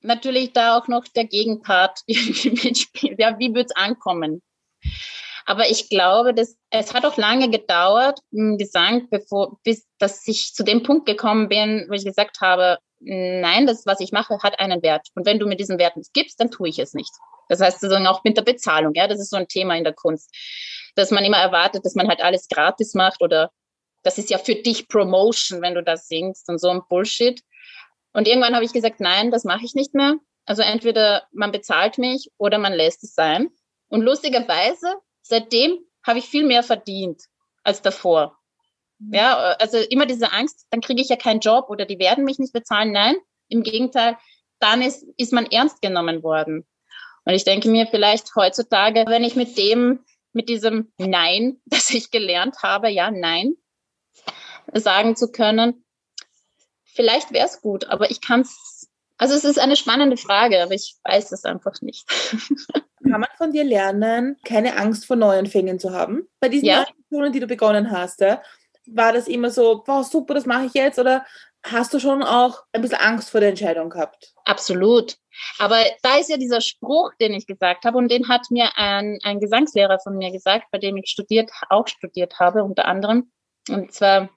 natürlich 0.00 0.52
da 0.52 0.76
auch 0.76 0.88
noch 0.88 1.04
der 1.06 1.26
Gegenpart 1.26 2.00
mitspielt. 2.08 3.20
Ja, 3.20 3.38
wie 3.38 3.54
wird 3.54 3.66
es 3.66 3.76
ankommen? 3.76 4.42
Aber 5.44 5.70
ich 5.70 5.88
glaube, 5.88 6.34
dass 6.34 6.56
es 6.70 6.92
hat 6.92 7.06
auch 7.06 7.16
lange 7.16 7.50
gedauert 7.50 8.18
Gesang, 8.32 9.08
bevor, 9.10 9.60
bis 9.62 9.86
dass 10.00 10.26
ich 10.26 10.54
zu 10.54 10.64
dem 10.64 10.82
Punkt 10.82 11.06
gekommen 11.06 11.48
bin, 11.48 11.86
wo 11.88 11.92
ich 11.92 12.04
gesagt 12.04 12.40
habe, 12.40 12.78
nein, 12.98 13.68
das, 13.68 13.86
was 13.86 14.00
ich 14.00 14.10
mache, 14.10 14.40
hat 14.42 14.58
einen 14.58 14.82
Wert. 14.82 15.06
Und 15.14 15.24
wenn 15.24 15.38
du 15.38 15.46
mir 15.46 15.56
diesen 15.56 15.78
Wert 15.78 15.96
nicht 15.96 16.12
gibst, 16.12 16.40
dann 16.40 16.50
tue 16.50 16.68
ich 16.68 16.80
es 16.80 16.94
nicht. 16.94 17.12
Das 17.48 17.60
heißt 17.60 17.80
sozusagen 17.80 18.08
auch 18.08 18.24
mit 18.24 18.36
der 18.36 18.42
Bezahlung. 18.42 18.92
Ja, 18.94 19.06
das 19.06 19.20
ist 19.20 19.30
so 19.30 19.36
ein 19.36 19.46
Thema 19.46 19.76
in 19.76 19.84
der 19.84 19.94
Kunst, 19.94 20.34
dass 20.96 21.12
man 21.12 21.24
immer 21.24 21.38
erwartet, 21.38 21.84
dass 21.84 21.94
man 21.94 22.08
halt 22.08 22.24
alles 22.24 22.48
gratis 22.48 22.94
macht 22.94 23.22
oder 23.22 23.52
das 24.06 24.18
ist 24.18 24.30
ja 24.30 24.38
für 24.38 24.54
dich 24.54 24.86
Promotion, 24.86 25.62
wenn 25.62 25.74
du 25.74 25.82
das 25.82 26.06
singst 26.06 26.48
und 26.48 26.60
so 26.60 26.68
ein 26.68 26.82
Bullshit. 26.88 27.42
Und 28.12 28.28
irgendwann 28.28 28.54
habe 28.54 28.64
ich 28.64 28.72
gesagt, 28.72 29.00
nein, 29.00 29.32
das 29.32 29.42
mache 29.42 29.64
ich 29.64 29.74
nicht 29.74 29.94
mehr. 29.94 30.14
Also 30.44 30.62
entweder 30.62 31.24
man 31.32 31.50
bezahlt 31.50 31.98
mich 31.98 32.30
oder 32.38 32.58
man 32.58 32.72
lässt 32.72 33.02
es 33.02 33.14
sein. 33.14 33.50
Und 33.88 34.02
lustigerweise, 34.02 34.94
seitdem 35.22 35.78
habe 36.04 36.20
ich 36.20 36.26
viel 36.26 36.46
mehr 36.46 36.62
verdient 36.62 37.24
als 37.64 37.82
davor. 37.82 38.38
Ja, 39.10 39.56
also 39.58 39.78
immer 39.78 40.06
diese 40.06 40.32
Angst, 40.32 40.66
dann 40.70 40.80
kriege 40.80 41.02
ich 41.02 41.08
ja 41.08 41.16
keinen 41.16 41.40
Job 41.40 41.68
oder 41.68 41.84
die 41.84 41.98
werden 41.98 42.24
mich 42.24 42.38
nicht 42.38 42.52
bezahlen. 42.52 42.92
Nein, 42.92 43.16
im 43.48 43.64
Gegenteil, 43.64 44.16
dann 44.60 44.82
ist, 44.82 45.04
ist 45.16 45.32
man 45.32 45.46
ernst 45.46 45.82
genommen 45.82 46.22
worden. 46.22 46.64
Und 47.24 47.34
ich 47.34 47.42
denke 47.42 47.68
mir 47.68 47.88
vielleicht 47.88 48.36
heutzutage, 48.36 49.04
wenn 49.08 49.24
ich 49.24 49.34
mit 49.34 49.58
dem, 49.58 50.04
mit 50.32 50.48
diesem 50.48 50.92
Nein, 50.96 51.60
das 51.66 51.90
ich 51.90 52.12
gelernt 52.12 52.62
habe, 52.62 52.88
ja, 52.88 53.10
nein, 53.10 53.56
sagen 54.74 55.16
zu 55.16 55.30
können, 55.30 55.84
vielleicht 56.84 57.32
wäre 57.32 57.46
es 57.46 57.60
gut, 57.60 57.86
aber 57.88 58.10
ich 58.10 58.20
kann 58.20 58.40
es, 58.40 58.88
also 59.18 59.34
es 59.34 59.44
ist 59.44 59.58
eine 59.58 59.76
spannende 59.76 60.16
Frage, 60.16 60.62
aber 60.62 60.72
ich 60.72 60.96
weiß 61.04 61.32
es 61.32 61.44
einfach 61.44 61.80
nicht. 61.80 62.06
Kann 63.08 63.20
man 63.20 63.30
von 63.38 63.52
dir 63.52 63.62
lernen, 63.62 64.36
keine 64.44 64.76
Angst 64.76 65.06
vor 65.06 65.14
Neuanfängen 65.16 65.78
zu 65.78 65.92
haben? 65.92 66.26
Bei 66.40 66.48
diesen 66.48 66.66
Ja. 66.66 66.82
Aktionen, 66.82 67.32
die 67.32 67.38
du 67.38 67.46
begonnen 67.46 67.90
hast, 67.92 68.20
war 68.20 69.12
das 69.12 69.28
immer 69.28 69.50
so, 69.50 69.84
wow, 69.86 70.04
super, 70.04 70.34
das 70.34 70.46
mache 70.46 70.66
ich 70.66 70.74
jetzt? 70.74 70.98
Oder 70.98 71.24
hast 71.62 71.94
du 71.94 72.00
schon 72.00 72.22
auch 72.22 72.64
ein 72.72 72.82
bisschen 72.82 72.98
Angst 72.98 73.30
vor 73.30 73.40
der 73.40 73.50
Entscheidung 73.50 73.90
gehabt? 73.90 74.32
Absolut. 74.44 75.16
Aber 75.58 75.76
da 76.02 76.16
ist 76.16 76.30
ja 76.30 76.36
dieser 76.36 76.60
Spruch, 76.60 77.12
den 77.20 77.34
ich 77.34 77.46
gesagt 77.46 77.84
habe, 77.84 77.98
und 77.98 78.10
den 78.10 78.28
hat 78.28 78.50
mir 78.50 78.70
ein, 78.76 79.18
ein 79.22 79.40
Gesangslehrer 79.40 79.98
von 80.00 80.16
mir 80.16 80.32
gesagt, 80.32 80.66
bei 80.70 80.78
dem 80.78 80.96
ich 80.96 81.10
studiert, 81.10 81.50
auch 81.68 81.86
studiert 81.86 82.38
habe, 82.40 82.64
unter 82.64 82.86
anderem. 82.86 83.30
Und 83.68 83.92
zwar 83.92 84.30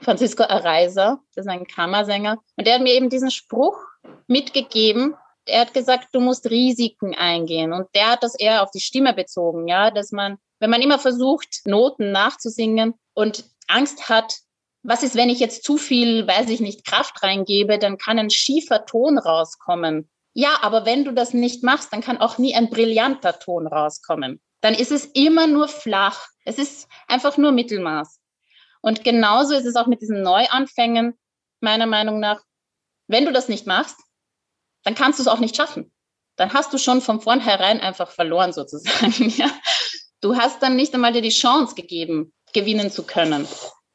Francisco 0.00 0.42
Areiser, 0.42 1.20
das 1.34 1.46
ist 1.46 1.50
ein 1.50 1.66
Kammersänger. 1.66 2.38
Und 2.56 2.66
der 2.66 2.74
hat 2.74 2.82
mir 2.82 2.94
eben 2.94 3.10
diesen 3.10 3.30
Spruch 3.30 3.76
mitgegeben. 4.26 5.14
Er 5.44 5.62
hat 5.62 5.74
gesagt, 5.74 6.08
du 6.12 6.20
musst 6.20 6.50
Risiken 6.50 7.14
eingehen. 7.14 7.72
Und 7.72 7.88
der 7.94 8.12
hat 8.12 8.22
das 8.22 8.34
eher 8.34 8.62
auf 8.62 8.70
die 8.70 8.80
Stimme 8.80 9.12
bezogen, 9.14 9.68
ja, 9.68 9.90
dass 9.90 10.12
man, 10.12 10.38
wenn 10.60 10.70
man 10.70 10.82
immer 10.82 10.98
versucht, 10.98 11.62
Noten 11.66 12.12
nachzusingen 12.12 12.94
und 13.14 13.44
Angst 13.68 14.08
hat, 14.08 14.38
was 14.82 15.02
ist, 15.02 15.14
wenn 15.14 15.30
ich 15.30 15.38
jetzt 15.38 15.64
zu 15.64 15.76
viel, 15.76 16.26
weiß 16.26 16.50
ich 16.50 16.60
nicht, 16.60 16.84
Kraft 16.84 17.22
reingebe, 17.22 17.78
dann 17.78 17.98
kann 17.98 18.18
ein 18.18 18.30
schiefer 18.30 18.84
Ton 18.84 19.18
rauskommen. 19.18 20.08
Ja, 20.34 20.58
aber 20.62 20.86
wenn 20.86 21.04
du 21.04 21.12
das 21.12 21.34
nicht 21.34 21.62
machst, 21.62 21.92
dann 21.92 22.00
kann 22.00 22.18
auch 22.18 22.38
nie 22.38 22.54
ein 22.54 22.70
brillanter 22.70 23.38
Ton 23.38 23.66
rauskommen. 23.66 24.40
Dann 24.60 24.74
ist 24.74 24.90
es 24.90 25.04
immer 25.06 25.46
nur 25.46 25.68
flach. 25.68 26.26
Es 26.44 26.58
ist 26.58 26.88
einfach 27.06 27.36
nur 27.36 27.52
Mittelmaß. 27.52 28.21
Und 28.82 29.04
genauso 29.04 29.54
ist 29.54 29.64
es 29.64 29.76
auch 29.76 29.86
mit 29.86 30.02
diesen 30.02 30.22
Neuanfängen, 30.22 31.18
meiner 31.60 31.86
Meinung 31.86 32.20
nach. 32.20 32.42
Wenn 33.06 33.24
du 33.24 33.32
das 33.32 33.48
nicht 33.48 33.66
machst, 33.66 33.96
dann 34.84 34.94
kannst 34.94 35.18
du 35.18 35.22
es 35.22 35.28
auch 35.28 35.38
nicht 35.38 35.56
schaffen. 35.56 35.92
Dann 36.36 36.52
hast 36.52 36.72
du 36.72 36.78
schon 36.78 37.00
von 37.00 37.20
vornherein 37.20 37.80
einfach 37.80 38.10
verloren 38.10 38.52
sozusagen. 38.52 39.30
Ja? 39.30 39.50
Du 40.20 40.36
hast 40.36 40.62
dann 40.62 40.76
nicht 40.76 40.94
einmal 40.94 41.12
dir 41.12 41.22
die 41.22 41.30
Chance 41.30 41.74
gegeben, 41.74 42.32
gewinnen 42.52 42.90
zu 42.90 43.04
können. 43.04 43.46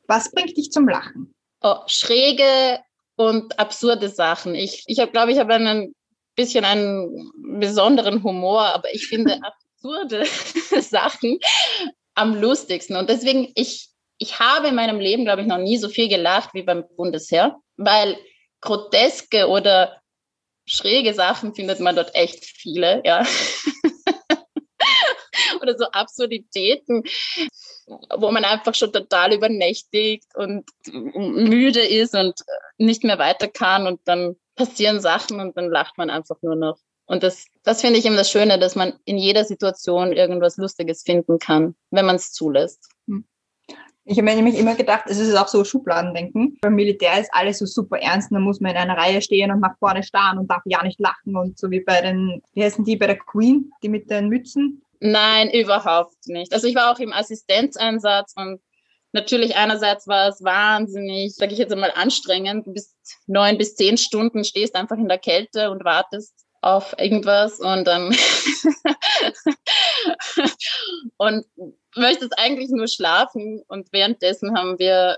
Was 0.07 0.31
bringt 0.31 0.57
dich 0.57 0.71
zum 0.71 0.87
Lachen? 0.87 1.35
Oh, 1.61 1.81
schräge 1.87 2.79
und 3.15 3.59
absurde 3.59 4.09
Sachen. 4.09 4.55
Ich, 4.55 4.83
ich 4.87 4.99
habe, 4.99 5.11
glaube 5.11 5.31
ich, 5.31 5.39
habe 5.39 5.53
einen 5.53 5.93
bisschen 6.35 6.63
einen 6.63 7.31
besonderen 7.59 8.23
Humor, 8.23 8.61
aber 8.61 8.93
ich 8.93 9.07
finde 9.07 9.39
absurde 9.81 10.25
Sachen 10.81 11.39
am 12.13 12.39
lustigsten. 12.39 12.95
Und 12.95 13.09
deswegen, 13.09 13.51
ich, 13.55 13.89
ich 14.17 14.39
habe 14.39 14.67
in 14.67 14.75
meinem 14.75 14.99
Leben, 14.99 15.25
glaube 15.25 15.41
ich, 15.41 15.47
noch 15.47 15.57
nie 15.57 15.77
so 15.77 15.89
viel 15.89 16.07
gelacht 16.07 16.53
wie 16.53 16.63
beim 16.63 16.83
Bundesheer, 16.95 17.57
weil 17.77 18.17
groteske 18.61 19.47
oder 19.47 20.01
schräge 20.65 21.13
Sachen 21.13 21.55
findet 21.55 21.79
man 21.79 21.95
dort 21.95 22.13
echt 22.15 22.45
viele, 22.45 23.01
ja. 23.05 23.25
oder 25.61 25.77
so 25.77 25.85
Absurditäten, 25.85 27.03
wo 28.17 28.31
man 28.31 28.43
einfach 28.43 28.75
schon 28.75 28.91
total 28.91 29.33
übernächtigt 29.33 30.25
und 30.35 30.65
müde 30.91 31.81
ist 31.81 32.15
und 32.15 32.41
nicht 32.77 33.03
mehr 33.03 33.19
weiter 33.19 33.47
kann 33.47 33.87
und 33.87 34.01
dann 34.05 34.35
passieren 34.55 34.99
Sachen 34.99 35.39
und 35.39 35.55
dann 35.55 35.69
lacht 35.69 35.97
man 35.97 36.09
einfach 36.09 36.37
nur 36.41 36.55
noch. 36.55 36.77
Und 37.05 37.23
das, 37.23 37.45
das 37.63 37.81
finde 37.81 37.99
ich 37.99 38.05
eben 38.05 38.17
das 38.17 38.29
Schöne, 38.29 38.59
dass 38.59 38.75
man 38.75 38.99
in 39.05 39.17
jeder 39.17 39.45
Situation 39.45 40.11
irgendwas 40.11 40.57
Lustiges 40.57 41.03
finden 41.03 41.39
kann, 41.39 41.75
wenn 41.91 42.05
man 42.05 42.17
es 42.17 42.33
zulässt. 42.33 42.89
Ich 44.09 44.17
habe 44.17 44.23
mir 44.23 44.35
nämlich 44.35 44.57
immer 44.57 44.75
gedacht, 44.75 45.03
es 45.07 45.19
ist 45.19 45.35
auch 45.35 45.49
so 45.49 45.65
Schubladendenken. 45.65 46.57
Beim 46.61 46.75
Militär 46.75 47.19
ist 47.19 47.29
alles 47.33 47.59
so 47.59 47.65
super 47.65 47.99
ernst. 47.99 48.31
Da 48.31 48.39
muss 48.39 48.61
man 48.61 48.71
in 48.71 48.77
einer 48.77 48.95
Reihe 48.95 49.21
stehen 49.21 49.51
und 49.51 49.59
nach 49.59 49.77
vorne 49.79 50.01
starren 50.01 50.37
und 50.37 50.49
darf 50.49 50.61
ja 50.63 50.81
nicht 50.81 50.99
lachen. 50.99 51.35
Und 51.35 51.59
so 51.59 51.69
wie 51.69 51.81
bei 51.81 51.99
den, 51.99 52.41
wie 52.53 52.63
heißen 52.63 52.85
die, 52.85 52.95
bei 52.95 53.07
der 53.07 53.17
Queen, 53.17 53.69
die 53.83 53.89
mit 53.89 54.09
den 54.09 54.29
Mützen. 54.29 54.81
Nein, 55.01 55.49
überhaupt 55.51 56.15
nicht. 56.27 56.53
Also 56.53 56.67
ich 56.67 56.75
war 56.75 56.91
auch 56.93 56.99
im 56.99 57.11
Assistenzeinsatz 57.11 58.33
und 58.37 58.61
natürlich 59.11 59.57
einerseits 59.57 60.07
war 60.07 60.29
es 60.29 60.41
wahnsinnig, 60.41 61.35
sage 61.35 61.51
ich 61.51 61.59
jetzt 61.59 61.73
einmal, 61.73 61.91
anstrengend. 61.93 62.65
Du 62.65 62.73
bist 62.73 62.95
neun 63.25 63.57
bis 63.57 63.75
zehn 63.75 63.97
Stunden, 63.97 64.45
stehst 64.45 64.75
einfach 64.75 64.97
in 64.97 65.09
der 65.09 65.19
Kälte 65.19 65.69
und 65.69 65.83
wartest 65.83 66.46
auf 66.61 66.95
irgendwas 66.97 67.59
und 67.59 67.85
dann 67.85 68.07
und 71.17 71.45
möchtest 71.95 72.37
eigentlich 72.37 72.69
nur 72.69 72.87
schlafen 72.87 73.63
und 73.67 73.91
währenddessen 73.91 74.57
haben 74.57 74.79
wir 74.79 75.17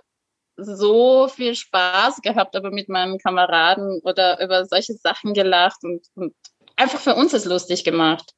so 0.58 1.28
viel 1.28 1.56
Spaß 1.56 2.22
gehabt, 2.22 2.56
aber 2.56 2.72
mit 2.72 2.90
meinen 2.90 3.18
Kameraden 3.18 4.02
oder 4.04 4.44
über 4.44 4.66
solche 4.66 4.94
Sachen 4.94 5.34
gelacht 5.34 5.84
und, 5.84 6.06
und 6.16 6.34
einfach 6.76 7.00
für 7.00 7.16
uns 7.16 7.34
es 7.34 7.46
lustig 7.46 7.84
gemacht. 7.84 8.34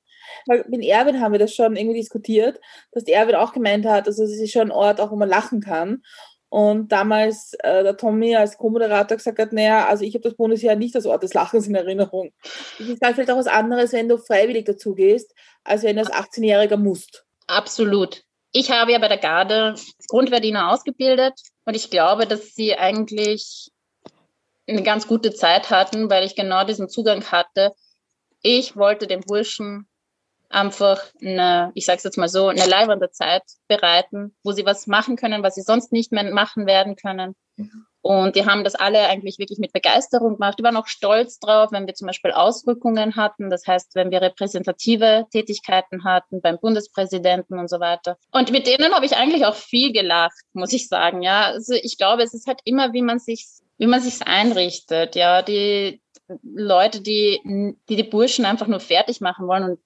Mit 0.67 0.83
Erwin 0.83 1.19
haben 1.21 1.33
wir 1.33 1.39
das 1.39 1.53
schon 1.53 1.75
irgendwie 1.75 1.99
diskutiert, 1.99 2.59
dass 2.91 3.03
Erwin 3.03 3.35
auch 3.35 3.53
gemeint 3.53 3.85
hat, 3.85 4.07
also 4.07 4.23
es 4.23 4.39
ist 4.39 4.51
schon 4.51 4.69
ein 4.69 4.71
Ort, 4.71 4.99
auch 4.99 5.11
wo 5.11 5.15
man 5.15 5.29
lachen 5.29 5.61
kann. 5.61 6.03
Und 6.51 6.91
damals 6.91 7.53
äh, 7.59 7.81
der 7.81 7.95
Tommy 7.95 8.35
als 8.35 8.57
Co-Moderator 8.57 9.15
gesagt 9.15 9.39
hat, 9.39 9.53
naja, 9.53 9.87
also 9.87 10.03
ich 10.03 10.15
habe 10.15 10.23
das 10.23 10.35
Bundesjahr 10.35 10.75
nicht 10.75 10.93
als 10.97 11.05
Ort 11.05 11.23
des 11.23 11.33
Lachens 11.33 11.65
in 11.65 11.75
Erinnerung. 11.75 12.33
Das 12.77 12.89
ist 12.89 13.01
halt 13.01 13.15
vielleicht 13.15 13.31
auch 13.31 13.37
was 13.37 13.47
anderes, 13.47 13.93
wenn 13.93 14.09
du 14.09 14.17
freiwillig 14.17 14.65
dazu 14.65 14.93
gehst, 14.93 15.33
als 15.63 15.83
wenn 15.83 15.95
du 15.95 16.01
als 16.01 16.11
18-Jähriger 16.11 16.75
musst. 16.75 17.23
Absolut. 17.47 18.25
Ich 18.51 18.69
habe 18.69 18.91
ja 18.91 18.99
bei 18.99 19.07
der 19.07 19.17
Garde 19.17 19.75
Grundverdiener 20.09 20.73
ausgebildet 20.73 21.39
und 21.63 21.73
ich 21.73 21.89
glaube, 21.89 22.27
dass 22.27 22.53
sie 22.53 22.75
eigentlich 22.75 23.71
eine 24.67 24.83
ganz 24.83 25.07
gute 25.07 25.33
Zeit 25.33 25.69
hatten, 25.69 26.09
weil 26.09 26.25
ich 26.25 26.35
genau 26.35 26.65
diesen 26.65 26.89
Zugang 26.89 27.23
hatte. 27.31 27.71
Ich 28.41 28.75
wollte 28.75 29.07
den 29.07 29.21
Burschen 29.21 29.87
einfach 30.53 31.01
eine, 31.21 31.71
ich 31.75 31.85
sage 31.85 31.97
es 31.97 32.03
jetzt 32.03 32.17
mal 32.17 32.29
so, 32.29 32.47
eine 32.47 32.65
leibende 32.65 33.11
Zeit 33.11 33.43
bereiten, 33.67 34.35
wo 34.43 34.51
sie 34.51 34.65
was 34.65 34.87
machen 34.87 35.15
können, 35.15 35.43
was 35.43 35.55
sie 35.55 35.61
sonst 35.61 35.91
nicht 35.91 36.11
mehr 36.11 36.31
machen 36.31 36.65
werden 36.65 36.95
können. 36.95 37.35
Und 38.03 38.35
die 38.35 38.45
haben 38.45 38.63
das 38.63 38.73
alle 38.73 39.07
eigentlich 39.07 39.37
wirklich 39.37 39.59
mit 39.59 39.73
Begeisterung 39.73 40.33
gemacht. 40.33 40.57
Die 40.57 40.63
waren 40.63 40.75
auch 40.75 40.87
stolz 40.87 41.37
drauf, 41.39 41.71
wenn 41.71 41.85
wir 41.85 41.93
zum 41.93 42.07
Beispiel 42.07 42.31
Ausrückungen 42.31 43.15
hatten. 43.15 43.51
Das 43.51 43.67
heißt, 43.67 43.93
wenn 43.93 44.09
wir 44.09 44.21
repräsentative 44.21 45.27
Tätigkeiten 45.31 46.03
hatten 46.03 46.41
beim 46.41 46.57
Bundespräsidenten 46.59 47.59
und 47.59 47.69
so 47.69 47.79
weiter. 47.79 48.17
Und 48.31 48.51
mit 48.51 48.65
denen 48.65 48.93
habe 48.93 49.05
ich 49.05 49.15
eigentlich 49.15 49.45
auch 49.45 49.53
viel 49.53 49.93
gelacht, 49.93 50.41
muss 50.53 50.73
ich 50.73 50.87
sagen. 50.87 51.21
Ja, 51.21 51.43
also 51.43 51.75
ich 51.75 51.97
glaube, 51.97 52.23
es 52.23 52.33
ist 52.33 52.47
halt 52.47 52.59
immer, 52.63 52.91
wie 52.93 53.03
man 53.03 53.19
sich, 53.19 53.45
wie 53.77 53.87
man 53.87 54.01
sich 54.01 54.25
einrichtet. 54.25 55.15
Ja, 55.15 55.43
die 55.43 56.01
Leute, 56.41 57.01
die, 57.01 57.75
die 57.87 57.95
die 57.95 58.03
Burschen 58.03 58.45
einfach 58.45 58.67
nur 58.67 58.79
fertig 58.79 59.21
machen 59.21 59.47
wollen 59.47 59.63
und 59.63 59.79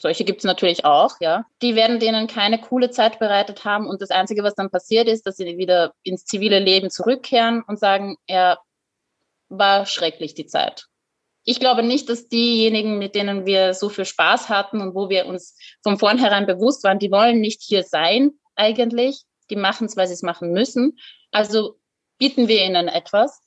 solche 0.00 0.24
gibt 0.24 0.38
es 0.40 0.44
natürlich 0.44 0.84
auch, 0.84 1.16
ja. 1.20 1.44
Die 1.62 1.74
werden 1.74 2.00
denen 2.00 2.26
keine 2.26 2.60
coole 2.60 2.90
Zeit 2.90 3.18
bereitet 3.18 3.64
haben 3.64 3.86
und 3.86 4.00
das 4.00 4.10
Einzige, 4.10 4.42
was 4.42 4.54
dann 4.54 4.70
passiert 4.70 5.08
ist, 5.08 5.26
dass 5.26 5.36
sie 5.36 5.58
wieder 5.58 5.92
ins 6.02 6.24
zivile 6.24 6.58
Leben 6.58 6.90
zurückkehren 6.90 7.62
und 7.66 7.78
sagen, 7.78 8.16
er 8.26 8.58
war 9.48 9.86
schrecklich 9.86 10.34
die 10.34 10.46
Zeit. 10.46 10.86
Ich 11.44 11.58
glaube 11.58 11.82
nicht, 11.82 12.08
dass 12.08 12.28
diejenigen, 12.28 12.98
mit 12.98 13.14
denen 13.14 13.46
wir 13.46 13.74
so 13.74 13.88
viel 13.88 14.04
Spaß 14.04 14.48
hatten 14.48 14.80
und 14.80 14.94
wo 14.94 15.08
wir 15.08 15.26
uns 15.26 15.56
von 15.82 15.98
vornherein 15.98 16.46
bewusst 16.46 16.84
waren, 16.84 16.98
die 16.98 17.10
wollen 17.10 17.40
nicht 17.40 17.62
hier 17.62 17.82
sein 17.82 18.32
eigentlich. 18.54 19.22
Die 19.48 19.56
machen 19.56 19.86
es, 19.86 19.96
weil 19.96 20.06
sie 20.06 20.14
es 20.14 20.22
machen 20.22 20.52
müssen. 20.52 20.98
Also 21.32 21.78
bieten 22.18 22.46
wir 22.46 22.64
ihnen 22.64 22.88
etwas, 22.88 23.40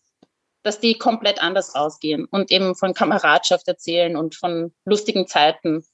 dass 0.64 0.80
die 0.80 0.97
komplett 0.97 1.41
anders 1.41 1.76
rausgehen 1.76 2.26
und 2.26 2.51
eben 2.51 2.76
von 2.76 2.93
Kameradschaft 2.93 3.68
erzählen 3.68 4.16
und 4.16 4.36
von 4.36 4.74
lustigen 4.86 5.28
Zeiten 5.28 5.86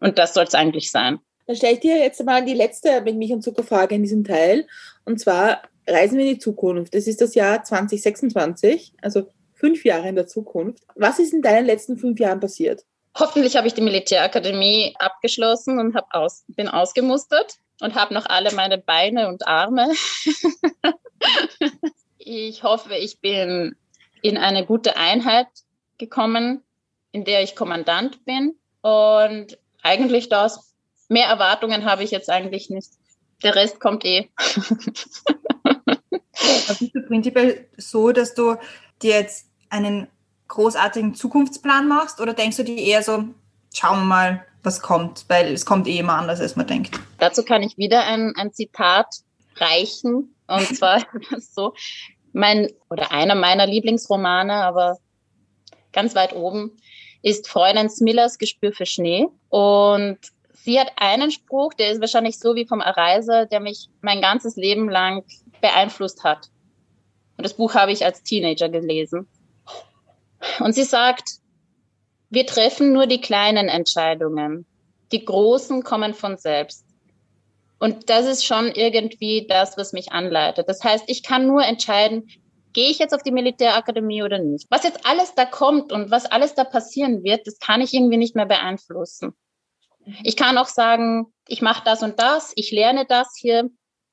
und 0.00 0.18
das 0.18 0.34
soll 0.34 0.44
es 0.44 0.54
eigentlich 0.54 0.90
sein. 0.90 1.18
Dann 1.46 1.56
stelle 1.56 1.74
ich 1.74 1.80
dir 1.80 1.96
jetzt 1.96 2.22
mal 2.24 2.44
die 2.44 2.54
letzte 2.54 3.00
mit 3.00 3.16
mich 3.16 3.32
und 3.32 3.42
Zuckerfrage 3.42 3.94
in 3.94 4.02
diesem 4.02 4.24
Teil. 4.24 4.66
Und 5.04 5.18
zwar 5.18 5.62
reisen 5.86 6.18
wir 6.18 6.26
in 6.26 6.34
die 6.34 6.38
Zukunft. 6.38 6.94
Das 6.94 7.06
ist 7.06 7.20
das 7.20 7.34
Jahr 7.34 7.64
2026, 7.64 8.92
also 9.00 9.28
fünf 9.54 9.84
Jahre 9.84 10.08
in 10.08 10.14
der 10.14 10.26
Zukunft. 10.26 10.84
Was 10.94 11.18
ist 11.18 11.32
in 11.32 11.42
deinen 11.42 11.66
letzten 11.66 11.96
fünf 11.96 12.20
Jahren 12.20 12.40
passiert? 12.40 12.84
Hoffentlich 13.18 13.56
habe 13.56 13.66
ich 13.66 13.74
die 13.74 13.80
Militärakademie 13.80 14.94
abgeschlossen 14.98 15.80
und 15.80 15.96
aus, 16.10 16.44
bin 16.48 16.68
ausgemustert 16.68 17.56
und 17.80 17.94
habe 17.94 18.14
noch 18.14 18.26
alle 18.26 18.52
meine 18.52 18.78
Beine 18.78 19.28
und 19.28 19.46
Arme. 19.46 19.88
ich 22.18 22.62
hoffe, 22.62 22.94
ich 22.94 23.20
bin 23.20 23.74
in 24.22 24.36
eine 24.36 24.66
gute 24.66 24.96
Einheit 24.96 25.48
gekommen, 25.96 26.62
in 27.10 27.24
der 27.24 27.42
ich 27.42 27.56
Kommandant 27.56 28.24
bin. 28.24 28.54
Und 28.82 29.58
eigentlich 29.88 30.28
das. 30.28 30.74
Mehr 31.08 31.26
Erwartungen 31.26 31.84
habe 31.84 32.04
ich 32.04 32.10
jetzt 32.10 32.28
eigentlich 32.28 32.68
nicht. 32.70 32.90
Der 33.42 33.54
Rest 33.54 33.80
kommt 33.80 34.04
eh. 34.04 34.28
bist 36.78 36.94
du 36.94 37.02
prinzipiell 37.06 37.66
so, 37.76 38.12
dass 38.12 38.34
du 38.34 38.56
dir 39.02 39.14
jetzt 39.14 39.46
einen 39.70 40.08
großartigen 40.48 41.14
Zukunftsplan 41.14 41.88
machst 41.88 42.20
oder 42.20 42.34
denkst 42.34 42.56
du 42.58 42.64
dir 42.64 42.76
eher 42.76 43.02
so, 43.02 43.24
schauen 43.72 44.00
wir 44.00 44.04
mal, 44.04 44.44
was 44.62 44.80
kommt, 44.82 45.24
weil 45.28 45.52
es 45.52 45.64
kommt 45.64 45.86
eh 45.86 45.98
immer 45.98 46.14
anders, 46.14 46.40
als 46.40 46.56
man 46.56 46.66
denkt? 46.66 46.98
Dazu 47.18 47.44
kann 47.44 47.62
ich 47.62 47.78
wieder 47.78 48.04
ein, 48.04 48.34
ein 48.36 48.52
Zitat 48.52 49.06
reichen 49.56 50.34
und 50.46 50.66
zwar 50.76 51.04
so, 51.38 51.74
mein 52.32 52.68
oder 52.90 53.12
einer 53.12 53.34
meiner 53.34 53.66
Lieblingsromane, 53.66 54.54
aber 54.54 54.98
ganz 55.92 56.14
weit 56.14 56.34
oben, 56.34 56.76
ist 57.28 57.48
Fräulein 57.48 57.90
Smillers 57.90 58.38
Gespür 58.38 58.72
für 58.72 58.86
Schnee. 58.86 59.26
Und 59.48 60.18
sie 60.54 60.80
hat 60.80 60.92
einen 60.96 61.30
Spruch, 61.30 61.74
der 61.74 61.90
ist 61.90 62.00
wahrscheinlich 62.00 62.38
so 62.38 62.54
wie 62.54 62.66
vom 62.66 62.80
Erreiser, 62.80 63.46
der 63.46 63.60
mich 63.60 63.88
mein 64.00 64.20
ganzes 64.20 64.56
Leben 64.56 64.88
lang 64.88 65.24
beeinflusst 65.60 66.24
hat. 66.24 66.48
Und 67.36 67.44
das 67.44 67.54
Buch 67.54 67.74
habe 67.74 67.92
ich 67.92 68.04
als 68.04 68.22
Teenager 68.22 68.68
gelesen. 68.68 69.28
Und 70.60 70.74
sie 70.74 70.84
sagt, 70.84 71.28
wir 72.30 72.46
treffen 72.46 72.92
nur 72.92 73.06
die 73.06 73.20
kleinen 73.20 73.68
Entscheidungen. 73.68 74.66
Die 75.12 75.24
großen 75.24 75.82
kommen 75.82 76.14
von 76.14 76.36
selbst. 76.36 76.84
Und 77.78 78.10
das 78.10 78.26
ist 78.26 78.44
schon 78.44 78.72
irgendwie 78.72 79.46
das, 79.48 79.76
was 79.76 79.92
mich 79.92 80.12
anleitet. 80.12 80.68
Das 80.68 80.82
heißt, 80.82 81.04
ich 81.06 81.22
kann 81.22 81.46
nur 81.46 81.64
entscheiden, 81.64 82.28
gehe 82.78 82.90
ich 82.90 83.00
jetzt 83.00 83.12
auf 83.12 83.24
die 83.24 83.32
Militärakademie 83.32 84.22
oder 84.22 84.38
nicht? 84.38 84.68
Was 84.70 84.84
jetzt 84.84 85.04
alles 85.04 85.34
da 85.34 85.44
kommt 85.44 85.90
und 85.90 86.12
was 86.12 86.26
alles 86.26 86.54
da 86.54 86.62
passieren 86.62 87.24
wird, 87.24 87.44
das 87.44 87.58
kann 87.58 87.80
ich 87.80 87.92
irgendwie 87.92 88.18
nicht 88.18 88.36
mehr 88.36 88.46
beeinflussen. 88.46 89.36
Ich 90.22 90.36
kann 90.36 90.56
auch 90.56 90.68
sagen, 90.68 91.34
ich 91.48 91.60
mache 91.60 91.82
das 91.84 92.04
und 92.04 92.20
das, 92.20 92.52
ich 92.54 92.70
lerne 92.70 93.04
das 93.04 93.34
hier. 93.36 93.68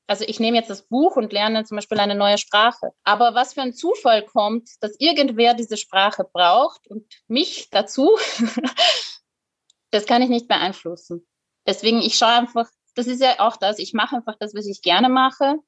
Also 0.08 0.24
ich 0.26 0.40
nehme 0.40 0.56
jetzt 0.56 0.68
das 0.68 0.88
Buch 0.88 1.14
und 1.14 1.32
lerne 1.32 1.62
zum 1.62 1.76
Beispiel 1.76 2.00
eine 2.00 2.16
neue 2.16 2.38
Sprache. 2.38 2.90
Aber 3.04 3.36
was 3.36 3.54
für 3.54 3.62
ein 3.62 3.72
Zufall 3.72 4.24
kommt, 4.26 4.68
dass 4.80 4.98
irgendwer 4.98 5.54
diese 5.54 5.76
Sprache 5.76 6.24
braucht 6.24 6.88
und 6.88 7.04
mich 7.28 7.70
dazu, 7.70 8.18
das 9.92 10.06
kann 10.06 10.22
ich 10.22 10.28
nicht 10.28 10.48
beeinflussen. 10.48 11.24
Deswegen, 11.68 12.02
ich 12.02 12.18
schaue 12.18 12.30
einfach, 12.30 12.68
das 12.96 13.06
ist 13.06 13.22
ja 13.22 13.38
auch 13.38 13.58
das, 13.58 13.78
ich 13.78 13.92
mache 13.92 14.16
einfach 14.16 14.34
das, 14.40 14.56
was 14.56 14.66
ich 14.66 14.82
gerne 14.82 15.08
mache 15.08 15.60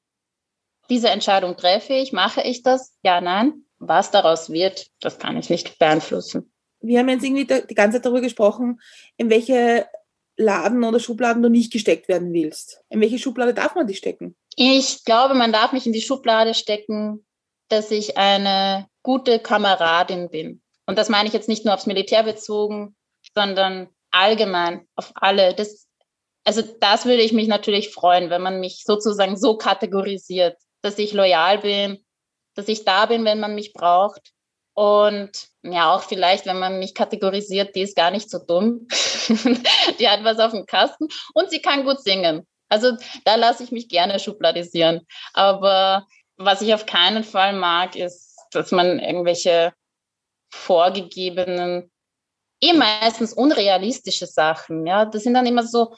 diese 0.89 1.09
Entscheidung 1.09 1.55
treffe 1.55 1.93
ich, 1.93 2.13
mache 2.13 2.41
ich 2.41 2.63
das? 2.63 2.95
Ja, 3.03 3.21
nein. 3.21 3.63
Was 3.77 4.11
daraus 4.11 4.49
wird, 4.49 4.87
das 4.99 5.19
kann 5.19 5.37
ich 5.37 5.49
nicht 5.49 5.79
beeinflussen. 5.79 6.51
Wir 6.81 6.99
haben 6.99 7.09
jetzt 7.09 7.23
irgendwie 7.23 7.45
die 7.45 7.75
ganze 7.75 7.97
Zeit 7.97 8.05
darüber 8.05 8.21
gesprochen, 8.21 8.81
in 9.17 9.29
welche 9.29 9.87
Laden 10.37 10.83
oder 10.83 10.99
Schubladen 10.99 11.43
du 11.43 11.49
nicht 11.49 11.71
gesteckt 11.71 12.07
werden 12.07 12.33
willst. 12.33 12.81
In 12.89 13.01
welche 13.01 13.19
Schublade 13.19 13.53
darf 13.53 13.75
man 13.75 13.87
dich 13.87 13.97
stecken? 13.97 14.35
Ich 14.55 15.03
glaube, 15.05 15.33
man 15.33 15.51
darf 15.51 15.71
mich 15.71 15.85
in 15.85 15.93
die 15.93 16.01
Schublade 16.01 16.53
stecken, 16.53 17.25
dass 17.69 17.91
ich 17.91 18.17
eine 18.17 18.87
gute 19.03 19.39
Kameradin 19.39 20.29
bin. 20.29 20.61
Und 20.85 20.97
das 20.97 21.09
meine 21.09 21.27
ich 21.27 21.33
jetzt 21.33 21.49
nicht 21.49 21.65
nur 21.65 21.73
aufs 21.73 21.85
Militär 21.85 22.23
bezogen, 22.23 22.95
sondern 23.35 23.89
allgemein 24.11 24.87
auf 24.95 25.11
alle. 25.15 25.53
Das, 25.53 25.87
also 26.45 26.61
das 26.79 27.05
würde 27.05 27.21
ich 27.21 27.31
mich 27.31 27.47
natürlich 27.47 27.93
freuen, 27.93 28.29
wenn 28.29 28.41
man 28.41 28.59
mich 28.59 28.83
sozusagen 28.85 29.37
so 29.37 29.57
kategorisiert 29.57 30.57
dass 30.81 30.97
ich 30.97 31.13
loyal 31.13 31.59
bin, 31.59 32.03
dass 32.55 32.67
ich 32.67 32.85
da 32.85 33.05
bin, 33.05 33.25
wenn 33.25 33.39
man 33.39 33.55
mich 33.55 33.73
braucht. 33.73 34.31
Und 34.73 35.31
ja, 35.63 35.93
auch 35.93 36.03
vielleicht, 36.03 36.45
wenn 36.45 36.59
man 36.59 36.79
mich 36.79 36.93
kategorisiert, 36.93 37.75
die 37.75 37.81
ist 37.81 37.95
gar 37.95 38.11
nicht 38.11 38.29
so 38.29 38.39
dumm. 38.39 38.87
die 39.99 40.07
hat 40.07 40.23
was 40.23 40.39
auf 40.39 40.51
dem 40.51 40.65
Kasten 40.65 41.07
und 41.33 41.49
sie 41.49 41.61
kann 41.61 41.83
gut 41.83 42.01
singen. 42.01 42.47
Also 42.69 42.95
da 43.25 43.35
lasse 43.35 43.63
ich 43.63 43.71
mich 43.71 43.89
gerne 43.89 44.19
schubladisieren. 44.19 45.05
Aber 45.33 46.05
was 46.37 46.61
ich 46.61 46.73
auf 46.73 46.85
keinen 46.85 47.23
Fall 47.23 47.53
mag, 47.53 47.95
ist, 47.95 48.37
dass 48.51 48.71
man 48.71 48.99
irgendwelche 48.99 49.73
vorgegebenen, 50.51 51.91
eh 52.61 52.73
meistens 52.73 53.33
unrealistische 53.33 54.27
Sachen, 54.27 54.85
ja, 54.87 55.05
das 55.05 55.23
sind 55.23 55.33
dann 55.33 55.45
immer 55.45 55.63
so, 55.63 55.95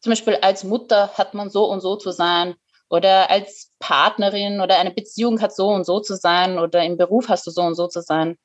zum 0.00 0.10
Beispiel 0.10 0.36
als 0.36 0.64
Mutter 0.64 1.10
hat 1.14 1.34
man 1.34 1.50
so 1.50 1.64
und 1.64 1.80
so 1.80 1.96
zu 1.96 2.10
sein 2.10 2.54
oder 2.88 3.30
als 3.30 3.72
Partnerin 3.78 4.60
oder 4.60 4.78
eine 4.78 4.90
Beziehung 4.92 5.40
hat 5.40 5.54
so 5.54 5.68
und 5.68 5.84
so 5.84 6.00
zu 6.00 6.16
sein 6.16 6.58
oder 6.58 6.84
im 6.84 6.96
Beruf 6.96 7.28
hast 7.28 7.46
du 7.46 7.50
so 7.50 7.62
und 7.62 7.74
so 7.74 7.88
zu 7.88 8.00
sein. 8.00 8.36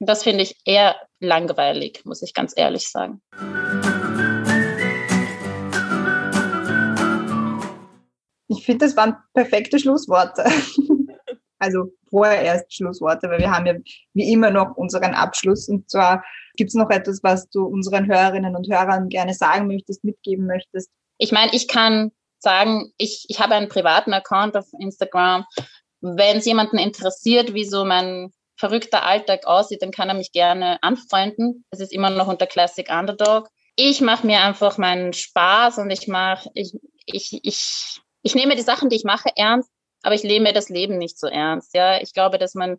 Das 0.00 0.22
finde 0.22 0.42
ich 0.42 0.56
eher 0.64 0.96
langweilig, 1.20 2.02
muss 2.04 2.22
ich 2.22 2.34
ganz 2.34 2.52
ehrlich 2.56 2.88
sagen. 2.88 3.22
Ich 8.48 8.66
finde, 8.66 8.86
das 8.86 8.96
waren 8.96 9.16
perfekte 9.32 9.78
Schlussworte. 9.78 10.44
also 11.58 11.92
vorerst 12.08 12.72
Schlussworte, 12.74 13.28
weil 13.28 13.38
wir 13.38 13.50
haben 13.50 13.66
ja 13.66 13.74
wie 14.12 14.32
immer 14.32 14.50
noch 14.50 14.76
unseren 14.76 15.14
Abschluss. 15.14 15.68
Und 15.68 15.90
zwar 15.90 16.24
gibt 16.56 16.68
es 16.68 16.74
noch 16.74 16.90
etwas, 16.90 17.22
was 17.22 17.48
du 17.50 17.64
unseren 17.64 18.06
Hörerinnen 18.06 18.54
und 18.54 18.68
Hörern 18.68 19.08
gerne 19.08 19.34
sagen 19.34 19.66
möchtest, 19.66 20.04
mitgeben 20.04 20.46
möchtest. 20.46 20.90
Ich 21.18 21.32
meine, 21.32 21.54
ich 21.54 21.68
kann 21.68 22.12
sagen, 22.44 22.92
ich, 22.96 23.26
ich 23.28 23.40
habe 23.40 23.54
einen 23.54 23.68
privaten 23.68 24.12
Account 24.12 24.56
auf 24.56 24.66
Instagram. 24.78 25.44
Wenn 26.00 26.36
es 26.36 26.46
jemanden 26.46 26.78
interessiert, 26.78 27.54
wie 27.54 27.64
so 27.64 27.84
mein 27.84 28.30
verrückter 28.56 29.04
Alltag 29.04 29.46
aussieht, 29.46 29.82
dann 29.82 29.90
kann 29.90 30.08
er 30.08 30.14
mich 30.14 30.30
gerne 30.30 30.78
anfreunden. 30.82 31.64
Es 31.70 31.80
ist 31.80 31.92
immer 31.92 32.10
noch 32.10 32.28
unter 32.28 32.46
Classic 32.46 32.88
Underdog. 32.88 33.48
Ich 33.76 34.00
mache 34.00 34.26
mir 34.26 34.42
einfach 34.42 34.78
meinen 34.78 35.12
Spaß 35.12 35.78
und 35.78 35.90
ich 35.90 36.06
mache, 36.06 36.48
ich, 36.54 36.72
ich, 37.06 37.40
ich, 37.42 38.00
ich 38.22 38.34
nehme 38.36 38.54
die 38.54 38.62
Sachen, 38.62 38.88
die 38.88 38.96
ich 38.96 39.04
mache, 39.04 39.30
ernst, 39.34 39.70
aber 40.02 40.14
ich 40.14 40.22
lebe 40.22 40.44
mir 40.44 40.52
das 40.52 40.68
Leben 40.68 40.98
nicht 40.98 41.18
so 41.18 41.26
ernst. 41.26 41.74
Ja, 41.74 42.00
ich 42.00 42.14
glaube, 42.14 42.38
dass 42.38 42.54
man, 42.54 42.78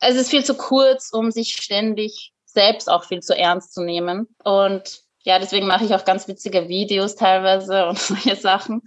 es 0.00 0.16
ist 0.16 0.28
viel 0.28 0.44
zu 0.44 0.54
kurz, 0.54 1.10
um 1.12 1.30
sich 1.30 1.56
ständig 1.56 2.32
selbst 2.44 2.90
auch 2.90 3.04
viel 3.04 3.20
zu 3.20 3.36
ernst 3.36 3.72
zu 3.72 3.82
nehmen. 3.82 4.28
Und 4.44 5.03
ja, 5.24 5.38
deswegen 5.38 5.66
mache 5.66 5.84
ich 5.84 5.94
auch 5.94 6.04
ganz 6.04 6.28
witzige 6.28 6.68
Videos 6.68 7.16
teilweise 7.16 7.86
und 7.86 7.98
solche 7.98 8.36
Sachen, 8.36 8.82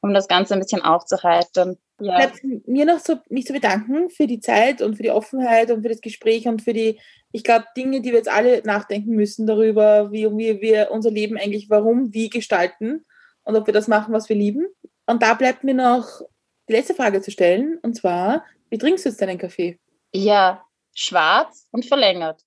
um 0.00 0.14
das 0.14 0.28
Ganze 0.28 0.54
ein 0.54 0.60
bisschen 0.60 0.82
aufzuheitern. 0.82 1.76
Ja. 2.00 2.16
Bleibt 2.16 2.40
mir 2.66 2.86
noch 2.86 3.00
so, 3.00 3.16
mich 3.28 3.44
zu 3.44 3.52
bedanken 3.52 4.08
für 4.08 4.26
die 4.26 4.40
Zeit 4.40 4.80
und 4.80 4.96
für 4.96 5.02
die 5.02 5.10
Offenheit 5.10 5.70
und 5.70 5.82
für 5.82 5.90
das 5.90 6.00
Gespräch 6.00 6.48
und 6.48 6.62
für 6.62 6.72
die, 6.72 6.98
ich 7.32 7.44
glaube, 7.44 7.66
Dinge, 7.76 8.00
die 8.00 8.10
wir 8.10 8.18
jetzt 8.18 8.32
alle 8.32 8.62
nachdenken 8.64 9.14
müssen 9.14 9.46
darüber, 9.46 10.10
wie, 10.10 10.26
wie 10.38 10.60
wir 10.62 10.90
unser 10.90 11.10
Leben 11.10 11.36
eigentlich 11.36 11.68
warum, 11.68 12.14
wie 12.14 12.30
gestalten 12.30 13.04
und 13.42 13.56
ob 13.56 13.66
wir 13.66 13.74
das 13.74 13.88
machen, 13.88 14.14
was 14.14 14.28
wir 14.28 14.36
lieben. 14.36 14.66
Und 15.06 15.22
da 15.22 15.34
bleibt 15.34 15.64
mir 15.64 15.74
noch 15.74 16.22
die 16.68 16.72
letzte 16.72 16.94
Frage 16.94 17.20
zu 17.20 17.30
stellen, 17.30 17.78
und 17.82 17.96
zwar, 17.96 18.44
wie 18.70 18.78
trinkst 18.78 19.04
du 19.04 19.08
jetzt 19.08 19.20
deinen 19.20 19.38
Kaffee? 19.38 19.78
Ja, 20.12 20.64
schwarz 20.94 21.66
und 21.72 21.84
verlängert. 21.84 22.44